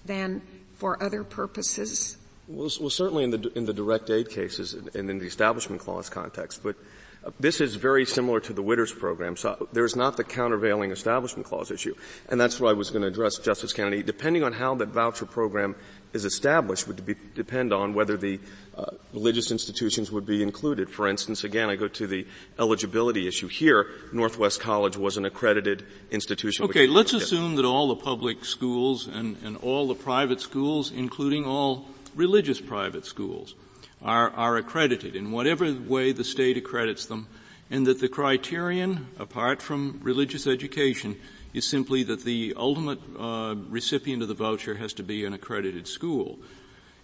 than 0.05 0.43
for 0.76 1.03
other 1.03 1.24
purposes? 1.24 2.16
Well, 2.49 2.70
well 2.80 2.90
certainly 2.90 3.24
in 3.24 3.30
the, 3.30 3.53
in 3.55 3.66
the 3.66 3.72
direct 3.72 4.11
aid 4.11 4.30
cases 4.30 4.74
and 4.74 5.11
in 5.11 5.18
the 5.18 5.26
establishment 5.26 5.80
clause 5.80 6.09
context, 6.09 6.62
but 6.62 6.76
uh, 7.24 7.30
this 7.38 7.61
is 7.61 7.76
very 7.76 8.05
similar 8.05 8.40
to 8.40 8.53
the 8.53 8.62
Witters 8.62 8.97
program. 8.97 9.36
So 9.36 9.68
there's 9.72 9.95
not 9.95 10.16
the 10.16 10.24
countervailing 10.24 10.90
establishment 10.90 11.47
clause 11.47 11.70
issue. 11.70 11.95
And 12.28 12.40
that's 12.40 12.59
what 12.59 12.70
I 12.70 12.72
was 12.72 12.90
going 12.90 13.03
to 13.03 13.09
address, 13.09 13.38
Justice 13.38 13.72
Kennedy. 13.72 14.03
Depending 14.03 14.43
on 14.43 14.53
how 14.53 14.74
that 14.76 14.88
voucher 14.88 15.26
program 15.26 15.76
is 16.13 16.25
established 16.25 16.87
would 16.87 17.05
be, 17.05 17.15
depend 17.35 17.73
on 17.73 17.95
whether 17.95 18.17
the 18.17 18.39
uh, 18.77 18.85
religious 19.13 19.51
institutions 19.51 20.11
would 20.11 20.27
be 20.27 20.43
included. 20.43 20.91
For 20.91 21.09
instance, 21.09 21.45
again, 21.45 21.71
I 21.71 21.77
go 21.77 21.89
to 21.89 22.07
the 22.07 22.27
eligibility 22.59 23.27
issue. 23.27 23.49
Here, 23.49 23.87
Northwest 24.13 24.61
College 24.61 24.97
was 24.97 25.17
an 25.17 25.25
accredited 25.25 25.85
institution. 26.11 26.65
Okay, 26.67 26.87
let's 26.87 27.13
assume 27.13 27.57
that 27.57 27.65
all 27.65 27.89
the 27.89 27.97
public 27.97 28.45
schools 28.45 29.07
and, 29.07 29.37
and 29.43 29.57
all 29.59 29.89
the 29.89 29.95
private 29.95 30.41
schools, 30.41 30.91
including 30.91 31.45
all 31.45 31.87
religious 32.15 32.61
private 32.61 33.07
schools, 33.07 33.55
are, 34.03 34.31
are 34.31 34.57
accredited 34.57 35.15
in 35.15 35.31
whatever 35.31 35.73
way 35.73 36.13
the 36.13 36.25
state 36.25 36.57
accredits 36.57 37.07
them, 37.07 37.27
and 37.71 37.87
that 37.87 38.01
the 38.01 38.09
criterion, 38.09 39.07
apart 39.19 39.63
from 39.63 40.01
religious 40.03 40.47
education, 40.47 41.17
is 41.53 41.68
simply 41.68 42.03
that 42.05 42.24
the 42.24 42.55
ultimate 42.57 43.00
uh, 43.18 43.55
recipient 43.68 44.22
of 44.22 44.28
the 44.28 44.34
voucher 44.34 44.74
has 44.74 44.92
to 44.94 45.03
be 45.03 45.24
an 45.24 45.32
accredited 45.32 45.86
school. 45.86 46.38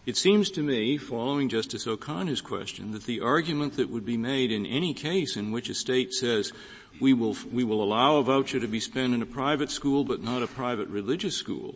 It 0.06 0.16
seems 0.16 0.50
to 0.50 0.62
me, 0.62 0.96
following 0.96 1.48
Justice 1.50 1.86
O'Connor's 1.86 2.40
question, 2.40 2.92
that 2.92 3.04
the 3.04 3.20
argument 3.20 3.76
that 3.76 3.90
would 3.90 4.06
be 4.06 4.16
made 4.16 4.50
in 4.50 4.64
any 4.64 4.94
case 4.94 5.36
in 5.36 5.52
which 5.52 5.68
a 5.68 5.74
state 5.74 6.14
says 6.14 6.52
we 6.98 7.12
will, 7.12 7.36
we 7.52 7.62
will 7.62 7.82
allow 7.82 8.16
a 8.16 8.22
voucher 8.22 8.58
to 8.58 8.68
be 8.68 8.80
spent 8.80 9.12
in 9.12 9.20
a 9.20 9.26
private 9.26 9.70
school 9.70 10.04
but 10.04 10.22
not 10.22 10.42
a 10.42 10.46
private 10.46 10.88
religious 10.88 11.36
school 11.36 11.74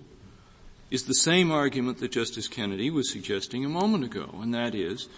is 0.93 1.05
the 1.05 1.15
same 1.15 1.51
argument 1.51 1.99
that 2.01 2.13
Justice 2.13 2.49
Kennedy 2.49 2.91
was 2.91 3.11
suggesting 3.11 3.65
a 3.65 3.69
moment 3.69 4.05
ago, 4.05 4.29
and 4.43 4.53
that 4.53 4.75
is 4.75 5.09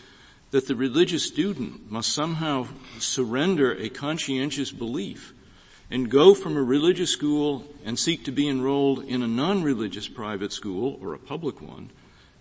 that 0.52 0.68
the 0.68 0.76
religious 0.76 1.26
student 1.26 1.90
must 1.90 2.12
somehow 2.12 2.68
surrender 3.00 3.72
a 3.72 3.88
conscientious 3.88 4.70
belief 4.70 5.33
and 5.94 6.10
go 6.10 6.34
from 6.34 6.56
a 6.56 6.62
religious 6.62 7.10
school 7.10 7.64
and 7.84 7.96
seek 7.96 8.24
to 8.24 8.32
be 8.32 8.48
enrolled 8.48 9.04
in 9.04 9.22
a 9.22 9.28
non-religious 9.28 10.08
private 10.08 10.52
school 10.52 10.98
or 11.00 11.14
a 11.14 11.18
public 11.18 11.62
one 11.62 11.88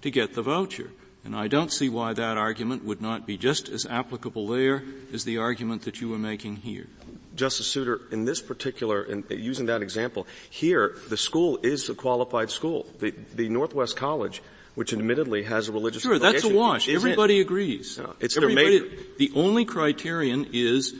to 0.01 0.09
get 0.09 0.33
the 0.33 0.41
voucher. 0.41 0.89
And 1.23 1.35
I 1.35 1.47
don't 1.47 1.71
see 1.71 1.87
why 1.87 2.13
that 2.13 2.35
argument 2.35 2.83
would 2.83 2.99
not 2.99 3.27
be 3.27 3.37
just 3.37 3.69
as 3.69 3.85
applicable 3.85 4.47
there 4.47 4.83
as 5.13 5.23
the 5.23 5.37
argument 5.37 5.83
that 5.83 6.01
you 6.01 6.09
were 6.09 6.17
making 6.17 6.57
here. 6.57 6.87
Justice 7.35 7.67
Souter, 7.67 8.01
in 8.11 8.25
this 8.25 8.41
particular, 8.41 9.03
in, 9.03 9.23
using 9.29 9.67
that 9.67 9.83
example, 9.83 10.25
here 10.49 10.97
the 11.09 11.17
school 11.17 11.59
is 11.61 11.87
a 11.89 11.93
qualified 11.93 12.49
school. 12.49 12.87
The, 12.97 13.11
the 13.35 13.49
Northwest 13.49 13.95
College, 13.95 14.41
which 14.73 14.93
admittedly 14.93 15.43
has 15.43 15.69
a 15.69 15.71
religious 15.71 16.01
sure, 16.01 16.17
that's 16.17 16.43
a 16.43 16.49
wash. 16.49 16.89
Everybody 16.89 17.39
agrees. 17.39 17.99
No, 17.99 18.15
it's 18.19 18.35
Everybody, 18.35 18.79
their 18.79 18.89
major. 18.89 19.03
The 19.19 19.31
only 19.35 19.63
criterion 19.63 20.49
is 20.51 20.95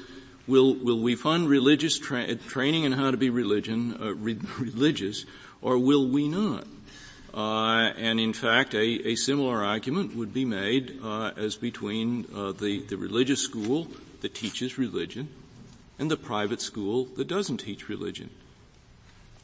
will 0.48 0.76
will 0.76 1.00
we 1.00 1.16
fund 1.16 1.48
religious 1.50 1.98
tra- 1.98 2.36
training 2.36 2.84
in 2.84 2.92
how 2.94 3.12
to 3.12 3.18
be 3.18 3.30
religion 3.30 3.98
uh, 4.02 4.14
re- 4.14 4.40
religious, 4.60 5.26
or 5.62 5.78
will 5.78 6.08
we 6.08 6.28
not? 6.28 6.66
Uh, 7.34 7.92
and 7.98 8.20
in 8.20 8.32
fact, 8.32 8.76
a, 8.76 9.08
a, 9.08 9.16
similar 9.16 9.64
argument 9.64 10.16
would 10.16 10.32
be 10.32 10.46
made 10.46 11.00
uh, 11.04 11.32
as 11.36 11.56
between 11.56 12.28
uh, 12.36 12.52
the 12.52 12.82
the 12.90 12.96
religious 12.96 13.42
school 13.42 13.88
that 14.22 14.36
teaches 14.36 14.78
religion 14.78 15.28
and 15.98 16.12
the 16.12 16.18
private 16.18 16.62
school 16.62 17.06
that 17.18 17.28
doesn't 17.28 17.58
teach 17.58 17.90
religion. 17.90 18.30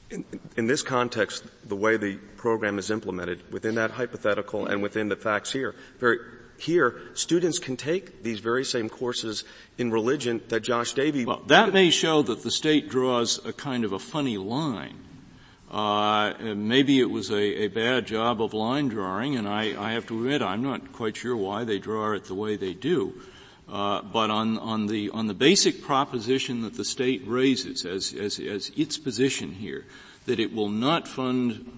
In, 0.10 0.26
in, 0.58 0.66
this 0.66 0.82
context, 0.82 1.44
the 1.68 1.76
way 1.76 1.96
the 1.98 2.16
program 2.36 2.80
is 2.80 2.90
implemented, 2.90 3.52
within 3.54 3.76
that 3.76 3.92
hypothetical 3.92 4.66
and 4.66 4.82
within 4.82 5.08
the 5.08 5.16
facts 5.16 5.52
here, 5.52 5.76
very, 6.00 6.18
here, 6.62 7.00
students 7.14 7.60
can 7.60 7.78
take 7.78 8.24
these 8.24 8.40
very 8.40 8.64
same 8.64 8.90
courses 8.90 9.44
in 9.78 9.92
religion 9.92 10.42
that 10.50 10.62
Josh 10.62 10.94
Davey. 10.94 11.26
Well, 11.26 11.42
that 11.48 11.74
may 11.74 11.90
show 11.90 12.22
that 12.24 12.44
the 12.44 12.52
state 12.52 12.90
draws 12.90 13.44
a 13.46 13.54
kind 13.54 13.84
of 13.84 13.94
a 13.94 14.00
funny 14.00 14.38
line. 14.38 14.98
Uh, 15.72 16.34
maybe 16.56 17.00
it 17.00 17.10
was 17.12 17.30
a, 17.30 17.64
a, 17.64 17.68
bad 17.68 18.08
job 18.08 18.42
of 18.42 18.56
line 18.56 18.88
drawing, 18.88 19.36
and 19.36 19.48
I, 19.48 19.76
I, 19.80 19.92
have 19.92 20.08
to 20.08 20.18
admit 20.18 20.42
I'm 20.42 20.64
not 20.64 20.94
quite 20.94 21.16
sure 21.16 21.38
why 21.38 21.64
they 21.64 21.78
draw 21.78 22.14
it 22.14 22.26
the 22.26 22.34
way 22.34 22.56
they 22.56 22.74
do. 22.74 23.22
Uh, 23.72 24.02
but 24.02 24.32
on, 24.32 24.58
on, 24.58 24.88
the 24.88 25.12
on 25.12 25.28
the 25.28 25.36
basic 25.36 25.84
proposition 25.84 26.64
that 26.64 26.74
the 26.74 26.84
state 26.84 27.22
raises 27.28 27.86
as, 27.86 28.16
as 28.16 28.40
as 28.40 28.72
its 28.76 28.98
position 28.98 29.52
here, 29.52 29.86
that 30.26 30.40
it 30.40 30.52
will 30.56 30.70
not 30.70 31.08
fund 31.08 31.72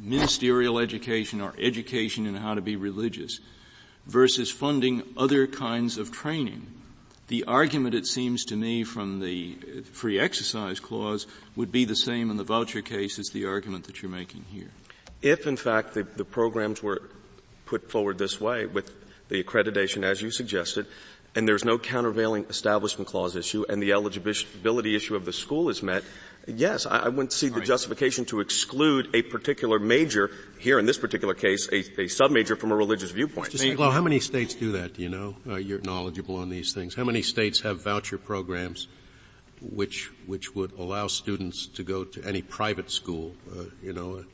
ministerial 0.00 0.80
education 0.80 1.40
or 1.40 1.54
education 1.58 2.26
in 2.26 2.34
how 2.34 2.54
to 2.54 2.60
be 2.60 2.74
religious, 2.74 3.40
versus 4.06 4.50
funding 4.50 5.02
other 5.16 5.46
kinds 5.46 5.98
of 5.98 6.12
training. 6.12 6.66
The 7.28 7.44
argument, 7.44 7.94
it 7.94 8.06
seems 8.06 8.44
to 8.46 8.56
me, 8.56 8.84
from 8.84 9.18
the 9.18 9.54
free 9.92 10.18
exercise 10.18 10.78
clause 10.78 11.26
would 11.56 11.72
be 11.72 11.84
the 11.84 11.96
same 11.96 12.30
in 12.30 12.36
the 12.36 12.44
voucher 12.44 12.82
case 12.82 13.18
as 13.18 13.30
the 13.30 13.46
argument 13.46 13.84
that 13.86 14.00
you're 14.00 14.10
making 14.10 14.44
here. 14.52 14.70
If, 15.22 15.46
in 15.46 15.56
fact, 15.56 15.94
the, 15.94 16.04
the 16.04 16.24
programs 16.24 16.82
were 16.82 17.02
put 17.64 17.90
forward 17.90 18.18
this 18.18 18.40
way 18.40 18.66
with 18.66 18.92
the 19.28 19.42
accreditation 19.42 20.04
as 20.04 20.22
you 20.22 20.30
suggested, 20.30 20.86
and 21.36 21.46
there's 21.46 21.64
no 21.64 21.78
countervailing 21.78 22.46
establishment 22.48 23.08
clause 23.08 23.36
issue, 23.36 23.64
and 23.68 23.80
the 23.82 23.92
eligibility 23.92 24.96
issue 24.96 25.14
of 25.14 25.26
the 25.26 25.32
school 25.32 25.68
is 25.68 25.82
met, 25.82 26.02
yes, 26.46 26.86
I, 26.86 27.00
I 27.00 27.08
wouldn't 27.08 27.32
see 27.32 27.48
the 27.48 27.58
right. 27.58 27.66
justification 27.66 28.24
to 28.26 28.40
exclude 28.40 29.14
a 29.14 29.20
particular 29.22 29.78
major, 29.78 30.30
here 30.58 30.78
in 30.78 30.86
this 30.86 30.96
particular 30.96 31.34
case, 31.34 31.68
a, 31.70 32.00
a 32.00 32.08
sub-major 32.08 32.56
from 32.56 32.72
a 32.72 32.76
religious 32.76 33.10
viewpoint. 33.10 33.52
Mr. 33.52 33.92
How 33.92 34.00
many 34.00 34.18
states 34.18 34.54
do 34.54 34.72
that, 34.72 34.94
do 34.94 35.02
you 35.02 35.10
know? 35.10 35.36
Uh, 35.46 35.56
you're 35.56 35.82
knowledgeable 35.82 36.36
on 36.36 36.48
these 36.48 36.72
things. 36.72 36.94
How 36.94 37.04
many 37.04 37.20
states 37.20 37.60
have 37.60 37.82
voucher 37.82 38.18
programs 38.18 38.88
which, 39.60 40.10
which 40.26 40.54
would 40.54 40.72
allow 40.72 41.06
students 41.06 41.66
to 41.66 41.82
go 41.82 42.04
to 42.04 42.24
any 42.24 42.40
private 42.40 42.90
school, 42.90 43.34
uh, 43.54 43.64
you 43.82 43.92
know, 43.92 44.24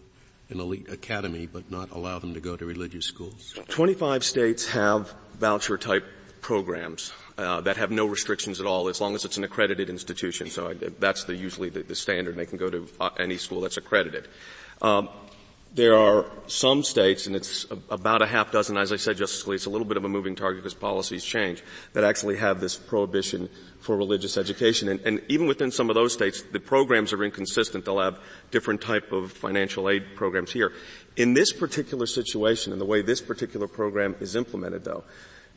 an 0.51 0.61
elite 0.61 0.89
academy, 0.89 1.47
but 1.47 1.71
not 1.71 1.91
allow 1.91 2.19
them 2.19 2.35
to 2.35 2.41
go 2.41 2.57
to 2.57 2.65
religious 2.65 3.07
schools? 3.07 3.55
25 3.69 4.23
states 4.23 4.69
have 4.69 5.13
voucher 5.39 5.79
type 5.79 6.05
programs. 6.43 7.13
Uh, 7.39 7.63
that 7.63 7.79
have 7.79 7.91
no 7.91 8.05
restrictions 8.05 8.61
at 8.61 8.67
all 8.67 8.89
as 8.89 9.01
long 9.01 9.15
as 9.15 9.25
it's 9.25 9.39
an 9.39 9.43
accredited 9.43 9.89
institution. 9.89 10.51
So 10.51 10.69
I, 10.69 10.75
that's 10.75 11.25
the, 11.25 11.35
usually 11.35 11.71
the, 11.71 11.83
the, 11.83 11.95
standard. 11.95 12.37
They 12.37 12.45
can 12.45 12.59
go 12.59 12.69
to 12.69 12.87
uh, 13.01 13.09
any 13.19 13.39
school 13.39 13.63
that's 13.63 13.79
accredited. 13.79 14.29
Um, 14.83 15.09
there 15.75 15.97
are 15.97 16.27
some 16.49 16.83
states, 16.83 17.27
and 17.27 17.35
it's 17.35 17.65
about 17.89 18.21
a 18.21 18.27
half 18.27 18.53
dozen, 18.53 18.77
as 18.77 18.93
I 18.93 18.97
said, 18.97 19.17
Justice 19.17 19.43
Scalia, 19.43 19.55
it's 19.55 19.67
a 19.67 19.71
little 19.71 19.87
bit 19.87 19.97
of 19.97 20.05
a 20.05 20.09
moving 20.09 20.35
target 20.35 20.63
because 20.63 20.75
policies 20.75 21.25
change, 21.25 21.65
that 21.95 22.05
actually 22.05 22.37
have 22.37 22.61
this 22.61 22.77
prohibition 22.77 23.49
for 23.81 23.97
religious 23.97 24.37
education. 24.37 24.91
And, 24.91 25.01
and, 25.01 25.23
even 25.29 25.47
within 25.47 25.71
some 25.73 25.89
of 25.89 25.95
those 25.95 26.13
states, 26.13 26.43
the 26.43 26.61
programs 26.61 27.15
are 27.15 27.25
inconsistent. 27.25 27.87
They'll 27.87 28.01
have 28.01 28.21
different 28.51 28.83
type 28.83 29.13
of 29.13 29.33
financial 29.33 29.89
aid 29.89 30.15
programs 30.15 30.53
here. 30.53 30.73
In 31.17 31.33
this 31.33 31.53
particular 31.53 32.05
situation, 32.05 32.73
and 32.73 32.81
the 32.81 32.85
way 32.85 33.01
this 33.01 33.23
particular 33.23 33.67
program 33.67 34.15
is 34.21 34.37
implemented, 34.37 34.85
though, 34.85 35.05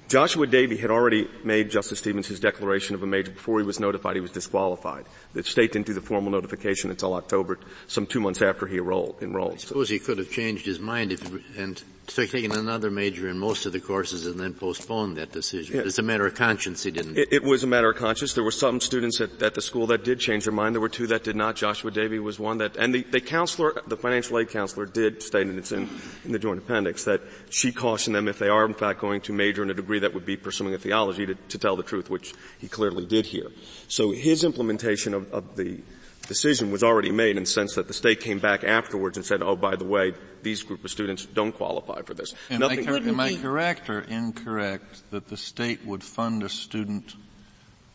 Joshua 0.07 0.45
Davey 0.45 0.77
had 0.77 0.91
already 0.91 1.27
made 1.43 1.71
Justice 1.71 1.99
Stevens 1.99 2.27
his 2.27 2.39
declaration 2.39 2.95
of 2.95 3.03
a 3.03 3.07
major 3.07 3.31
before 3.31 3.59
he 3.59 3.65
was 3.65 3.79
notified 3.79 4.15
he 4.15 4.21
was 4.21 4.31
disqualified. 4.31 5.05
The 5.33 5.43
state 5.43 5.73
didn't 5.73 5.87
do 5.87 5.93
the 5.93 6.01
formal 6.01 6.31
notification 6.31 6.91
until 6.91 7.13
October, 7.15 7.59
some 7.87 8.05
two 8.05 8.19
months 8.19 8.41
after 8.41 8.67
he 8.67 8.77
enrolled. 8.77 9.21
enrolled. 9.21 9.53
I 9.53 9.57
suppose 9.57 9.89
he 9.89 9.99
could 9.99 10.17
have 10.17 10.29
changed 10.29 10.65
his 10.65 10.79
mind 10.79 11.11
if, 11.11 11.57
and 11.57 11.81
taken 12.07 12.51
another 12.51 12.91
major 12.91 13.29
in 13.29 13.37
most 13.37 13.65
of 13.65 13.73
the 13.73 13.79
courses 13.79 14.25
and 14.25 14.39
then 14.39 14.53
postponed 14.53 15.17
that 15.17 15.31
decision. 15.31 15.77
Yeah. 15.77 15.83
It's 15.83 15.99
a 15.99 16.03
matter 16.03 16.25
of 16.25 16.35
conscience 16.35 16.83
he 16.83 16.91
didn't. 16.91 17.17
It, 17.17 17.29
it, 17.31 17.43
was 17.43 17.63
a 17.63 17.67
matter 17.67 17.89
of 17.89 17.97
conscience. 17.97 18.33
There 18.33 18.43
were 18.43 18.51
some 18.51 18.79
students 18.79 19.19
at, 19.21 19.41
at, 19.41 19.55
the 19.55 19.61
school 19.61 19.87
that 19.87 20.03
did 20.03 20.19
change 20.19 20.43
their 20.43 20.53
mind. 20.53 20.75
There 20.75 20.81
were 20.81 20.89
two 20.89 21.07
that 21.07 21.23
did 21.23 21.35
not. 21.35 21.55
Joshua 21.55 21.91
Davey 21.91 22.19
was 22.19 22.39
one 22.39 22.59
that, 22.59 22.77
and 22.77 22.93
the, 22.93 23.03
the 23.03 23.21
counselor, 23.21 23.81
the 23.87 23.97
financial 23.97 24.37
aid 24.39 24.49
counselor 24.49 24.85
did 24.85 25.23
state, 25.23 25.47
and 25.47 25.57
it's 25.57 25.71
in, 25.71 25.89
in 26.23 26.31
the 26.31 26.39
joint 26.39 26.59
appendix, 26.59 27.05
that 27.05 27.21
she 27.49 27.71
cautioned 27.71 28.15
them 28.15 28.27
if 28.27 28.39
they 28.39 28.49
are 28.49 28.65
in 28.65 28.73
fact 28.73 28.99
going 28.99 29.21
to 29.21 29.33
major 29.33 29.63
in 29.63 29.69
a 29.69 29.73
degree 29.73 29.94
that 29.99 30.13
would 30.13 30.25
be 30.25 30.37
pursuing 30.37 30.73
a 30.73 30.77
theology 30.77 31.25
to, 31.25 31.35
to 31.35 31.57
tell 31.57 31.75
the 31.75 31.83
truth, 31.83 32.09
which 32.09 32.33
he 32.59 32.67
clearly 32.67 33.05
did 33.05 33.25
here. 33.25 33.51
So 33.87 34.11
his 34.11 34.43
implementation 34.43 35.13
of, 35.13 35.31
of 35.33 35.55
the 35.55 35.79
decision 36.27 36.71
was 36.71 36.83
already 36.83 37.11
made 37.11 37.37
in 37.37 37.43
the 37.43 37.49
sense 37.49 37.75
that 37.75 37.87
the 37.87 37.93
state 37.93 38.19
came 38.19 38.39
back 38.39 38.63
afterwards 38.63 39.17
and 39.17 39.25
said, 39.25 39.41
oh, 39.41 39.55
by 39.55 39.75
the 39.75 39.85
way, 39.85 40.13
these 40.43 40.63
group 40.63 40.83
of 40.83 40.91
students 40.91 41.25
don't 41.25 41.51
qualify 41.51 42.01
for 42.01 42.13
this. 42.13 42.33
Am, 42.49 42.59
Nothing, 42.59 42.89
I, 42.89 42.97
am 42.97 43.19
I 43.19 43.35
correct 43.35 43.89
or 43.89 44.01
incorrect 44.01 45.09
that 45.11 45.27
the 45.27 45.37
state 45.37 45.85
would 45.85 46.03
fund 46.03 46.43
a 46.43 46.49
student 46.49 47.15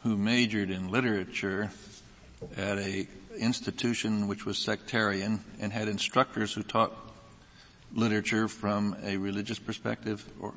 who 0.03 0.17
majored 0.17 0.71
in 0.71 0.91
literature 0.91 1.71
at 2.57 2.79
a 2.79 3.07
institution 3.39 4.29
which 4.29 4.45
was 4.45 4.59
sectarian 4.59 5.45
and 5.61 5.73
had 5.73 5.89
instructors 5.89 6.53
who 6.53 6.63
taught 6.63 6.93
literature 7.95 8.49
from 8.49 8.97
a 9.03 9.17
religious 9.17 9.59
perspective 9.59 10.25
or 10.41 10.53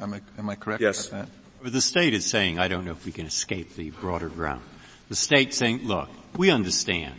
am 0.00 0.14
I, 0.14 0.20
am 0.38 0.50
I 0.50 0.54
correct 0.54 0.80
yes. 0.80 1.08
about 1.08 1.28
that? 1.62 1.72
The 1.72 1.80
state 1.80 2.14
is 2.14 2.24
saying, 2.24 2.58
I 2.58 2.68
don't 2.68 2.84
know 2.84 2.92
if 2.92 3.04
we 3.04 3.12
can 3.12 3.26
escape 3.26 3.74
the 3.74 3.90
broader 3.90 4.28
ground. 4.28 4.62
The 5.08 5.16
state 5.16 5.54
saying, 5.54 5.86
look, 5.86 6.08
we 6.36 6.50
understand 6.50 7.14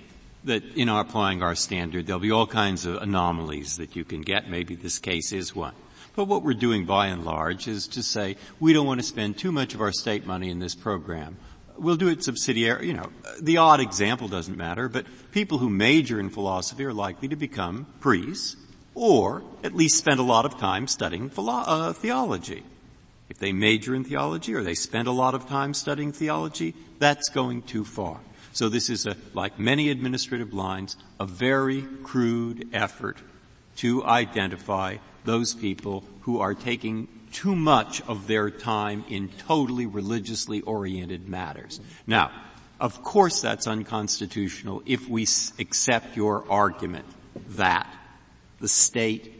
that 0.45 0.63
in 0.75 0.87
our 0.87 1.01
applying 1.01 1.43
our 1.43 1.55
standard, 1.55 2.07
there'll 2.07 2.21
be 2.21 2.31
all 2.31 2.47
kinds 2.47 2.85
of 2.85 3.01
anomalies 3.01 3.77
that 3.77 3.95
you 3.95 4.05
can 4.05 4.21
get. 4.21 4.49
Maybe 4.49 4.75
this 4.75 4.99
case 4.99 5.33
is 5.33 5.55
one. 5.55 5.73
But 6.15 6.25
what 6.25 6.43
we're 6.43 6.53
doing 6.53 6.85
by 6.85 7.07
and 7.07 7.25
large 7.25 7.67
is 7.67 7.87
to 7.89 8.03
say, 8.03 8.37
we 8.59 8.73
don't 8.73 8.87
want 8.87 8.99
to 8.99 9.05
spend 9.05 9.37
too 9.37 9.51
much 9.51 9.73
of 9.73 9.81
our 9.81 9.91
state 9.91 10.25
money 10.25 10.49
in 10.49 10.59
this 10.59 10.75
program. 10.75 11.37
We'll 11.77 11.97
do 11.97 12.09
it 12.09 12.23
subsidiary, 12.23 12.87
you 12.87 12.93
know, 12.93 13.09
the 13.41 13.57
odd 13.57 13.79
example 13.79 14.27
doesn't 14.27 14.57
matter, 14.57 14.89
but 14.89 15.05
people 15.31 15.59
who 15.59 15.69
major 15.69 16.19
in 16.19 16.29
philosophy 16.29 16.83
are 16.83 16.93
likely 16.93 17.29
to 17.29 17.37
become 17.37 17.85
priests 18.01 18.57
or 18.95 19.43
at 19.63 19.75
least 19.75 19.97
spend 19.97 20.19
a 20.19 20.23
lot 20.23 20.45
of 20.45 20.57
time 20.59 20.87
studying 20.87 21.29
philo- 21.29 21.63
uh, 21.65 21.93
theology. 21.93 22.63
If 23.29 23.37
they 23.37 23.51
major 23.51 23.93
in 23.93 24.03
theology 24.03 24.55
or 24.55 24.63
they 24.63 24.73
spend 24.73 25.07
a 25.07 25.11
lot 25.11 25.35
of 25.35 25.47
time 25.47 25.73
studying 25.73 26.11
theology, 26.11 26.73
that's 26.97 27.29
going 27.29 27.61
too 27.61 27.85
far. 27.85 28.19
So 28.53 28.69
this 28.69 28.89
is 28.89 29.05
a, 29.05 29.15
like 29.33 29.59
many 29.59 29.89
administrative 29.89 30.53
lines, 30.53 30.97
a 31.19 31.25
very 31.25 31.83
crude 32.03 32.69
effort 32.73 33.17
to 33.77 34.03
identify 34.03 34.97
those 35.23 35.53
people 35.53 36.03
who 36.21 36.39
are 36.39 36.55
taking 36.55 37.07
too 37.31 37.55
much 37.55 38.01
of 38.01 38.27
their 38.27 38.49
time 38.49 39.05
in 39.09 39.29
totally 39.29 39.85
religiously 39.85 40.61
oriented 40.61 41.29
matters. 41.29 41.79
Now, 42.07 42.31
of 42.79 43.03
course 43.03 43.41
that's 43.41 43.67
unconstitutional 43.67 44.81
if 44.85 45.07
we 45.07 45.23
accept 45.59 46.17
your 46.17 46.49
argument 46.49 47.05
that 47.49 47.87
the 48.59 48.67
state 48.67 49.33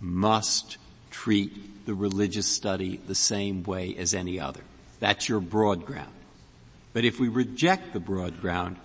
must 0.00 0.78
treat 1.10 1.86
the 1.86 1.94
religious 1.94 2.46
study 2.46 3.00
the 3.06 3.14
same 3.14 3.62
way 3.62 3.94
as 3.96 4.14
any 4.14 4.40
other. 4.40 4.60
That's 5.00 5.28
your 5.28 5.40
broad 5.40 5.84
ground. 5.84 6.12
But 6.92 7.04
if 7.04 7.18
we 7.18 7.28
reject 7.28 7.92
the 7.92 8.00
broad 8.00 8.40
ground, 8.40 8.76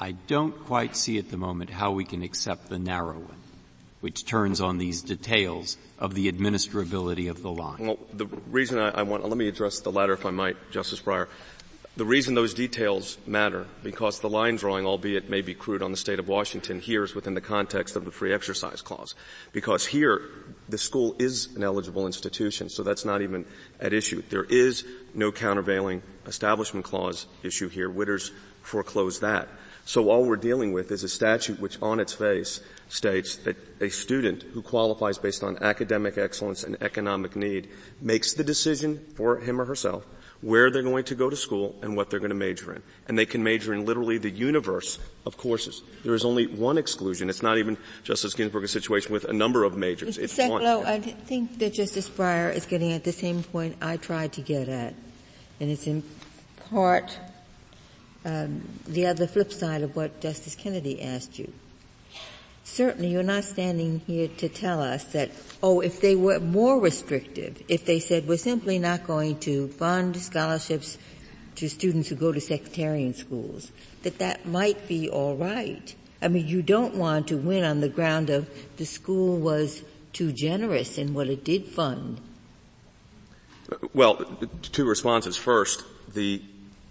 I 0.00 0.12
don't 0.12 0.64
quite 0.66 0.96
see 0.96 1.18
at 1.18 1.30
the 1.30 1.36
moment 1.36 1.70
how 1.70 1.92
we 1.92 2.04
can 2.04 2.22
accept 2.22 2.68
the 2.68 2.78
narrow 2.78 3.18
one, 3.18 3.40
which 4.00 4.24
turns 4.24 4.60
on 4.60 4.78
these 4.78 5.02
details 5.02 5.76
of 5.98 6.14
the 6.14 6.30
administrability 6.30 7.28
of 7.28 7.42
the 7.42 7.50
line. 7.50 7.86
Well, 7.86 7.98
the 8.12 8.26
reason 8.50 8.78
I, 8.78 8.90
I 8.90 9.02
want, 9.02 9.28
let 9.28 9.36
me 9.36 9.48
address 9.48 9.80
the 9.80 9.90
latter 9.90 10.12
if 10.12 10.24
I 10.24 10.30
might, 10.30 10.56
Justice 10.70 11.00
Breyer. 11.00 11.26
The 11.98 12.04
reason 12.04 12.36
those 12.36 12.54
details 12.54 13.18
matter, 13.26 13.66
because 13.82 14.20
the 14.20 14.30
line 14.30 14.54
drawing, 14.54 14.86
albeit 14.86 15.28
may 15.28 15.40
be 15.40 15.52
crude 15.52 15.82
on 15.82 15.90
the 15.90 15.96
state 15.96 16.20
of 16.20 16.28
Washington, 16.28 16.78
here 16.78 17.02
is 17.02 17.12
within 17.12 17.34
the 17.34 17.40
context 17.40 17.96
of 17.96 18.04
the 18.04 18.12
free 18.12 18.32
exercise 18.32 18.82
clause. 18.82 19.16
Because 19.52 19.84
here, 19.84 20.22
the 20.68 20.78
school 20.78 21.16
is 21.18 21.56
an 21.56 21.64
eligible 21.64 22.06
institution, 22.06 22.68
so 22.68 22.84
that's 22.84 23.04
not 23.04 23.20
even 23.20 23.44
at 23.80 23.92
issue. 23.92 24.22
There 24.30 24.44
is 24.44 24.84
no 25.12 25.32
countervailing 25.32 26.02
establishment 26.24 26.86
clause 26.86 27.26
issue 27.42 27.68
here. 27.68 27.90
Witters 27.90 28.30
foreclosed 28.62 29.22
that. 29.22 29.48
So 29.84 30.08
all 30.08 30.24
we're 30.24 30.36
dealing 30.36 30.72
with 30.72 30.92
is 30.92 31.02
a 31.02 31.08
statute 31.08 31.58
which 31.58 31.82
on 31.82 31.98
its 31.98 32.12
face 32.12 32.60
states 32.88 33.34
that 33.38 33.56
a 33.80 33.88
student 33.88 34.44
who 34.44 34.62
qualifies 34.62 35.18
based 35.18 35.42
on 35.42 35.60
academic 35.64 36.16
excellence 36.16 36.62
and 36.62 36.80
economic 36.80 37.34
need 37.34 37.70
makes 38.00 38.34
the 38.34 38.44
decision 38.44 39.04
for 39.16 39.38
him 39.38 39.60
or 39.60 39.64
herself 39.64 40.04
where 40.40 40.70
they're 40.70 40.82
going 40.82 41.04
to 41.04 41.14
go 41.14 41.28
to 41.28 41.36
school 41.36 41.74
and 41.82 41.96
what 41.96 42.10
they're 42.10 42.20
going 42.20 42.30
to 42.30 42.36
major 42.36 42.72
in. 42.72 42.82
And 43.08 43.18
they 43.18 43.26
can 43.26 43.42
major 43.42 43.74
in 43.74 43.84
literally 43.84 44.18
the 44.18 44.30
universe 44.30 44.98
of 45.26 45.36
courses. 45.36 45.82
There 46.04 46.14
is 46.14 46.24
only 46.24 46.46
one 46.46 46.78
exclusion. 46.78 47.28
It's 47.28 47.42
not 47.42 47.58
even 47.58 47.76
Justice 48.04 48.34
Ginsburg's 48.34 48.70
situation 48.70 49.12
with 49.12 49.24
a 49.24 49.32
number 49.32 49.64
of 49.64 49.76
majors. 49.76 50.16
Mr. 50.16 50.22
It's. 50.22 50.38
I 50.38 51.00
think 51.00 51.58
that 51.58 51.74
Justice 51.74 52.08
Breyer 52.08 52.54
is 52.54 52.66
getting 52.66 52.92
at 52.92 53.04
the 53.04 53.12
same 53.12 53.42
point 53.42 53.76
I 53.82 53.96
tried 53.96 54.32
to 54.34 54.40
get 54.40 54.68
at. 54.68 54.94
And 55.60 55.70
it's 55.70 55.88
in 55.88 56.04
part 56.70 57.18
um, 58.24 58.62
the 58.86 59.06
other 59.06 59.26
flip 59.26 59.52
side 59.52 59.82
of 59.82 59.96
what 59.96 60.20
Justice 60.20 60.54
Kennedy 60.54 61.02
asked 61.02 61.38
you 61.38 61.52
certainly 62.68 63.08
you're 63.08 63.22
not 63.22 63.44
standing 63.44 64.00
here 64.06 64.28
to 64.36 64.48
tell 64.48 64.80
us 64.80 65.04
that, 65.04 65.30
oh, 65.62 65.80
if 65.80 66.00
they 66.00 66.14
were 66.14 66.38
more 66.38 66.78
restrictive, 66.80 67.62
if 67.68 67.84
they 67.84 67.98
said 67.98 68.28
we're 68.28 68.36
simply 68.36 68.78
not 68.78 69.06
going 69.06 69.38
to 69.40 69.68
fund 69.68 70.16
scholarships 70.16 70.98
to 71.56 71.68
students 71.68 72.08
who 72.08 72.14
go 72.14 72.30
to 72.30 72.40
sectarian 72.40 73.14
schools, 73.14 73.72
that 74.02 74.18
that 74.18 74.46
might 74.46 74.86
be 74.86 75.08
all 75.08 75.34
right. 75.36 75.94
I 76.20 76.28
mean, 76.28 76.46
you 76.46 76.62
don't 76.62 76.94
want 76.94 77.28
to 77.28 77.36
win 77.36 77.64
on 77.64 77.80
the 77.80 77.88
ground 77.88 78.30
of 78.30 78.48
the 78.76 78.86
school 78.86 79.38
was 79.38 79.82
too 80.12 80.32
generous 80.32 80.98
in 80.98 81.14
what 81.14 81.28
it 81.28 81.44
did 81.44 81.64
fund. 81.64 82.20
Well, 83.92 84.16
two 84.62 84.84
responses. 84.84 85.36
First, 85.36 85.84
the, 86.14 86.42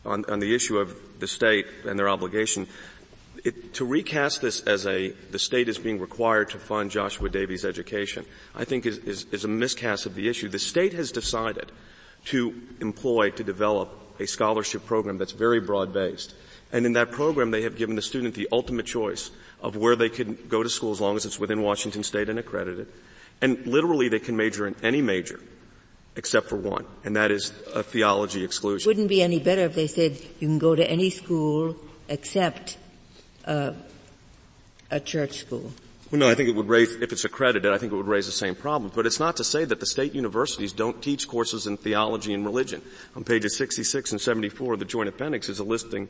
on, 0.05 0.25
on 0.25 0.39
the 0.39 0.53
issue 0.53 0.77
of 0.77 0.95
the 1.19 1.27
state 1.27 1.65
and 1.85 1.97
their 1.97 2.09
obligation, 2.09 2.67
it, 3.43 3.73
to 3.75 3.85
recast 3.85 4.41
this 4.41 4.61
as 4.61 4.85
a 4.85 5.09
the 5.31 5.39
state 5.39 5.69
is 5.69 5.77
being 5.77 5.99
required 5.99 6.49
to 6.51 6.59
fund 6.59 6.91
Joshua 6.91 7.29
Davey's 7.29 7.65
education, 7.65 8.25
I 8.55 8.65
think 8.65 8.85
is, 8.85 8.97
is, 8.99 9.25
is 9.31 9.45
a 9.45 9.47
miscast 9.47 10.05
of 10.05 10.15
the 10.15 10.27
issue. 10.29 10.49
The 10.49 10.59
state 10.59 10.93
has 10.93 11.11
decided 11.11 11.71
to 12.25 12.53
employ 12.81 13.31
to 13.31 13.43
develop 13.43 13.89
a 14.19 14.27
scholarship 14.27 14.85
program 14.85 15.17
that's 15.17 15.31
very 15.31 15.59
broad 15.59 15.93
based. 15.93 16.33
And 16.71 16.85
in 16.85 16.93
that 16.93 17.11
program, 17.11 17.51
they 17.51 17.61
have 17.61 17.77
given 17.77 17.95
the 17.95 18.01
student 18.01 18.35
the 18.35 18.49
ultimate 18.51 18.85
choice 18.85 19.31
of 19.61 19.75
where 19.75 19.95
they 19.95 20.09
can 20.09 20.37
go 20.49 20.63
to 20.63 20.69
school 20.69 20.91
as 20.91 20.99
long 20.99 21.15
as 21.15 21.25
it's 21.25 21.39
within 21.39 21.61
Washington 21.61 22.03
State 22.03 22.29
and 22.29 22.37
accredited. 22.37 22.87
And 23.41 23.65
literally, 23.65 24.09
they 24.09 24.19
can 24.19 24.35
major 24.35 24.67
in 24.67 24.75
any 24.83 25.01
major 25.01 25.39
except 26.17 26.49
for 26.49 26.55
one, 26.55 26.83
and 27.05 27.15
that 27.15 27.29
is 27.29 27.53
a 27.75 27.83
theology 27.83 28.43
exclusion. 28.43 28.89
Wouldn't 28.89 29.07
be 29.07 29.21
any 29.21 29.39
better 29.39 29.61
if 29.61 29.75
they 29.75 29.85
said 29.85 30.17
you 30.39 30.47
can 30.47 30.57
go 30.57 30.75
to 30.75 30.89
any 30.89 31.11
school 31.11 31.75
except 32.09 32.77
uh, 33.47 33.73
a 34.91 34.99
church 34.99 35.39
school. 35.39 35.71
Well, 36.11 36.19
no, 36.19 36.29
I 36.29 36.35
think 36.35 36.47
it 36.47 36.55
would 36.55 36.69
raise, 36.69 36.95
if 36.95 37.11
it's 37.11 37.25
accredited, 37.25 37.73
I 37.73 37.77
think 37.77 37.91
it 37.91 37.95
would 37.95 38.07
raise 38.07 38.27
the 38.27 38.31
same 38.31 38.55
problem. 38.55 38.91
But 38.95 39.05
it's 39.05 39.19
not 39.19 39.37
to 39.37 39.43
say 39.43 39.65
that 39.65 39.81
the 39.81 39.85
state 39.85 40.13
universities 40.13 40.71
don't 40.71 41.01
teach 41.01 41.27
courses 41.27 41.67
in 41.67 41.75
theology 41.75 42.33
and 42.33 42.45
religion. 42.45 42.81
On 43.15 43.25
pages 43.25 43.57
66 43.57 44.13
and 44.13 44.21
74 44.21 44.73
of 44.73 44.79
the 44.79 44.85
joint 44.85 45.09
appendix 45.09 45.49
is 45.49 45.59
a 45.59 45.65
listing 45.65 46.07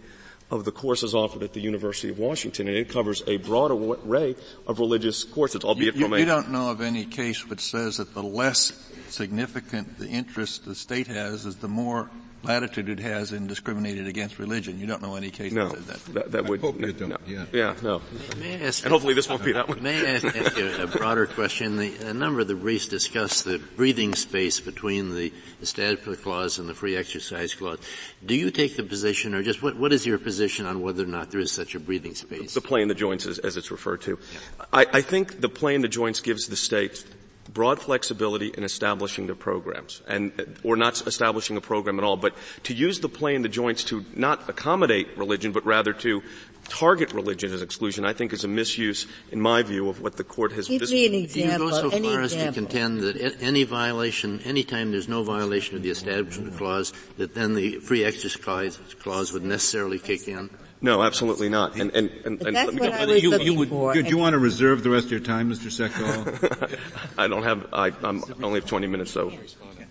of 0.51 0.65
the 0.65 0.71
courses 0.71 1.15
offered 1.15 1.43
at 1.43 1.53
the 1.53 1.59
University 1.59 2.09
of 2.09 2.19
Washington, 2.19 2.67
and 2.67 2.77
it 2.77 2.89
covers 2.89 3.23
a 3.27 3.37
broad 3.37 3.71
array 3.71 4.35
of 4.67 4.79
religious 4.79 5.23
courses, 5.23 5.63
albeit 5.63 5.95
you, 5.95 6.03
from 6.03 6.13
a... 6.13 6.19
You 6.19 6.25
don't 6.25 6.51
know 6.51 6.69
of 6.69 6.79
any 6.79 7.03
case 7.03 7.47
which 7.49 7.59
says 7.59 7.97
that 7.97 8.13
the 8.13 8.23
less 8.23 8.91
significant 9.09 9.97
the 9.97 10.07
interest 10.07 10.65
the 10.65 10.75
state 10.75 11.07
has 11.07 11.45
is 11.45 11.57
the 11.57 11.67
more 11.67 12.09
latitude 12.43 12.89
it 12.89 12.99
has 12.99 13.33
in 13.33 13.47
discriminating 13.47 14.07
against 14.07 14.39
religion. 14.39 14.79
You 14.79 14.87
don't 14.87 15.01
know 15.01 15.15
any 15.15 15.31
case 15.31 15.51
no, 15.51 15.69
that 15.69 15.77
says 15.77 16.03
that. 16.03 16.13
that. 16.13 16.31
That, 16.31 16.45
would, 16.45 16.61
hope 16.61 16.79
you 16.79 16.93
don't, 16.93 17.09
no. 17.09 17.17
yeah. 17.25 17.45
Yeah, 17.51 17.75
no. 17.81 18.01
May 18.39 18.55
I 18.55 18.67
ask 18.67 18.83
and 18.83 18.91
hopefully 18.91 19.13
this 19.13 19.27
won't 19.27 19.43
be 19.43 19.53
that 19.53 19.67
one. 19.67 19.81
May 19.81 20.05
I 20.05 20.15
ask, 20.15 20.25
ask 20.25 20.57
you 20.57 20.71
a 20.81 20.87
broader 20.87 21.25
question? 21.25 21.77
The, 21.77 21.95
a 22.07 22.13
number 22.13 22.39
of 22.39 22.47
the 22.47 22.55
briefs 22.55 22.87
discuss 22.87 23.43
the 23.43 23.59
breathing 23.75 24.13
space 24.15 24.59
between 24.59 25.15
the 25.15 25.33
establishment 25.61 26.21
clause 26.21 26.59
and 26.59 26.69
the 26.69 26.73
free 26.73 26.95
exercise 26.95 27.53
clause. 27.53 27.79
Do 28.25 28.35
you 28.35 28.51
take 28.51 28.77
the 28.77 28.83
position, 28.83 29.33
or 29.33 29.43
just 29.43 29.61
what, 29.63 29.77
what 29.77 29.91
is 29.91 30.05
your 30.05 30.17
position 30.17 30.65
on 30.65 30.81
whether 30.81 31.03
or 31.03 31.07
not 31.07 31.31
there 31.31 31.39
is 31.39 31.51
such 31.51 31.75
a 31.75 31.79
breathing 31.79 32.15
space? 32.15 32.53
The 32.53 32.61
play 32.61 32.81
in 32.81 32.87
the 32.87 32.95
joints, 32.95 33.25
as, 33.25 33.39
as 33.39 33.57
it's 33.57 33.71
referred 33.71 34.01
to. 34.01 34.19
Yeah. 34.31 34.65
I, 34.71 34.85
I 34.93 35.01
think 35.01 35.41
the 35.41 35.49
play 35.49 35.75
in 35.75 35.81
the 35.81 35.87
joints 35.87 36.21
gives 36.21 36.47
the 36.47 36.55
state 36.55 37.03
broad 37.49 37.81
flexibility 37.81 38.47
in 38.47 38.63
establishing 38.63 39.25
their 39.25 39.35
programs 39.35 40.01
and 40.07 40.57
or 40.63 40.75
not 40.75 41.05
establishing 41.07 41.57
a 41.57 41.61
program 41.61 41.97
at 41.97 42.03
all 42.03 42.17
but 42.17 42.33
to 42.63 42.73
use 42.73 42.99
the 42.99 43.09
play 43.09 43.35
in 43.35 43.41
the 43.41 43.49
joints 43.49 43.83
to 43.83 44.05
not 44.15 44.49
accommodate 44.49 45.07
religion 45.17 45.51
but 45.51 45.65
rather 45.65 45.93
to 45.93 46.21
target 46.67 47.13
religion 47.13 47.51
as 47.53 47.61
exclusion 47.61 48.05
I 48.05 48.13
think 48.13 48.33
is 48.33 48.43
a 48.43 48.47
misuse 48.47 49.07
in 49.31 49.41
my 49.41 49.63
view 49.63 49.89
of 49.89 50.01
what 50.01 50.17
the 50.17 50.23
court 50.23 50.51
has 50.53 50.67
Give 50.67 50.89
me 50.89 51.07
an 51.07 51.13
example. 51.13 51.69
Do 51.69 51.75
you 51.75 51.81
go 51.81 51.89
so 51.89 51.95
any 51.95 52.09
far 52.09 52.21
example. 52.21 52.47
as 52.47 52.55
to 52.55 52.61
contend 52.61 52.99
that 53.01 53.41
any 53.41 53.63
violation, 53.63 54.41
anytime 54.41 54.91
there's 54.91 55.07
no 55.07 55.23
violation 55.23 55.77
of 55.77 55.83
the 55.83 55.89
establishment 55.89 56.57
clause, 56.57 56.93
that 57.17 57.33
then 57.33 57.55
the 57.55 57.79
free 57.79 58.03
exercise 58.03 58.77
clause 58.99 59.31
would 59.33 59.43
necessarily 59.43 59.99
kick 59.99 60.27
in? 60.27 60.49
No, 60.79 61.01
absolutely 61.01 61.49
not. 61.49 61.75
And, 61.75 61.91
and, 61.95 62.09
and, 62.25 62.41
and 62.41 62.55
that's 62.55 62.73
what 62.73 62.93
I 62.93 63.05
was 63.05 63.23
you, 63.23 63.31
looking 63.31 63.47
you 63.47 63.53
would, 63.55 63.69
for. 63.69 63.93
Do 63.93 64.01
you 64.01 64.17
want 64.17 64.33
to 64.33 64.39
reserve 64.39 64.83
the 64.83 64.89
rest 64.89 65.05
of 65.05 65.11
your 65.11 65.21
time, 65.21 65.51
Mr. 65.51 65.71
Sekulow? 65.71 66.79
I 67.17 67.27
don't 67.27 67.43
have, 67.43 67.67
I, 67.73 67.91
I'm 68.03 68.23
only 68.43 68.59
have 68.59 68.69
20 68.69 68.85
minutes, 68.87 69.11
so 69.11 69.33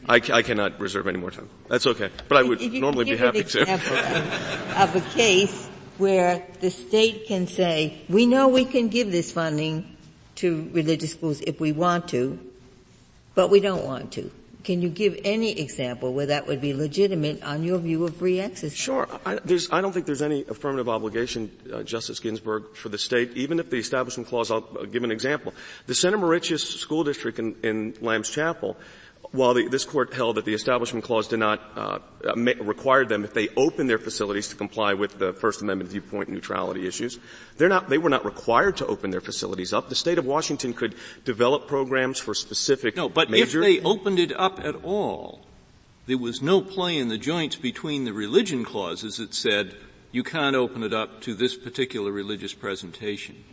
I, 0.09 0.16
I 0.16 0.43
cannot 0.43 0.78
reserve 0.78 1.09
any 1.09 1.18
more 1.18 1.32
time. 1.32 1.49
That's 1.68 1.87
okay. 1.87 2.11
But 2.28 2.39
I 2.39 2.43
would 2.45 2.61
if 2.61 2.72
you 2.72 2.80
normally 2.80 3.07
be 3.07 3.16
happy 3.16 3.43
to. 3.43 3.62
of, 3.62 4.97
of 4.97 4.97
a 4.97 5.11
case 5.11 5.66
where 5.99 6.47
the 6.61 6.70
state 6.70 7.26
can 7.26 7.47
say, 7.47 8.03
we 8.09 8.26
know 8.26 8.49
we 8.49 8.64
can 8.64 8.89
give 8.89 9.11
this 9.11 9.32
funding 9.32 9.97
to 10.37 10.68
religious 10.72 11.12
schools 11.12 11.41
if 11.41 11.59
we 11.59 11.72
want 11.72 12.09
to, 12.09 12.39
but 13.34 13.51
we 13.51 13.59
don't 13.59 13.84
want 13.84 14.12
to. 14.12 14.30
Can 14.67 14.83
you 14.83 14.89
give 14.89 15.17
any 15.23 15.61
example 15.61 16.12
where 16.12 16.27
that 16.27 16.49
would 16.49 16.61
be 16.61 16.75
legitimate 16.75 17.41
on 17.45 17.62
your 17.62 17.79
view 17.79 18.05
of 18.05 18.17
free 18.17 18.41
exercise? 18.41 18.77
Sure. 18.77 19.09
I, 19.25 19.39
I 19.71 19.81
don't 19.81 19.93
think 19.93 20.07
there's 20.07 20.23
any 20.23 20.43
affirmative 20.43 20.89
obligation, 20.89 21.53
uh, 21.73 21.85
Justice 21.85 22.19
Ginsburg, 22.19 22.75
for 22.75 22.89
the 22.89 22.99
state, 22.99 23.31
even 23.37 23.61
if 23.61 23.71
the 23.71 23.77
Establishment 23.77 24.29
Clause, 24.29 24.51
I'll, 24.51 24.62
give 24.87 25.05
an 25.05 25.12
example. 25.12 25.55
The 25.87 25.95
Center 25.95 26.19
Moriches 26.19 26.62
School 26.79 27.05
District 27.05 27.39
in, 27.39 27.55
in 27.62 27.95
Lamb's 28.01 28.29
Chapel 28.29 28.77
while 29.37 29.55
the, 29.55 29.68
this 29.68 29.84
court 29.84 30.12
held 30.12 30.37
that 30.37 30.45
the 30.45 30.55
Establishment 30.55 31.05
Clause 31.05 31.28
did 31.28 31.39
not 31.39 31.61
uh, 31.76 31.99
require 32.34 33.05
them, 33.05 33.24
if 33.24 33.34
they 33.34 33.49
open 33.57 33.87
their 33.87 33.99
facilities 33.99 34.49
to 34.49 34.57
comply 34.57 34.95
with 34.95 35.18
the 35.18 35.32
First 35.32 35.62
Amendment 35.62 35.91
viewpoint 35.91 36.28
neutrality 36.28 36.87
issues, 36.87 37.18
they're 37.57 37.68
not, 37.68 37.89
they 37.89 37.99
were 37.99 38.11
not 38.11 38.24
required 38.24 38.76
to 38.78 38.87
open 38.87 39.11
their 39.11 39.20
facilities 39.20 39.72
up. 39.72 39.89
The 39.89 39.95
state 39.95 40.18
of 40.18 40.26
Washington 40.26 40.72
could 40.72 40.95
develop 41.24 41.68
programs 41.68 42.18
for 42.18 42.34
specific 42.34 42.97
No, 42.97 43.09
but 43.09 43.30
major- 43.30 43.62
if 43.62 43.64
they 43.64 43.80
opened 43.82 44.18
it 44.18 44.32
up 44.39 44.59
at 44.64 44.74
all, 44.82 45.47
there 46.07 46.18
was 46.18 46.41
no 46.41 46.61
play 46.61 46.99
in 46.99 47.09
the 47.09 47.18
joints 47.18 47.57
between 47.57 48.05
the 48.05 48.12
religion 48.12 48.64
clauses 48.64 49.16
that 49.18 49.34
said 49.34 49.76
you 50.12 50.22
can't 50.22 50.57
open 50.57 50.82
it 50.82 50.95
up 50.95 51.20
to 51.22 51.34
this 51.34 51.57
particular 51.57 52.11
religious 52.11 52.55
presentation. 52.55 53.45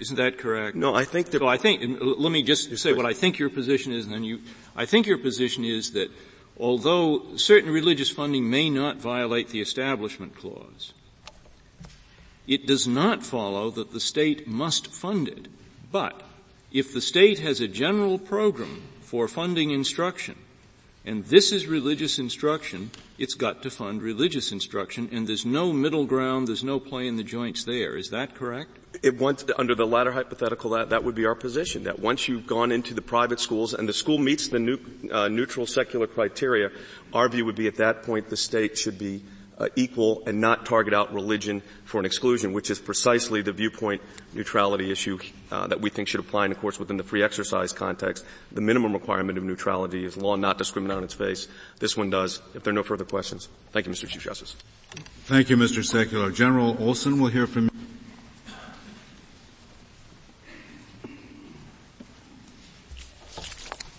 Isn't 0.00 0.16
that 0.16 0.38
correct? 0.38 0.76
No, 0.76 0.94
I 0.94 1.04
think 1.04 1.30
that. 1.30 1.38
So 1.38 1.46
I 1.46 1.56
think, 1.56 1.98
let 2.00 2.32
me 2.32 2.42
just 2.42 2.76
say 2.78 2.92
what 2.92 3.06
I 3.06 3.12
think 3.14 3.38
your 3.38 3.48
position 3.48 3.92
is, 3.92 4.04
and 4.04 4.12
then 4.12 4.24
you. 4.24 4.40
I 4.76 4.86
think 4.86 5.06
your 5.06 5.18
position 5.18 5.64
is 5.64 5.92
that 5.92 6.10
although 6.58 7.36
certain 7.36 7.70
religious 7.70 8.10
funding 8.10 8.50
may 8.50 8.70
not 8.70 8.96
violate 8.96 9.48
the 9.48 9.60
Establishment 9.60 10.36
Clause, 10.36 10.92
it 12.46 12.66
does 12.66 12.86
not 12.86 13.24
follow 13.24 13.70
that 13.70 13.92
the 13.92 14.00
state 14.00 14.46
must 14.46 14.88
fund 14.88 15.28
it. 15.28 15.48
But 15.90 16.22
if 16.72 16.92
the 16.92 17.00
state 17.00 17.38
has 17.38 17.60
a 17.60 17.68
general 17.68 18.18
program 18.18 18.82
for 19.00 19.28
funding 19.28 19.70
instruction, 19.70 20.36
and 21.04 21.24
this 21.26 21.52
is 21.52 21.66
religious 21.66 22.18
instruction, 22.18 22.90
it's 23.18 23.34
got 23.34 23.62
to 23.62 23.70
fund 23.70 24.00
religious 24.00 24.52
instruction, 24.52 25.08
and 25.12 25.26
there's 25.26 25.44
no 25.44 25.72
middle 25.72 26.06
ground, 26.06 26.48
there's 26.48 26.64
no 26.64 26.80
play 26.80 27.06
in 27.06 27.16
the 27.16 27.22
joints 27.22 27.64
there. 27.64 27.96
Is 27.96 28.10
that 28.10 28.34
correct? 28.34 28.70
It 29.02 29.18
once, 29.18 29.44
under 29.58 29.74
the 29.74 29.86
latter 29.86 30.12
hypothetical, 30.12 30.70
that, 30.70 30.90
that 30.90 31.04
would 31.04 31.14
be 31.14 31.26
our 31.26 31.34
position, 31.34 31.84
that 31.84 31.98
once 31.98 32.26
you've 32.26 32.46
gone 32.46 32.72
into 32.72 32.94
the 32.94 33.02
private 33.02 33.38
schools 33.38 33.74
and 33.74 33.88
the 33.88 33.92
school 33.92 34.18
meets 34.18 34.48
the 34.48 34.58
new, 34.58 34.78
uh, 35.12 35.28
neutral 35.28 35.66
secular 35.66 36.06
criteria, 36.06 36.70
our 37.12 37.28
view 37.28 37.44
would 37.44 37.56
be 37.56 37.66
at 37.66 37.76
that 37.76 38.04
point 38.04 38.30
the 38.30 38.36
state 38.36 38.78
should 38.78 38.98
be 38.98 39.22
uh, 39.58 39.68
equal 39.76 40.22
and 40.26 40.40
not 40.40 40.66
target 40.66 40.92
out 40.94 41.12
religion 41.14 41.62
for 41.84 41.98
an 42.00 42.06
exclusion, 42.06 42.52
which 42.52 42.70
is 42.70 42.78
precisely 42.78 43.42
the 43.42 43.52
viewpoint 43.52 44.02
neutrality 44.32 44.90
issue 44.90 45.18
uh, 45.50 45.66
that 45.66 45.80
we 45.80 45.90
think 45.90 46.08
should 46.08 46.20
apply. 46.20 46.44
And 46.44 46.52
of 46.52 46.60
course, 46.60 46.78
within 46.78 46.96
the 46.96 47.04
free 47.04 47.22
exercise 47.22 47.72
context, 47.72 48.24
the 48.52 48.60
minimum 48.60 48.92
requirement 48.92 49.38
of 49.38 49.44
neutrality 49.44 50.04
is 50.04 50.16
law 50.16 50.36
not 50.36 50.58
discriminate 50.58 50.96
on 50.96 51.04
its 51.04 51.14
face. 51.14 51.48
This 51.78 51.96
one 51.96 52.10
does. 52.10 52.40
If 52.54 52.64
there 52.64 52.72
are 52.72 52.74
no 52.74 52.82
further 52.82 53.04
questions, 53.04 53.48
thank 53.72 53.86
you, 53.86 53.92
Mr. 53.92 54.08
Chief 54.08 54.22
Justice. 54.22 54.56
Thank 55.24 55.50
you, 55.50 55.56
Mr. 55.56 55.82
Sekulow. 55.84 56.34
General 56.34 56.76
Olson 56.80 57.20
will 57.20 57.28
hear 57.28 57.46
from 57.46 57.64
you. 57.64 57.70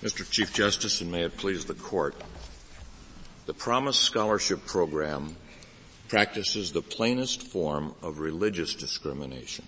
Mr. 0.04 0.30
Chief 0.30 0.54
Justice, 0.54 1.02
and 1.02 1.12
may 1.12 1.24
it 1.24 1.36
please 1.36 1.66
the 1.66 1.74
Court, 1.74 2.14
the 3.48 3.56
Promise 3.56 3.98
Scholarship 3.98 4.64
Program 4.68 5.36
practices 6.08 6.72
the 6.72 6.82
plainest 6.82 7.44
form 7.44 7.96
of 8.02 8.20
religious 8.20 8.74
discrimination. 8.74 9.66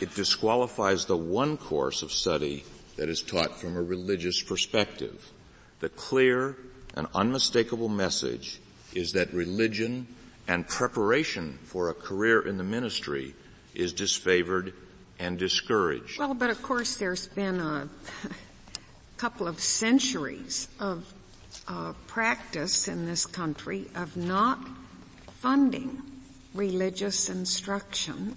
It 0.00 0.14
disqualifies 0.14 1.06
the 1.06 1.16
one 1.16 1.56
course 1.56 2.02
of 2.02 2.12
study 2.12 2.64
that 2.96 3.08
is 3.08 3.22
taught 3.22 3.60
from 3.60 3.76
a 3.76 3.82
religious 3.82 4.42
perspective. 4.42 5.32
The 5.80 5.88
clear 5.88 6.56
and 6.94 7.06
unmistakable 7.14 7.88
message 7.88 8.60
is 8.94 9.12
that 9.12 9.32
religion 9.32 10.06
and 10.48 10.66
preparation 10.66 11.58
for 11.64 11.90
a 11.90 11.94
career 11.94 12.40
in 12.40 12.56
the 12.56 12.64
ministry 12.64 13.34
is 13.74 13.92
disfavored 13.92 14.72
and 15.18 15.38
discouraged. 15.38 16.18
Well, 16.18 16.34
but 16.34 16.50
of 16.50 16.62
course 16.62 16.96
there's 16.96 17.26
been 17.28 17.60
a 17.60 17.88
couple 19.16 19.48
of 19.48 19.60
centuries 19.60 20.68
of 20.78 21.12
uh, 21.68 21.92
practice 22.06 22.88
in 22.88 23.06
this 23.06 23.26
country 23.26 23.86
of 23.94 24.16
not 24.16 24.58
funding 25.46 26.02
religious 26.54 27.28
instruction 27.28 28.36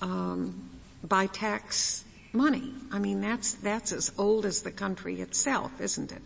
um, 0.00 0.70
by 1.02 1.26
tax 1.26 2.04
money. 2.32 2.72
I 2.92 3.00
mean, 3.00 3.20
that's 3.20 3.54
that's 3.54 3.90
as 3.90 4.12
old 4.16 4.46
as 4.46 4.62
the 4.62 4.70
country 4.70 5.20
itself, 5.20 5.80
isn't 5.80 6.12
it? 6.12 6.22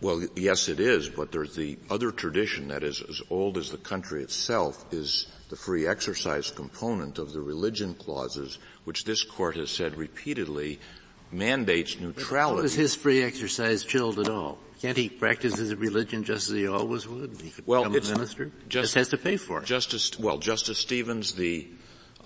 Well, 0.00 0.24
yes, 0.34 0.68
it 0.68 0.80
is. 0.80 1.08
But 1.08 1.30
there's 1.30 1.54
the 1.54 1.78
other 1.88 2.10
tradition 2.10 2.66
that 2.68 2.82
is 2.82 3.00
as 3.08 3.22
old 3.30 3.56
as 3.56 3.70
the 3.70 3.78
country 3.78 4.24
itself 4.24 4.92
is 4.92 5.28
the 5.50 5.56
free 5.56 5.86
exercise 5.86 6.50
component 6.50 7.20
of 7.20 7.32
the 7.32 7.40
religion 7.40 7.94
clauses, 7.94 8.58
which 8.82 9.04
this 9.04 9.22
court 9.22 9.54
has 9.54 9.70
said 9.70 9.96
repeatedly 9.96 10.80
mandates 11.30 12.00
neutrality. 12.00 12.58
How 12.58 12.64
is 12.64 12.74
his 12.74 12.96
free 12.96 13.22
exercise 13.22 13.84
chilled 13.84 14.18
at 14.18 14.28
all? 14.28 14.58
Can't 14.84 14.98
he 14.98 15.08
practice 15.08 15.56
his 15.56 15.74
religion 15.74 16.24
just 16.24 16.50
as 16.50 16.56
he 16.56 16.68
always 16.68 17.08
would? 17.08 17.40
He 17.40 17.48
could 17.48 17.66
well, 17.66 17.88
become 17.88 18.06
a 18.06 18.16
minister. 18.16 18.44
Just, 18.68 18.68
just, 18.68 18.94
has 18.96 19.08
to 19.08 19.16
pay 19.16 19.38
for 19.38 19.60
it. 19.60 19.64
Justice, 19.64 20.18
well, 20.18 20.36
Justice 20.36 20.76
Stevens, 20.76 21.32
the 21.32 21.66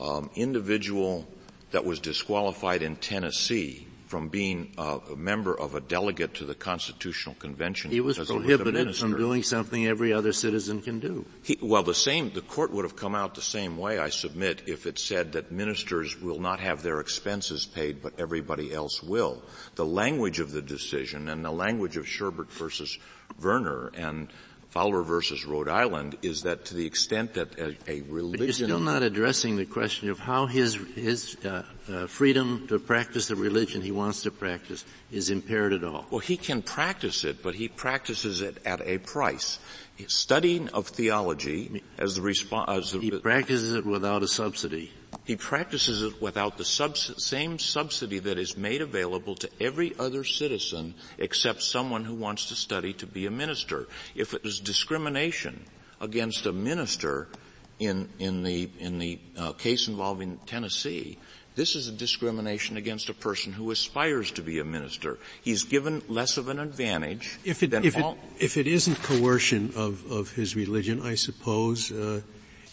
um, 0.00 0.28
individual 0.34 1.28
that 1.70 1.84
was 1.84 2.00
disqualified 2.00 2.82
in 2.82 2.96
Tennessee 2.96 3.86
from 4.08 4.28
being 4.28 4.72
uh, 4.78 4.98
a 5.12 5.16
member 5.16 5.58
of 5.58 5.74
a 5.74 5.80
delegate 5.80 6.34
to 6.34 6.44
the 6.44 6.54
Constitutional 6.54 7.34
Convention. 7.34 7.90
He 7.90 8.00
was 8.00 8.18
prohibited 8.18 8.86
was 8.86 8.98
from 8.98 9.16
doing 9.16 9.42
something 9.42 9.86
every 9.86 10.12
other 10.12 10.32
citizen 10.32 10.80
can 10.80 10.98
do. 10.98 11.26
He, 11.42 11.58
well, 11.60 11.82
the 11.82 11.94
same, 11.94 12.30
the 12.30 12.40
court 12.40 12.72
would 12.72 12.84
have 12.84 12.96
come 12.96 13.14
out 13.14 13.34
the 13.34 13.42
same 13.42 13.76
way, 13.76 13.98
I 13.98 14.08
submit, 14.08 14.62
if 14.66 14.86
it 14.86 14.98
said 14.98 15.32
that 15.32 15.52
ministers 15.52 16.18
will 16.20 16.40
not 16.40 16.60
have 16.60 16.82
their 16.82 17.00
expenses 17.00 17.66
paid, 17.66 18.02
but 18.02 18.18
everybody 18.18 18.72
else 18.72 19.02
will. 19.02 19.42
The 19.74 19.86
language 19.86 20.40
of 20.40 20.52
the 20.52 20.62
decision 20.62 21.28
and 21.28 21.44
the 21.44 21.52
language 21.52 21.98
of 21.98 22.06
Sherbert 22.06 22.50
versus 22.50 22.98
Verner 23.38 23.90
and 23.94 24.28
Fowler 24.70 25.02
versus 25.02 25.46
Rhode 25.46 25.68
Island 25.68 26.18
is 26.20 26.42
that 26.42 26.66
to 26.66 26.74
the 26.74 26.86
extent 26.86 27.34
that 27.34 27.58
a, 27.58 27.76
a 27.88 28.02
religion. 28.02 28.38
But 28.38 28.40
you're 28.40 28.52
still 28.52 28.80
not 28.80 29.02
addressing 29.02 29.56
the 29.56 29.64
question 29.64 30.10
of 30.10 30.18
how 30.18 30.46
his 30.46 30.74
his 30.94 31.36
uh, 31.44 31.62
uh, 31.90 32.06
freedom 32.06 32.66
to 32.68 32.78
practice 32.78 33.28
the 33.28 33.36
religion 33.36 33.80
he 33.80 33.92
wants 33.92 34.22
to 34.22 34.30
practice 34.30 34.84
is 35.10 35.30
impaired 35.30 35.72
at 35.72 35.84
all. 35.84 36.06
Well, 36.10 36.20
he 36.20 36.36
can 36.36 36.60
practice 36.60 37.24
it, 37.24 37.42
but 37.42 37.54
he 37.54 37.68
practices 37.68 38.42
it 38.42 38.58
at 38.66 38.82
a 38.86 38.98
price. 38.98 39.58
Studying 40.06 40.68
of 40.68 40.86
theology 40.86 41.82
as 41.98 42.14
the 42.14 42.22
response. 42.22 42.92
He 42.92 43.10
practices 43.10 43.74
it 43.74 43.84
without 43.84 44.22
a 44.22 44.28
subsidy. 44.28 44.92
He 45.28 45.36
practices 45.36 46.02
it 46.02 46.22
without 46.22 46.56
the 46.56 46.64
subs- 46.64 47.12
same 47.22 47.58
subsidy 47.58 48.18
that 48.20 48.38
is 48.38 48.56
made 48.56 48.80
available 48.80 49.34
to 49.34 49.50
every 49.60 49.92
other 49.98 50.24
citizen 50.24 50.94
except 51.18 51.62
someone 51.62 52.04
who 52.04 52.14
wants 52.14 52.46
to 52.46 52.54
study 52.54 52.94
to 52.94 53.06
be 53.06 53.26
a 53.26 53.30
minister. 53.30 53.88
If 54.14 54.32
it 54.32 54.40
is 54.46 54.58
discrimination 54.58 55.66
against 56.00 56.46
a 56.46 56.52
minister 56.52 57.28
in, 57.78 58.08
in 58.18 58.42
the, 58.42 58.70
in 58.78 58.98
the 58.98 59.18
uh, 59.36 59.52
case 59.52 59.86
involving 59.86 60.38
Tennessee, 60.46 61.18
this 61.56 61.76
is 61.76 61.88
a 61.88 61.92
discrimination 61.92 62.78
against 62.78 63.10
a 63.10 63.14
person 63.14 63.52
who 63.52 63.70
aspires 63.70 64.30
to 64.30 64.40
be 64.40 64.58
a 64.60 64.64
minister. 64.64 65.18
He's 65.42 65.64
given 65.64 66.00
less 66.08 66.38
of 66.38 66.48
an 66.48 66.58
advantage. 66.58 67.38
If 67.44 67.62
it, 67.62 67.74
if, 67.74 67.98
all- 67.98 68.16
it 68.38 68.44
if 68.44 68.56
it 68.56 68.66
isn't 68.66 69.02
coercion 69.02 69.72
of, 69.76 70.10
of 70.10 70.32
his 70.32 70.56
religion, 70.56 71.02
I 71.02 71.16
suppose 71.16 71.92
uh, 71.92 72.22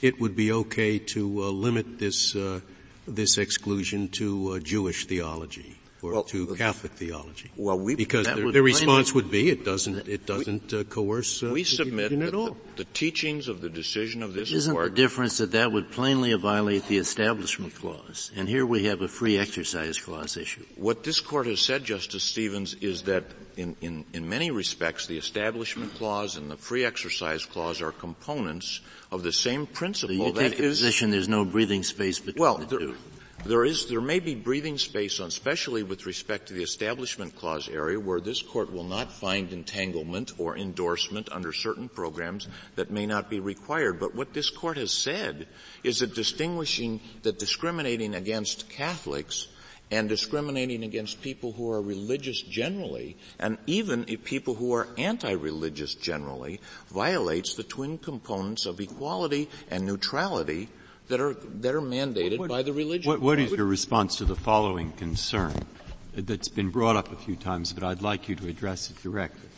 it 0.05 0.19
would 0.19 0.35
be 0.35 0.51
okay 0.51 0.99
to 0.99 1.43
uh, 1.43 1.49
limit 1.49 1.97
this 1.97 2.35
uh, 2.35 2.59
this 3.07 3.37
exclusion 3.37 4.07
to 4.09 4.51
uh, 4.51 4.59
Jewish 4.59 5.05
theology 5.07 5.75
or 6.03 6.11
well, 6.13 6.23
to 6.23 6.55
Catholic 6.55 6.91
theology. 6.91 7.49
Well, 7.57 7.79
we 7.79 7.95
because 7.95 8.27
the, 8.27 8.51
the 8.51 8.61
response 8.61 9.13
would 9.15 9.31
be 9.31 9.49
it 9.49 9.65
doesn't 9.65 10.07
it 10.07 10.27
doesn't 10.27 10.71
we, 10.71 10.79
uh, 10.79 10.83
coerce. 10.83 11.41
Uh, 11.41 11.49
we 11.49 11.63
submit 11.63 12.11
at 12.11 12.35
all. 12.35 12.51
The, 12.75 12.83
the, 12.83 12.85
teachings 12.85 13.47
of 13.47 13.61
the 13.61 13.69
decision 13.69 14.21
of 14.21 14.33
this 14.33 14.49
court. 14.49 14.57
Isn't 14.57 14.73
court. 14.73 14.91
the 14.91 15.01
difference 15.01 15.37
that 15.39 15.51
that 15.53 15.71
would 15.71 15.91
plainly 15.91 16.33
violate 16.35 16.87
the 16.87 16.97
Establishment 16.97 17.73
Clause, 17.73 18.31
and 18.35 18.47
here 18.47 18.65
we 18.65 18.85
have 18.85 19.01
a 19.01 19.07
free 19.07 19.39
exercise 19.39 19.99
clause 19.99 20.37
issue. 20.37 20.65
What 20.75 21.03
this 21.03 21.19
court 21.19 21.47
has 21.47 21.61
said, 21.61 21.83
Justice 21.83 22.23
Stevens, 22.23 22.75
is 22.75 23.03
that 23.03 23.23
in, 23.57 23.75
in, 23.81 24.05
in 24.13 24.27
many 24.29 24.51
respects, 24.51 25.07
the 25.07 25.17
Establishment 25.17 25.93
Clause 25.95 26.37
and 26.37 26.49
the 26.49 26.57
Free 26.57 26.85
Exercise 26.85 27.45
Clause 27.45 27.81
are 27.81 27.91
components 27.91 28.81
of 29.11 29.23
the 29.23 29.31
same 29.31 29.65
principle. 29.65 30.15
So 30.15 30.25
you 30.25 30.33
take 30.33 30.57
the 30.57 30.63
position 30.63 31.11
there's 31.11 31.29
no 31.29 31.45
breathing 31.45 31.83
space 31.83 32.19
between 32.19 32.41
well, 32.41 32.57
the 32.57 32.65
there, 32.65 32.79
two. 32.79 32.95
there 33.45 33.65
is, 33.65 33.87
there 33.87 34.01
may 34.01 34.19
be 34.19 34.35
breathing 34.35 34.77
space 34.77 35.19
on, 35.19 35.27
especially 35.27 35.83
with 35.83 36.05
respect 36.05 36.47
to 36.47 36.53
the 36.53 36.63
Establishment 36.63 37.35
Clause 37.35 37.69
area 37.69 37.99
where 37.99 38.19
this 38.19 38.41
court 38.41 38.71
will 38.71 38.83
not 38.83 39.11
find 39.11 39.51
entanglement 39.51 40.33
or 40.37 40.57
endorsement 40.57 41.29
under 41.31 41.53
certain 41.53 41.89
programs 41.89 42.47
that 42.75 42.91
may 42.91 43.05
not 43.05 43.29
be 43.29 43.39
required. 43.39 43.99
But 43.99 44.15
what 44.15 44.33
this 44.33 44.49
court 44.49 44.77
has 44.77 44.91
said 44.91 45.47
is 45.83 45.99
that 45.99 46.15
distinguishing, 46.15 46.99
that 47.23 47.39
discriminating 47.39 48.15
against 48.15 48.69
Catholics 48.69 49.47
and 49.91 50.09
discriminating 50.09 50.83
against 50.83 51.21
people 51.21 51.51
who 51.53 51.71
are 51.71 51.81
religious 51.81 52.41
generally, 52.41 53.17
and 53.39 53.57
even 53.67 54.05
people 54.23 54.55
who 54.55 54.73
are 54.73 54.87
anti-religious 54.97 55.93
generally, 55.93 56.59
violates 56.91 57.55
the 57.55 57.63
twin 57.63 57.97
components 57.97 58.65
of 58.65 58.79
equality 58.79 59.49
and 59.69 59.85
neutrality 59.85 60.69
that 61.07 61.21
are 61.21 61.33
that 61.33 61.75
are 61.75 61.81
mandated 61.81 62.39
what, 62.39 62.49
by 62.49 62.63
the 62.63 62.73
religion. 62.73 63.07
What, 63.09 63.21
what 63.21 63.39
is 63.39 63.51
your 63.51 63.65
response 63.65 64.17
to 64.17 64.25
the 64.25 64.35
following 64.35 64.91
concern 64.93 65.53
that's 66.15 66.47
been 66.47 66.71
brought 66.71 66.95
up 66.95 67.11
a 67.11 67.15
few 67.15 67.35
times, 67.35 67.71
but 67.73 67.83
I'd 67.83 68.01
like 68.01 68.27
you 68.27 68.35
to 68.37 68.47
address 68.47 68.89
it 68.89 69.01
directly? 69.03 69.49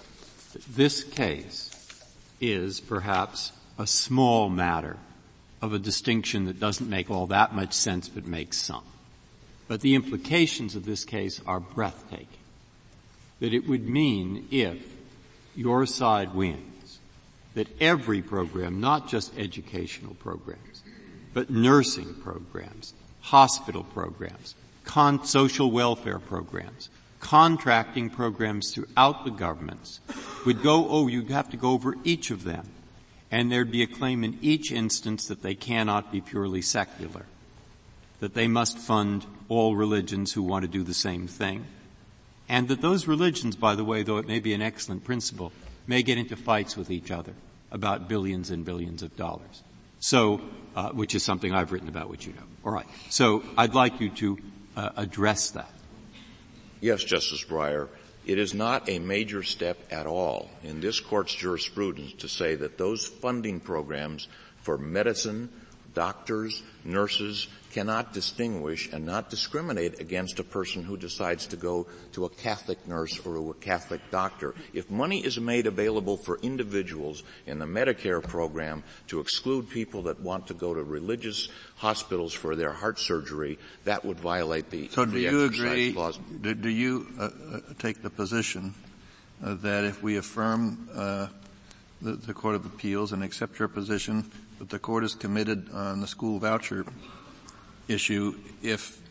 This 0.75 1.03
case 1.03 2.03
is 2.41 2.81
perhaps 2.81 3.53
a 3.79 3.87
small 3.87 4.49
matter 4.49 4.97
of 5.61 5.73
a 5.73 5.79
distinction 5.79 6.45
that 6.45 6.59
doesn't 6.59 6.89
make 6.89 7.09
all 7.09 7.27
that 7.27 7.55
much 7.55 7.73
sense, 7.73 8.09
but 8.09 8.27
makes 8.27 8.57
some. 8.57 8.83
But 9.67 9.81
the 9.81 9.95
implications 9.95 10.75
of 10.75 10.85
this 10.85 11.03
case 11.03 11.41
are 11.45 11.59
breathtaking. 11.59 12.27
That 13.39 13.53
it 13.53 13.67
would 13.67 13.87
mean 13.87 14.47
if 14.51 14.77
your 15.55 15.85
side 15.85 16.33
wins, 16.33 16.99
that 17.53 17.67
every 17.81 18.21
program, 18.21 18.79
not 18.79 19.07
just 19.07 19.37
educational 19.37 20.13
programs, 20.15 20.83
but 21.33 21.49
nursing 21.49 22.13
programs, 22.15 22.93
hospital 23.21 23.83
programs, 23.83 24.55
con- 24.85 25.25
social 25.25 25.69
welfare 25.69 26.19
programs, 26.19 26.89
contracting 27.19 28.09
programs 28.09 28.73
throughout 28.73 29.25
the 29.25 29.31
governments 29.31 29.99
would 30.45 30.63
go, 30.63 30.87
oh, 30.89 31.07
you'd 31.07 31.29
have 31.29 31.49
to 31.49 31.57
go 31.57 31.71
over 31.71 31.95
each 32.03 32.31
of 32.31 32.43
them. 32.43 32.67
And 33.29 33.51
there'd 33.51 33.71
be 33.71 33.83
a 33.83 33.87
claim 33.87 34.23
in 34.23 34.37
each 34.41 34.71
instance 34.71 35.27
that 35.27 35.41
they 35.41 35.55
cannot 35.55 36.11
be 36.11 36.21
purely 36.21 36.61
secular. 36.61 37.25
That 38.19 38.33
they 38.33 38.47
must 38.47 38.77
fund 38.77 39.25
all 39.49 39.75
religions 39.75 40.33
who 40.33 40.43
want 40.43 40.63
to 40.63 40.67
do 40.67 40.83
the 40.83 40.93
same 40.93 41.27
thing. 41.27 41.65
And 42.49 42.67
that 42.69 42.81
those 42.81 43.07
religions, 43.07 43.55
by 43.55 43.75
the 43.75 43.83
way, 43.83 44.03
though 44.03 44.17
it 44.17 44.27
may 44.27 44.39
be 44.39 44.53
an 44.53 44.61
excellent 44.61 45.03
principle, 45.03 45.51
may 45.85 46.03
get 46.03 46.17
into 46.17 46.35
fights 46.35 46.77
with 46.77 46.89
each 46.89 47.11
other 47.11 47.33
about 47.71 48.07
billions 48.07 48.49
and 48.49 48.63
billions 48.63 49.03
of 49.03 49.15
dollars. 49.17 49.63
So, 49.99 50.41
uh, 50.75 50.89
which 50.89 51.15
is 51.15 51.23
something 51.23 51.53
I've 51.53 51.71
written 51.71 51.89
about, 51.89 52.09
which 52.09 52.25
you 52.25 52.33
know. 52.33 52.43
All 52.63 52.71
right. 52.71 52.85
So 53.09 53.43
I'd 53.57 53.73
like 53.73 53.99
you 53.99 54.09
to 54.09 54.37
uh, 54.75 54.89
address 54.95 55.51
that. 55.51 55.71
Yes, 56.79 57.03
Justice 57.03 57.43
Breyer. 57.43 57.89
It 58.25 58.37
is 58.37 58.53
not 58.53 58.89
a 58.89 58.99
major 58.99 59.41
step 59.41 59.77
at 59.89 60.05
all 60.05 60.49
in 60.61 60.81
this 60.81 60.99
court's 60.99 61.33
jurisprudence 61.33 62.13
to 62.19 62.27
say 62.27 62.55
that 62.55 62.77
those 62.77 63.05
funding 63.07 63.61
programs 63.61 64.27
for 64.61 64.77
medicine, 64.77 65.49
doctors, 65.97 66.61
nurses, 66.85 67.47
cannot 67.71 68.13
distinguish 68.13 68.87
and 68.93 69.03
not 69.03 69.31
discriminate 69.31 69.99
against 69.99 70.37
a 70.37 70.43
person 70.43 70.83
who 70.83 70.95
decides 70.95 71.47
to 71.47 71.55
go 71.55 71.87
to 72.11 72.25
a 72.25 72.29
Catholic 72.29 72.87
nurse 72.87 73.19
or 73.25 73.49
a 73.49 73.53
Catholic 73.55 73.99
doctor. 74.11 74.53
If 74.73 74.91
money 74.91 75.25
is 75.25 75.39
made 75.39 75.65
available 75.65 76.15
for 76.15 76.37
individuals 76.43 77.23
in 77.47 77.57
the 77.57 77.65
Medicare 77.65 78.21
program 78.21 78.83
to 79.07 79.19
exclude 79.19 79.71
people 79.71 80.03
that 80.03 80.21
want 80.21 80.45
to 80.47 80.53
go 80.53 80.75
to 80.75 80.83
religious 80.83 81.49
hospitals 81.77 82.31
for 82.31 82.55
their 82.55 82.73
heart 82.73 82.99
surgery, 82.99 83.57
that 83.85 84.05
would 84.05 84.19
violate 84.19 84.69
the 84.69 84.89
So 84.89 85.05
do 85.05 85.17
you 85.17 85.45
agree, 85.45 85.93
clause. 85.93 86.19
Do, 86.41 86.53
do 86.53 86.69
you 86.69 87.07
uh, 87.19 87.23
uh, 87.23 87.59
take 87.79 88.03
the 88.03 88.11
position 88.11 88.75
uh, 89.43 89.55
that 89.55 89.83
if 89.83 90.03
we 90.03 90.17
affirm 90.17 90.89
uh, 90.93 91.27
the, 92.03 92.11
the 92.13 92.35
Court 92.35 92.53
of 92.53 92.67
Appeals 92.67 93.13
and 93.13 93.23
accept 93.23 93.57
your 93.57 93.67
position 93.67 94.29
that 94.59 94.69
the 94.69 94.79
court 94.79 95.03
is 95.03 95.15
committed 95.15 95.69
on 95.71 96.01
the 96.01 96.07
school 96.07 96.39
voucher 96.39 96.85
issue 97.87 98.35
if, 98.61 99.01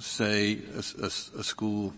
say, 0.00 0.58
a, 0.74 1.02
a, 1.02 1.06
a 1.06 1.44
school 1.44 1.94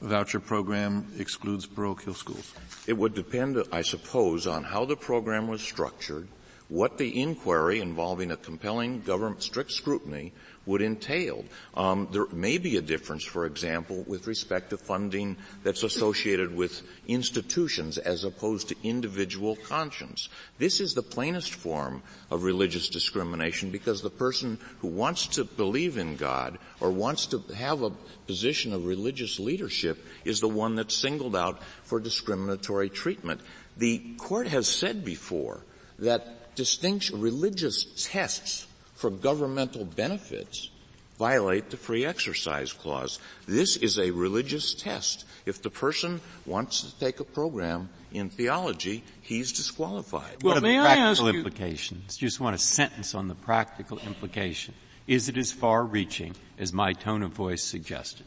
voucher 0.00 0.40
program 0.40 1.06
excludes 1.18 1.66
parochial 1.66 2.14
schools? 2.14 2.52
It 2.86 2.94
would 2.94 3.14
depend, 3.14 3.62
I 3.72 3.82
suppose, 3.82 4.46
on 4.46 4.64
how 4.64 4.84
the 4.84 4.96
program 4.96 5.46
was 5.48 5.62
structured, 5.62 6.28
what 6.68 6.98
the 6.98 7.20
inquiry 7.20 7.80
involving 7.80 8.30
a 8.30 8.36
compelling 8.36 9.00
government 9.02 9.42
strict 9.42 9.70
scrutiny 9.70 10.32
would 10.66 10.82
entail. 10.82 11.44
Um, 11.74 12.08
there 12.12 12.26
may 12.32 12.58
be 12.58 12.76
a 12.76 12.82
difference, 12.82 13.24
for 13.24 13.46
example, 13.46 14.04
with 14.06 14.26
respect 14.26 14.70
to 14.70 14.76
funding 14.76 15.36
that's 15.62 15.82
associated 15.82 16.54
with 16.54 16.82
institutions 17.08 17.98
as 17.98 18.24
opposed 18.24 18.68
to 18.68 18.76
individual 18.82 19.56
conscience. 19.56 20.28
This 20.58 20.80
is 20.80 20.94
the 20.94 21.02
plainest 21.02 21.54
form 21.54 22.02
of 22.30 22.44
religious 22.44 22.88
discrimination 22.88 23.70
because 23.70 24.02
the 24.02 24.10
person 24.10 24.58
who 24.80 24.88
wants 24.88 25.26
to 25.28 25.44
believe 25.44 25.98
in 25.98 26.16
God 26.16 26.58
or 26.80 26.90
wants 26.90 27.26
to 27.26 27.38
have 27.56 27.82
a 27.82 27.90
position 28.26 28.72
of 28.72 28.86
religious 28.86 29.38
leadership 29.38 30.04
is 30.24 30.40
the 30.40 30.48
one 30.48 30.76
that's 30.76 30.94
singled 30.94 31.36
out 31.36 31.62
for 31.82 32.00
discriminatory 32.00 32.90
treatment. 32.90 33.40
The 33.76 34.14
court 34.18 34.48
has 34.48 34.68
said 34.68 35.04
before 35.04 35.64
that 35.98 36.54
distinction, 36.54 37.20
religious 37.20 38.06
tests 38.10 38.66
for 39.02 39.10
governmental 39.10 39.84
benefits 39.84 40.70
violate 41.18 41.70
the 41.70 41.76
free 41.76 42.06
exercise 42.06 42.72
clause. 42.72 43.18
This 43.48 43.76
is 43.76 43.98
a 43.98 44.12
religious 44.12 44.74
test. 44.74 45.24
If 45.44 45.60
the 45.60 45.70
person 45.70 46.20
wants 46.46 46.82
to 46.82 47.00
take 47.00 47.18
a 47.18 47.24
program 47.24 47.88
in 48.12 48.30
theology, 48.30 49.02
he's 49.20 49.50
disqualified. 49.50 50.44
Well, 50.44 50.54
what 50.54 50.62
may 50.62 50.78
I 50.78 50.94
ask 50.94 51.20
you, 51.20 51.26
implications? 51.30 52.16
Just 52.16 52.38
want 52.38 52.54
a 52.54 52.58
sentence 52.58 53.12
on 53.12 53.26
the 53.26 53.34
practical 53.34 53.98
implication. 53.98 54.72
Is 55.08 55.28
it 55.28 55.36
as 55.36 55.50
far-reaching 55.50 56.36
as 56.56 56.72
my 56.72 56.92
tone 56.92 57.24
of 57.24 57.32
voice 57.32 57.64
suggested? 57.64 58.24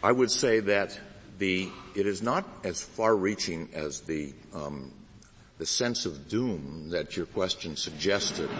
I 0.00 0.12
would 0.12 0.30
say 0.30 0.60
that 0.60 0.96
the 1.38 1.68
it 1.96 2.06
is 2.06 2.22
not 2.22 2.46
as 2.62 2.80
far-reaching 2.80 3.70
as 3.74 4.02
the 4.02 4.32
um, 4.54 4.92
the 5.58 5.66
sense 5.66 6.04
of 6.06 6.28
doom 6.28 6.90
that 6.90 7.16
your 7.16 7.26
question 7.26 7.76
suggested. 7.76 8.50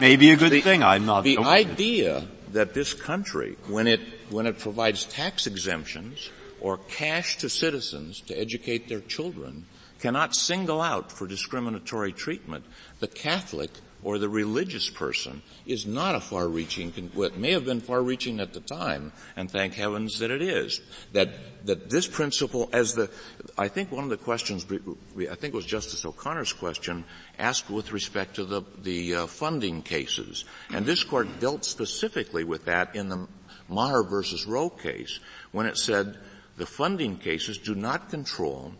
Maybe 0.00 0.30
a 0.30 0.36
good 0.36 0.52
the, 0.52 0.60
thing. 0.60 0.82
I'm 0.82 1.06
not. 1.06 1.24
The 1.24 1.38
idea 1.38 2.26
that 2.52 2.74
this 2.74 2.94
country, 2.94 3.56
when 3.68 3.86
it 3.86 4.00
when 4.30 4.46
it 4.46 4.58
provides 4.58 5.04
tax 5.04 5.46
exemptions 5.46 6.30
or 6.60 6.78
cash 6.78 7.38
to 7.38 7.48
citizens 7.48 8.20
to 8.22 8.38
educate 8.38 8.88
their 8.88 9.00
children, 9.00 9.66
cannot 10.00 10.34
single 10.34 10.80
out 10.80 11.12
for 11.12 11.26
discriminatory 11.26 12.12
treatment 12.12 12.64
the 12.98 13.08
Catholic 13.08 13.70
or 14.02 14.18
the 14.18 14.28
religious 14.28 14.88
person 14.88 15.42
is 15.66 15.86
not 15.86 16.14
a 16.14 16.20
far-reaching, 16.20 16.92
what 17.14 17.36
may 17.36 17.52
have 17.52 17.64
been 17.64 17.80
far-reaching 17.80 18.40
at 18.40 18.52
the 18.52 18.60
time, 18.60 19.12
and 19.36 19.50
thank 19.50 19.74
heavens 19.74 20.18
that 20.18 20.30
it 20.30 20.42
is. 20.42 20.80
That, 21.12 21.30
that 21.66 21.90
this 21.90 22.06
principle, 22.06 22.68
as 22.72 22.94
the, 22.94 23.10
I 23.58 23.68
think 23.68 23.92
one 23.92 24.04
of 24.04 24.10
the 24.10 24.16
questions, 24.16 24.64
I 24.70 25.34
think 25.34 25.54
it 25.54 25.54
was 25.54 25.66
Justice 25.66 26.04
O'Connor's 26.04 26.52
question, 26.52 27.04
asked 27.38 27.70
with 27.70 27.92
respect 27.92 28.36
to 28.36 28.44
the, 28.44 28.62
the 28.82 29.14
uh, 29.14 29.26
funding 29.26 29.82
cases. 29.82 30.44
And 30.72 30.86
this 30.86 31.04
court 31.04 31.40
dealt 31.40 31.64
specifically 31.64 32.44
with 32.44 32.64
that 32.64 32.96
in 32.96 33.08
the 33.08 33.28
Maher 33.68 34.02
versus 34.02 34.46
Roe 34.46 34.70
case, 34.70 35.20
when 35.52 35.66
it 35.66 35.76
said 35.76 36.18
the 36.56 36.66
funding 36.66 37.16
cases 37.16 37.58
do 37.58 37.74
not 37.74 38.10
control 38.10 38.72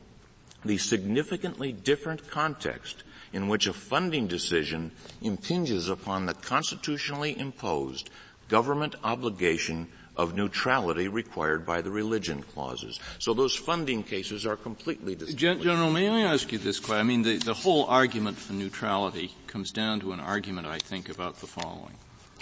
the 0.65 0.79
significantly 0.79 1.73
different 1.73 2.31
context 2.31 3.05
in 3.33 3.49
which 3.49 3.67
a 3.67 3.73
funding 3.73 4.27
decision 4.27 4.91
impinges 5.23 5.89
upon 5.89 6.27
the 6.27 6.35
constitutionally 6.35 7.39
imposed 7.39 8.11
government 8.49 8.97
obligation 9.05 9.89
of 10.17 10.35
neutrality 10.35 11.09
required 11.09 11.65
by 11.65 11.81
the 11.81 11.91
religion 11.91 12.43
clauses. 12.43 13.01
So 13.19 13.33
those 13.33 13.55
funding 13.55 14.03
cases 14.03 14.45
are 14.45 14.57
completely 14.57 15.15
distinct. 15.15 15.63
General, 15.63 15.91
may 15.91 16.09
I 16.09 16.21
ask 16.33 16.51
you 16.53 16.59
this 16.59 16.79
question? 16.79 17.01
I 17.01 17.03
mean, 17.05 17.23
the, 17.23 17.39
the 17.39 17.55
whole 17.55 17.85
argument 17.87 18.37
for 18.37 18.53
neutrality 18.53 19.33
comes 19.47 19.71
down 19.71 20.01
to 20.01 20.13
an 20.13 20.21
argument, 20.21 20.67
I 20.67 20.79
think, 20.79 21.09
about 21.09 21.41
the 21.41 21.47
following. 21.47 21.95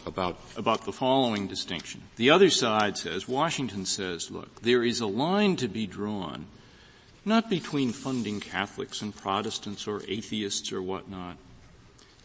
About? 0.07 0.39
About 0.57 0.86
the 0.86 0.93
following 0.93 1.47
distinction. 1.47 2.03
The 2.16 2.30
other 2.30 2.51
side 2.51 2.97
says, 2.97 3.28
Washington 3.28 3.84
says, 3.84 4.30
look, 4.30 4.62
there 4.62 4.82
is 4.82 5.01
a 5.01 5.07
line 5.07 5.57
to 5.57 5.68
be 5.68 5.86
drawn 5.86 6.47
not 7.29 7.51
between 7.51 7.93
funding 7.93 8.41
Catholics 8.41 9.03
and 9.03 9.14
Protestants 9.14 9.87
or 9.87 10.03
atheists 10.09 10.72
or 10.72 10.83
whatnot. 10.83 11.37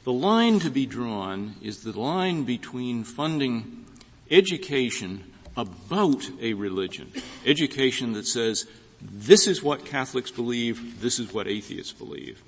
The 0.06 0.14
line 0.14 0.60
to 0.62 0.70
be 0.70 0.86
drawn 0.86 1.56
is 1.62 1.84
the 1.84 1.98
line 1.98 2.44
between 2.44 3.04
funding 3.04 3.86
education 4.32 5.32
about 5.56 6.30
a 6.42 6.54
religion, 6.54 7.12
education 7.46 8.14
that 8.14 8.26
says, 8.26 8.66
this 9.02 9.48
is 9.48 9.62
what 9.62 9.86
Catholics 9.86 10.32
believe, 10.32 11.02
this 11.02 11.20
is 11.20 11.34
what 11.34 11.48
atheists 11.48 11.94
believe. 11.94 12.42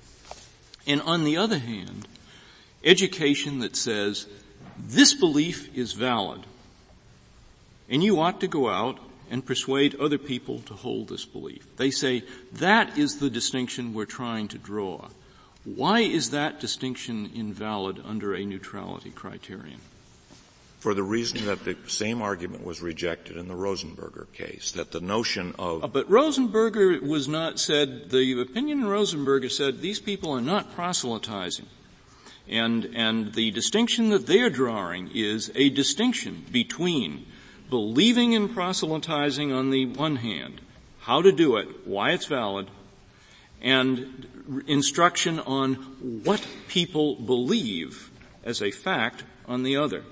And 0.86 1.00
on 1.02 1.24
the 1.24 1.36
other 1.36 1.58
hand, 1.58 2.08
education 2.82 3.60
that 3.60 3.76
says, 3.76 4.26
this 4.78 5.14
belief 5.14 5.74
is 5.76 5.92
valid, 5.92 6.42
and 7.88 8.02
you 8.02 8.20
ought 8.20 8.40
to 8.40 8.48
go 8.48 8.68
out 8.68 8.98
and 9.30 9.44
persuade 9.44 9.94
other 9.96 10.18
people 10.18 10.60
to 10.60 10.74
hold 10.74 11.08
this 11.08 11.24
belief. 11.24 11.66
They 11.76 11.90
say 11.90 12.22
that 12.52 12.96
is 12.96 13.18
the 13.18 13.30
distinction 13.30 13.94
we're 13.94 14.04
trying 14.04 14.48
to 14.48 14.58
draw. 14.58 15.08
Why 15.64 16.00
is 16.00 16.30
that 16.30 16.60
distinction 16.60 17.30
invalid 17.34 18.00
under 18.04 18.34
a 18.34 18.44
neutrality 18.44 19.10
criterion? 19.10 19.80
For 20.78 20.94
the 20.94 21.02
reason 21.02 21.46
that 21.46 21.64
the 21.64 21.76
same 21.88 22.22
argument 22.22 22.64
was 22.64 22.80
rejected 22.80 23.36
in 23.36 23.48
the 23.48 23.54
Rosenberger 23.54 24.32
case, 24.32 24.70
that 24.72 24.92
the 24.92 25.00
notion 25.00 25.52
of... 25.58 25.82
Uh, 25.82 25.88
but 25.88 26.08
Rosenberger 26.08 27.02
was 27.02 27.26
not 27.26 27.58
said, 27.58 28.10
the 28.10 28.40
opinion 28.40 28.82
in 28.82 28.86
Rosenberger 28.86 29.50
said 29.50 29.80
these 29.80 29.98
people 29.98 30.30
are 30.30 30.40
not 30.40 30.74
proselytizing. 30.76 31.66
And, 32.48 32.84
and 32.94 33.34
the 33.34 33.50
distinction 33.50 34.10
that 34.10 34.28
they're 34.28 34.50
drawing 34.50 35.10
is 35.12 35.50
a 35.56 35.70
distinction 35.70 36.44
between 36.52 37.26
believing 37.68 38.32
in 38.32 38.48
proselytizing 38.48 39.52
on 39.52 39.70
the 39.70 39.86
one 39.86 40.16
hand, 40.16 40.60
how 41.00 41.22
to 41.22 41.32
do 41.32 41.56
it, 41.56 41.86
why 41.86 42.12
it's 42.12 42.26
valid, 42.26 42.70
and 43.60 44.26
instruction 44.66 45.40
on 45.40 45.74
what 46.24 46.46
people 46.68 47.16
believe 47.16 48.10
as 48.44 48.62
a 48.62 48.70
fact 48.70 49.24
on 49.46 49.62
the 49.62 49.76
other. 49.76 50.04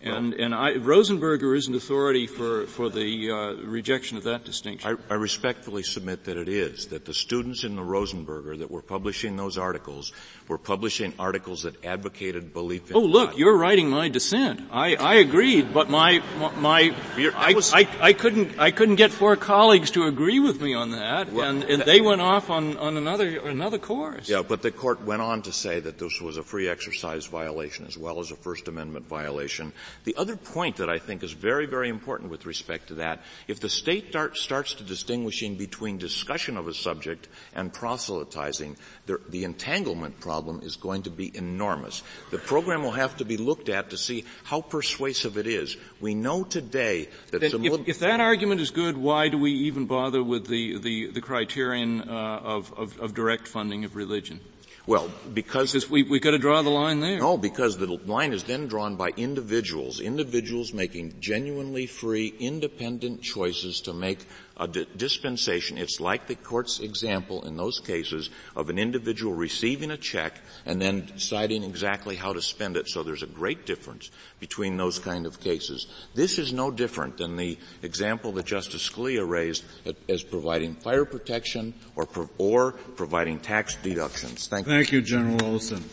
And, 0.00 0.34
and 0.34 0.54
I, 0.54 0.74
Rosenberger 0.74 1.56
is 1.56 1.66
an 1.66 1.74
authority 1.74 2.28
for, 2.28 2.66
for 2.66 2.88
the 2.88 3.30
uh, 3.32 3.52
rejection 3.66 4.16
of 4.16 4.24
that 4.24 4.44
distinction. 4.44 4.96
I, 5.08 5.12
I, 5.12 5.16
respectfully 5.16 5.82
submit 5.82 6.24
that 6.26 6.36
it 6.36 6.48
is, 6.48 6.86
that 6.86 7.04
the 7.04 7.12
students 7.12 7.64
in 7.64 7.74
the 7.74 7.82
Rosenberger 7.82 8.58
that 8.60 8.70
were 8.70 8.80
publishing 8.80 9.36
those 9.36 9.58
articles 9.58 10.12
were 10.46 10.56
publishing 10.56 11.12
articles 11.18 11.64
that 11.64 11.84
advocated 11.84 12.52
belief 12.52 12.90
in 12.90 12.96
Oh, 12.96 13.00
look, 13.00 13.30
God. 13.30 13.38
you're 13.40 13.56
writing 13.56 13.90
my 13.90 14.08
dissent. 14.08 14.60
I, 14.70 14.94
I 14.94 15.16
agreed, 15.16 15.74
but 15.74 15.90
my, 15.90 16.22
my, 16.56 16.94
I, 17.34 17.54
was, 17.54 17.74
I, 17.74 17.88
I, 18.00 18.12
couldn't, 18.12 18.56
I 18.56 18.70
couldn't 18.70 18.96
get 18.96 19.10
four 19.10 19.34
colleagues 19.34 19.90
to 19.92 20.04
agree 20.04 20.38
with 20.38 20.60
me 20.60 20.74
on 20.74 20.92
that, 20.92 21.32
well, 21.32 21.50
and, 21.50 21.64
and 21.64 21.80
that, 21.80 21.86
they 21.86 22.00
went 22.00 22.20
off 22.20 22.50
on, 22.50 22.76
on 22.76 22.96
another, 22.96 23.40
another 23.48 23.78
course. 23.78 24.28
Yeah, 24.28 24.42
but 24.46 24.62
the 24.62 24.70
court 24.70 25.02
went 25.02 25.22
on 25.22 25.42
to 25.42 25.52
say 25.52 25.80
that 25.80 25.98
this 25.98 26.20
was 26.20 26.36
a 26.36 26.44
free 26.44 26.68
exercise 26.68 27.26
violation 27.26 27.84
as 27.86 27.98
well 27.98 28.20
as 28.20 28.30
a 28.30 28.36
First 28.36 28.68
Amendment 28.68 29.06
violation 29.06 29.72
the 30.04 30.16
other 30.16 30.36
point 30.36 30.76
that 30.76 30.88
I 30.88 30.98
think 30.98 31.22
is 31.22 31.32
very, 31.32 31.66
very 31.66 31.88
important 31.88 32.30
with 32.30 32.46
respect 32.46 32.88
to 32.88 32.94
that, 32.94 33.22
if 33.46 33.60
the 33.60 33.68
state 33.68 34.08
start, 34.10 34.36
starts 34.36 34.74
to 34.74 34.84
distinguishing 34.84 35.56
between 35.56 35.98
discussion 35.98 36.56
of 36.56 36.66
a 36.66 36.74
subject 36.74 37.28
and 37.54 37.72
proselytizing, 37.72 38.76
the, 39.06 39.20
the 39.28 39.44
entanglement 39.44 40.20
problem 40.20 40.60
is 40.62 40.76
going 40.76 41.02
to 41.02 41.10
be 41.10 41.36
enormous. 41.36 42.02
The 42.30 42.38
program 42.38 42.82
will 42.82 42.92
have 42.92 43.16
to 43.18 43.24
be 43.24 43.36
looked 43.36 43.68
at 43.68 43.90
to 43.90 43.96
see 43.96 44.24
how 44.44 44.60
persuasive 44.60 45.36
it 45.36 45.46
is. 45.46 45.76
We 46.00 46.14
know 46.14 46.44
today 46.44 47.08
that 47.30 47.42
if, 47.42 47.54
if, 47.88 47.98
that 48.00 48.20
argument 48.20 48.60
is 48.60 48.70
good, 48.70 48.96
why 48.96 49.28
do 49.28 49.38
we 49.38 49.52
even 49.52 49.86
bother 49.86 50.22
with 50.22 50.46
the, 50.46 50.78
the, 50.78 51.10
the 51.10 51.20
criterion 51.20 52.02
uh, 52.02 52.40
of, 52.42 52.72
of, 52.76 52.98
of 53.00 53.14
direct 53.14 53.48
funding 53.48 53.84
of 53.84 53.96
religion? 53.96 54.40
Well, 54.88 55.12
because, 55.34 55.74
because 55.74 55.90
we 55.90 56.02
we 56.02 56.18
got 56.18 56.30
to 56.30 56.38
draw 56.38 56.62
the 56.62 56.70
line 56.70 57.00
there. 57.00 57.18
No, 57.18 57.36
because 57.36 57.76
the 57.76 57.86
line 58.06 58.32
is 58.32 58.44
then 58.44 58.68
drawn 58.68 58.96
by 58.96 59.10
individuals, 59.18 60.00
individuals 60.00 60.72
making 60.72 61.20
genuinely 61.20 61.84
free, 61.84 62.32
independent 62.40 63.20
choices 63.20 63.82
to 63.82 63.92
make 63.92 64.20
a 64.58 64.66
dispensation. 64.66 65.78
It's 65.78 66.00
like 66.00 66.26
the 66.26 66.34
court's 66.34 66.80
example 66.80 67.46
in 67.46 67.56
those 67.56 67.80
cases 67.80 68.30
of 68.56 68.70
an 68.70 68.78
individual 68.78 69.34
receiving 69.34 69.90
a 69.90 69.96
check 69.96 70.40
and 70.66 70.80
then 70.80 71.06
deciding 71.06 71.62
exactly 71.62 72.16
how 72.16 72.32
to 72.32 72.42
spend 72.42 72.76
it. 72.76 72.88
So 72.88 73.02
there's 73.02 73.22
a 73.22 73.26
great 73.26 73.66
difference 73.66 74.10
between 74.40 74.76
those 74.76 74.98
kind 74.98 75.26
of 75.26 75.40
cases. 75.40 75.86
This 76.14 76.38
is 76.38 76.52
no 76.52 76.70
different 76.70 77.18
than 77.18 77.36
the 77.36 77.58
example 77.82 78.32
that 78.32 78.46
Justice 78.46 78.88
Scalia 78.88 79.28
raised 79.28 79.64
as 80.08 80.22
providing 80.22 80.74
fire 80.74 81.04
protection 81.04 81.74
or, 81.96 82.08
or 82.38 82.72
providing 82.72 83.38
tax 83.38 83.76
deductions. 83.76 84.48
Thank 84.48 84.66
you. 84.66 84.72
Thank 84.72 84.92
you, 84.92 85.02
General 85.02 85.44
Olson. 85.44 85.84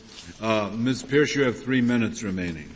Uh, 0.41 0.71
Ms. 0.73 1.03
Pierce, 1.03 1.35
you 1.35 1.43
have 1.43 1.61
three 1.61 1.81
minutes 1.81 2.23
remaining. 2.23 2.69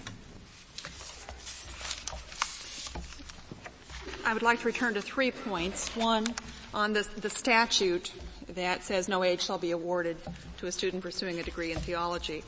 I 4.30 4.34
would 4.34 4.44
like 4.44 4.60
to 4.60 4.68
return 4.68 4.94
to 4.94 5.02
three 5.02 5.32
points. 5.32 5.90
One, 5.96 6.24
on 6.72 6.94
the, 6.94 7.02
the 7.18 7.32
statute 7.32 8.12
that 8.50 8.84
says 8.84 9.10
no 9.10 9.24
aid 9.24 9.42
shall 9.42 9.58
be 9.58 9.72
awarded 9.72 10.18
to 10.60 10.68
a 10.68 10.72
student 10.72 11.02
pursuing 11.02 11.40
a 11.40 11.44
degree 11.44 11.72
in 11.72 11.80
theology. 11.80 12.44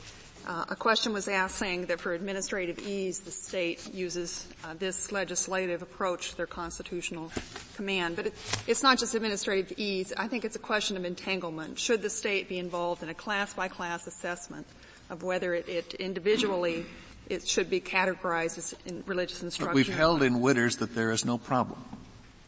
Uh, 0.46 0.64
a 0.68 0.76
question 0.76 1.12
was 1.12 1.26
asked 1.26 1.56
saying 1.56 1.86
that 1.86 2.00
for 2.00 2.12
administrative 2.12 2.78
ease, 2.78 3.18
the 3.18 3.32
state 3.32 3.92
uses 3.92 4.46
uh, 4.62 4.74
this 4.78 5.10
legislative 5.10 5.82
approach 5.82 6.30
to 6.30 6.36
their 6.36 6.46
constitutional 6.46 7.32
command. 7.74 8.14
But 8.14 8.28
it, 8.28 8.34
it's 8.68 8.84
not 8.84 8.96
just 8.96 9.16
administrative 9.16 9.76
ease. 9.76 10.12
I 10.16 10.28
think 10.28 10.44
it's 10.44 10.54
a 10.54 10.60
question 10.60 10.96
of 10.96 11.04
entanglement. 11.04 11.80
Should 11.80 12.00
the 12.00 12.10
state 12.10 12.48
be 12.48 12.60
involved 12.60 13.02
in 13.02 13.08
a 13.08 13.14
class-by-class 13.14 14.06
assessment 14.06 14.68
of 15.10 15.24
whether 15.24 15.52
it, 15.52 15.68
it 15.68 15.94
individually 15.94 16.86
it 17.28 17.46
should 17.46 17.70
be 17.70 17.80
categorized 17.80 18.58
as 18.58 18.74
in 18.86 19.02
religious 19.06 19.42
instruction. 19.42 19.72
But 19.72 19.74
we've 19.74 19.94
held 19.94 20.22
in 20.22 20.40
Witters 20.40 20.78
that 20.78 20.94
there 20.94 21.10
is 21.10 21.24
no 21.24 21.38
problem 21.38 21.82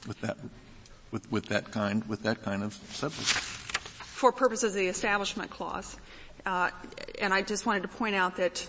with 0.07 0.21
that, 0.21 0.37
with, 1.11 1.31
with 1.31 1.47
that 1.47 1.71
kind, 1.71 2.05
with 2.07 2.23
that 2.23 2.43
kind 2.43 2.63
of 2.63 2.75
subject. 2.93 3.27
For 3.27 4.33
purposes 4.33 4.75
of 4.75 4.81
the 4.81 4.89
Establishment 4.89 5.51
Clause. 5.51 5.97
Uh, 6.47 6.71
and 7.21 7.33
I 7.33 7.43
just 7.43 7.67
wanted 7.67 7.83
to 7.83 7.89
point 7.89 8.15
out 8.15 8.37
that 8.37 8.67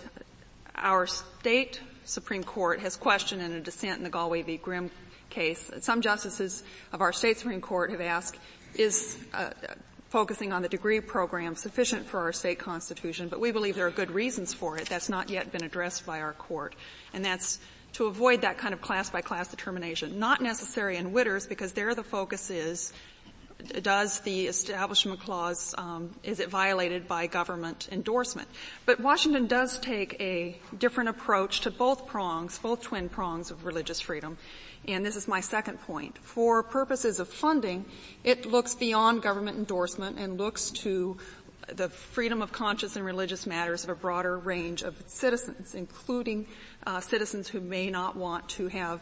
our 0.74 1.06
state 1.06 1.80
Supreme 2.04 2.44
Court 2.44 2.80
has 2.80 2.96
questioned 2.96 3.42
in 3.42 3.52
a 3.52 3.60
dissent 3.60 3.98
in 3.98 4.04
the 4.04 4.10
Gallwey 4.10 4.44
v. 4.44 4.56
Grimm 4.56 4.90
case. 5.28 5.70
Some 5.80 6.00
justices 6.00 6.62
of 6.92 7.00
our 7.00 7.12
state 7.12 7.38
Supreme 7.38 7.60
Court 7.60 7.90
have 7.90 8.00
asked, 8.00 8.38
is 8.74 9.18
uh, 9.34 9.50
focusing 10.08 10.52
on 10.52 10.62
the 10.62 10.68
degree 10.68 11.00
program 11.00 11.56
sufficient 11.56 12.06
for 12.06 12.20
our 12.20 12.32
state 12.32 12.58
constitution, 12.58 13.28
but 13.28 13.40
we 13.40 13.50
believe 13.50 13.74
there 13.74 13.86
are 13.86 13.90
good 13.90 14.10
reasons 14.10 14.54
for 14.54 14.78
it. 14.78 14.88
That's 14.88 15.08
not 15.08 15.30
yet 15.30 15.52
been 15.52 15.64
addressed 15.64 16.06
by 16.06 16.20
our 16.20 16.32
court. 16.32 16.74
And 17.12 17.24
that's 17.24 17.58
to 17.94 18.06
avoid 18.06 18.42
that 18.42 18.58
kind 18.58 18.74
of 18.74 18.80
class 18.80 19.10
by 19.10 19.20
class 19.20 19.48
determination. 19.48 20.18
Not 20.18 20.40
necessary 20.40 20.96
in 20.96 21.12
Witters 21.12 21.48
because 21.48 21.72
there 21.72 21.94
the 21.94 22.04
focus 22.04 22.50
is 22.50 22.92
does 23.82 24.20
the 24.20 24.46
Establishment 24.46 25.20
Clause, 25.20 25.74
um, 25.78 26.14
is 26.22 26.40
it 26.40 26.50
violated 26.50 27.08
by 27.08 27.26
government 27.26 27.88
endorsement? 27.90 28.48
But 28.84 29.00
Washington 29.00 29.46
does 29.46 29.78
take 29.78 30.20
a 30.20 30.60
different 30.78 31.08
approach 31.08 31.62
to 31.62 31.70
both 31.70 32.06
prongs, 32.06 32.58
both 32.58 32.82
twin 32.82 33.08
prongs 33.08 33.50
of 33.50 33.64
religious 33.64 34.00
freedom 34.00 34.36
and 34.88 35.04
this 35.04 35.16
is 35.16 35.26
my 35.26 35.40
second 35.40 35.80
point. 35.82 36.16
For 36.18 36.62
purposes 36.62 37.18
of 37.20 37.28
funding, 37.28 37.84
it 38.24 38.46
looks 38.46 38.74
beyond 38.74 39.22
government 39.22 39.58
endorsement 39.58 40.18
and 40.18 40.38
looks 40.38 40.70
to 40.70 41.16
the 41.68 41.88
freedom 41.88 42.42
of 42.42 42.52
conscience 42.52 42.96
and 42.96 43.04
religious 43.04 43.46
matters 43.46 43.82
of 43.82 43.90
a 43.90 43.94
broader 43.94 44.38
range 44.38 44.82
of 44.82 44.94
citizens, 45.06 45.74
including 45.74 46.46
uh, 46.86 47.00
citizens 47.00 47.48
who 47.48 47.60
may 47.60 47.90
not 47.90 48.16
want 48.16 48.48
to 48.50 48.68
have 48.68 49.00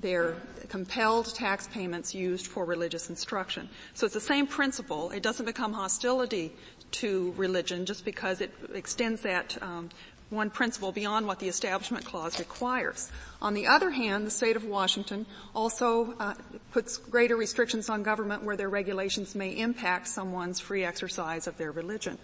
their 0.00 0.34
compelled 0.68 1.32
tax 1.34 1.68
payments 1.68 2.14
used 2.14 2.46
for 2.46 2.64
religious 2.64 3.10
instruction. 3.10 3.68
So 3.94 4.06
it's 4.06 4.14
the 4.14 4.20
same 4.20 4.46
principle. 4.46 5.10
It 5.10 5.22
doesn't 5.22 5.46
become 5.46 5.72
hostility 5.72 6.52
to 6.92 7.32
religion 7.36 7.86
just 7.86 8.04
because 8.04 8.40
it 8.40 8.52
extends 8.74 9.22
that 9.22 9.56
um, 9.62 9.90
one 10.30 10.48
principle 10.48 10.92
beyond 10.92 11.26
what 11.26 11.40
the 11.40 11.48
Establishment 11.48 12.04
Clause 12.04 12.38
requires. 12.38 13.10
On 13.42 13.52
the 13.52 13.66
other 13.66 13.90
hand, 13.90 14.26
the 14.26 14.30
state 14.30 14.56
of 14.56 14.64
Washington 14.64 15.26
also 15.54 16.14
uh, 16.18 16.34
puts 16.72 16.96
greater 16.96 17.36
restrictions 17.36 17.90
on 17.90 18.02
government 18.02 18.44
where 18.44 18.56
their 18.56 18.68
regulations 18.68 19.34
may 19.34 19.50
impact 19.58 20.08
someone's 20.08 20.60
free 20.60 20.84
exercise 20.84 21.46
of 21.46 21.56
their 21.56 21.72
religion. 21.72 22.16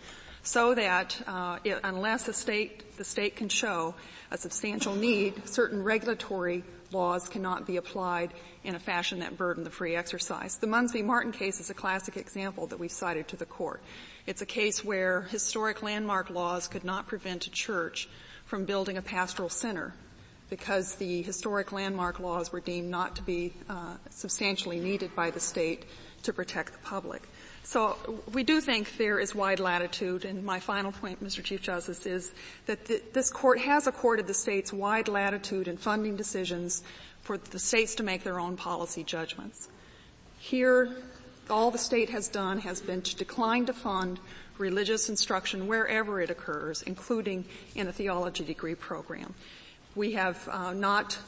So 0.42 0.74
that 0.76 1.20
uh, 1.26 1.58
it, 1.64 1.80
unless 1.82 2.24
the 2.24 2.32
state 2.32 2.96
the 2.96 3.04
state 3.04 3.36
can 3.36 3.48
show 3.48 3.94
a 4.30 4.38
substantial 4.38 4.94
need, 4.94 5.48
certain 5.48 5.82
regulatory 5.82 6.62
laws 6.96 7.28
cannot 7.28 7.66
be 7.66 7.76
applied 7.76 8.32
in 8.64 8.74
a 8.74 8.78
fashion 8.78 9.20
that 9.20 9.36
burden 9.36 9.62
the 9.62 9.70
free 9.70 9.94
exercise. 9.94 10.56
The 10.56 10.66
Munns 10.66 10.92
v. 10.92 11.02
Martin 11.02 11.32
case 11.32 11.60
is 11.60 11.70
a 11.70 11.74
classic 11.74 12.16
example 12.16 12.66
that 12.68 12.78
we've 12.78 12.90
cited 12.90 13.28
to 13.28 13.36
the 13.36 13.46
court. 13.46 13.82
It's 14.26 14.42
a 14.42 14.46
case 14.46 14.84
where 14.84 15.22
historic 15.22 15.82
landmark 15.82 16.30
laws 16.30 16.66
could 16.66 16.84
not 16.84 17.06
prevent 17.06 17.46
a 17.46 17.50
church 17.50 18.08
from 18.46 18.64
building 18.64 18.96
a 18.96 19.02
pastoral 19.02 19.48
center 19.48 19.94
because 20.48 20.94
the 20.96 21.22
historic 21.22 21.72
landmark 21.72 22.20
laws 22.20 22.52
were 22.52 22.60
deemed 22.60 22.88
not 22.88 23.16
to 23.16 23.22
be 23.22 23.52
uh, 23.68 23.94
substantially 24.10 24.78
needed 24.78 25.14
by 25.14 25.30
the 25.30 25.40
state 25.40 25.84
to 26.22 26.32
protect 26.32 26.72
the 26.72 26.78
public. 26.78 27.22
So 27.66 27.96
we 28.32 28.44
do 28.44 28.60
think 28.60 28.96
there 28.96 29.18
is 29.18 29.34
wide 29.34 29.58
latitude, 29.58 30.24
and 30.24 30.44
my 30.44 30.60
final 30.60 30.92
point, 30.92 31.22
Mr. 31.22 31.42
Chief 31.42 31.60
Justice, 31.60 32.06
is 32.06 32.32
that 32.66 32.84
th- 32.84 33.02
this 33.12 33.28
court 33.28 33.58
has 33.58 33.88
accorded 33.88 34.28
the 34.28 34.34
states 34.34 34.72
wide 34.72 35.08
latitude 35.08 35.66
in 35.66 35.76
funding 35.76 36.14
decisions 36.14 36.84
for 37.22 37.36
the 37.36 37.58
states 37.58 37.96
to 37.96 38.04
make 38.04 38.22
their 38.22 38.38
own 38.38 38.56
policy 38.56 39.02
judgments. 39.02 39.68
Here, 40.38 40.94
all 41.50 41.72
the 41.72 41.78
state 41.78 42.10
has 42.10 42.28
done 42.28 42.60
has 42.60 42.80
been 42.80 43.02
to 43.02 43.16
decline 43.16 43.66
to 43.66 43.72
fund 43.72 44.20
religious 44.58 45.08
instruction 45.08 45.66
wherever 45.66 46.20
it 46.20 46.30
occurs, 46.30 46.82
including 46.82 47.46
in 47.74 47.88
a 47.88 47.92
theology 47.92 48.44
degree 48.44 48.76
program. 48.76 49.34
we 49.96 50.12
have 50.12 50.48
uh, 50.52 50.72
not 50.72 51.18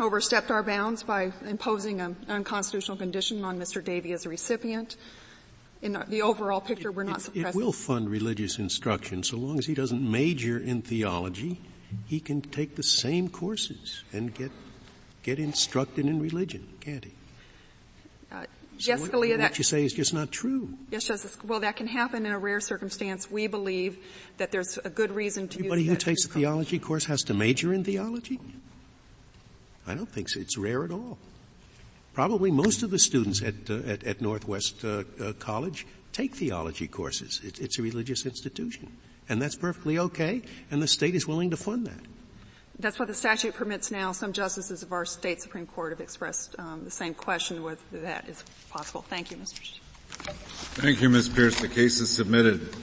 overstepped 0.00 0.50
our 0.50 0.62
bounds 0.62 1.02
by 1.02 1.30
imposing 1.46 2.00
an 2.00 2.16
unconstitutional 2.26 2.96
condition 2.96 3.44
on 3.44 3.58
Mr. 3.58 3.84
Davey 3.84 4.12
as 4.12 4.24
a 4.24 4.30
recipient. 4.30 4.96
In 5.80 5.96
the 6.08 6.22
overall 6.22 6.60
picture, 6.60 6.90
we're 6.90 7.04
not 7.04 7.22
suppressing. 7.22 7.60
It 7.60 7.64
will 7.64 7.72
fund 7.72 8.10
religious 8.10 8.58
instruction 8.58 9.22
so 9.22 9.36
long 9.36 9.58
as 9.58 9.66
he 9.66 9.74
doesn't 9.74 10.02
major 10.02 10.58
in 10.58 10.82
theology. 10.82 11.60
He 12.06 12.20
can 12.20 12.40
take 12.40 12.74
the 12.74 12.82
same 12.82 13.28
courses 13.28 14.02
and 14.12 14.34
get 14.34 14.50
get 15.22 15.38
instructed 15.38 16.06
in 16.06 16.20
religion, 16.20 16.66
can't 16.80 17.04
he? 17.04 17.12
Uh, 18.30 18.42
so 18.78 18.90
yes, 18.90 19.00
what, 19.00 19.12
Scalia, 19.12 19.30
what 19.30 19.38
that 19.38 19.58
you 19.58 19.64
say 19.64 19.84
is 19.84 19.92
just 19.92 20.14
not 20.14 20.30
true. 20.30 20.74
Yes, 20.90 21.04
Justice. 21.04 21.36
Well, 21.44 21.60
that 21.60 21.76
can 21.76 21.86
happen 21.86 22.26
in 22.26 22.32
a 22.32 22.38
rare 22.38 22.60
circumstance. 22.60 23.30
We 23.30 23.46
believe 23.46 23.98
that 24.36 24.50
there's 24.52 24.78
a 24.84 24.90
good 24.90 25.10
reason 25.12 25.48
to 25.48 25.58
Anybody 25.60 25.84
who 25.84 25.96
takes 25.96 26.24
a 26.24 26.28
theology 26.28 26.78
course 26.78 27.04
has 27.06 27.22
to 27.24 27.34
major 27.34 27.72
in 27.72 27.84
theology. 27.84 28.40
I 29.86 29.94
don't 29.94 30.08
think 30.08 30.28
so. 30.28 30.40
It's 30.40 30.58
rare 30.58 30.84
at 30.84 30.90
all. 30.90 31.18
Probably 32.18 32.50
most 32.50 32.82
of 32.82 32.90
the 32.90 32.98
students 32.98 33.40
at 33.42 33.70
uh, 33.70 33.74
at, 33.86 34.02
at, 34.02 34.20
Northwest 34.20 34.84
uh, 34.84 35.04
uh 35.20 35.34
College 35.34 35.86
take 36.12 36.34
theology 36.34 36.88
courses. 36.88 37.40
It, 37.44 37.60
it's 37.60 37.78
a 37.78 37.82
religious 37.82 38.26
institution, 38.26 38.90
and 39.28 39.40
that's 39.40 39.54
perfectly 39.54 40.00
okay. 40.00 40.42
And 40.68 40.82
the 40.82 40.88
state 40.88 41.14
is 41.14 41.28
willing 41.28 41.50
to 41.50 41.56
fund 41.56 41.86
that. 41.86 42.00
That's 42.76 42.98
what 42.98 43.06
the 43.06 43.14
statute 43.14 43.54
permits 43.54 43.92
now. 43.92 44.10
Some 44.10 44.32
justices 44.32 44.82
of 44.82 44.92
our 44.92 45.04
state 45.04 45.40
Supreme 45.40 45.64
Court 45.64 45.92
have 45.92 46.00
expressed 46.00 46.56
um, 46.58 46.82
the 46.82 46.90
same 46.90 47.14
question 47.14 47.62
whether 47.62 47.78
that 47.92 48.28
is 48.28 48.42
possible. 48.68 49.02
Thank 49.02 49.30
you, 49.30 49.36
Mr. 49.36 49.60
Chief. 49.60 49.80
Thank 50.74 51.00
you, 51.00 51.08
Ms. 51.08 51.28
Pierce. 51.28 51.60
The 51.60 51.68
case 51.68 52.00
is 52.00 52.10
submitted. 52.10 52.74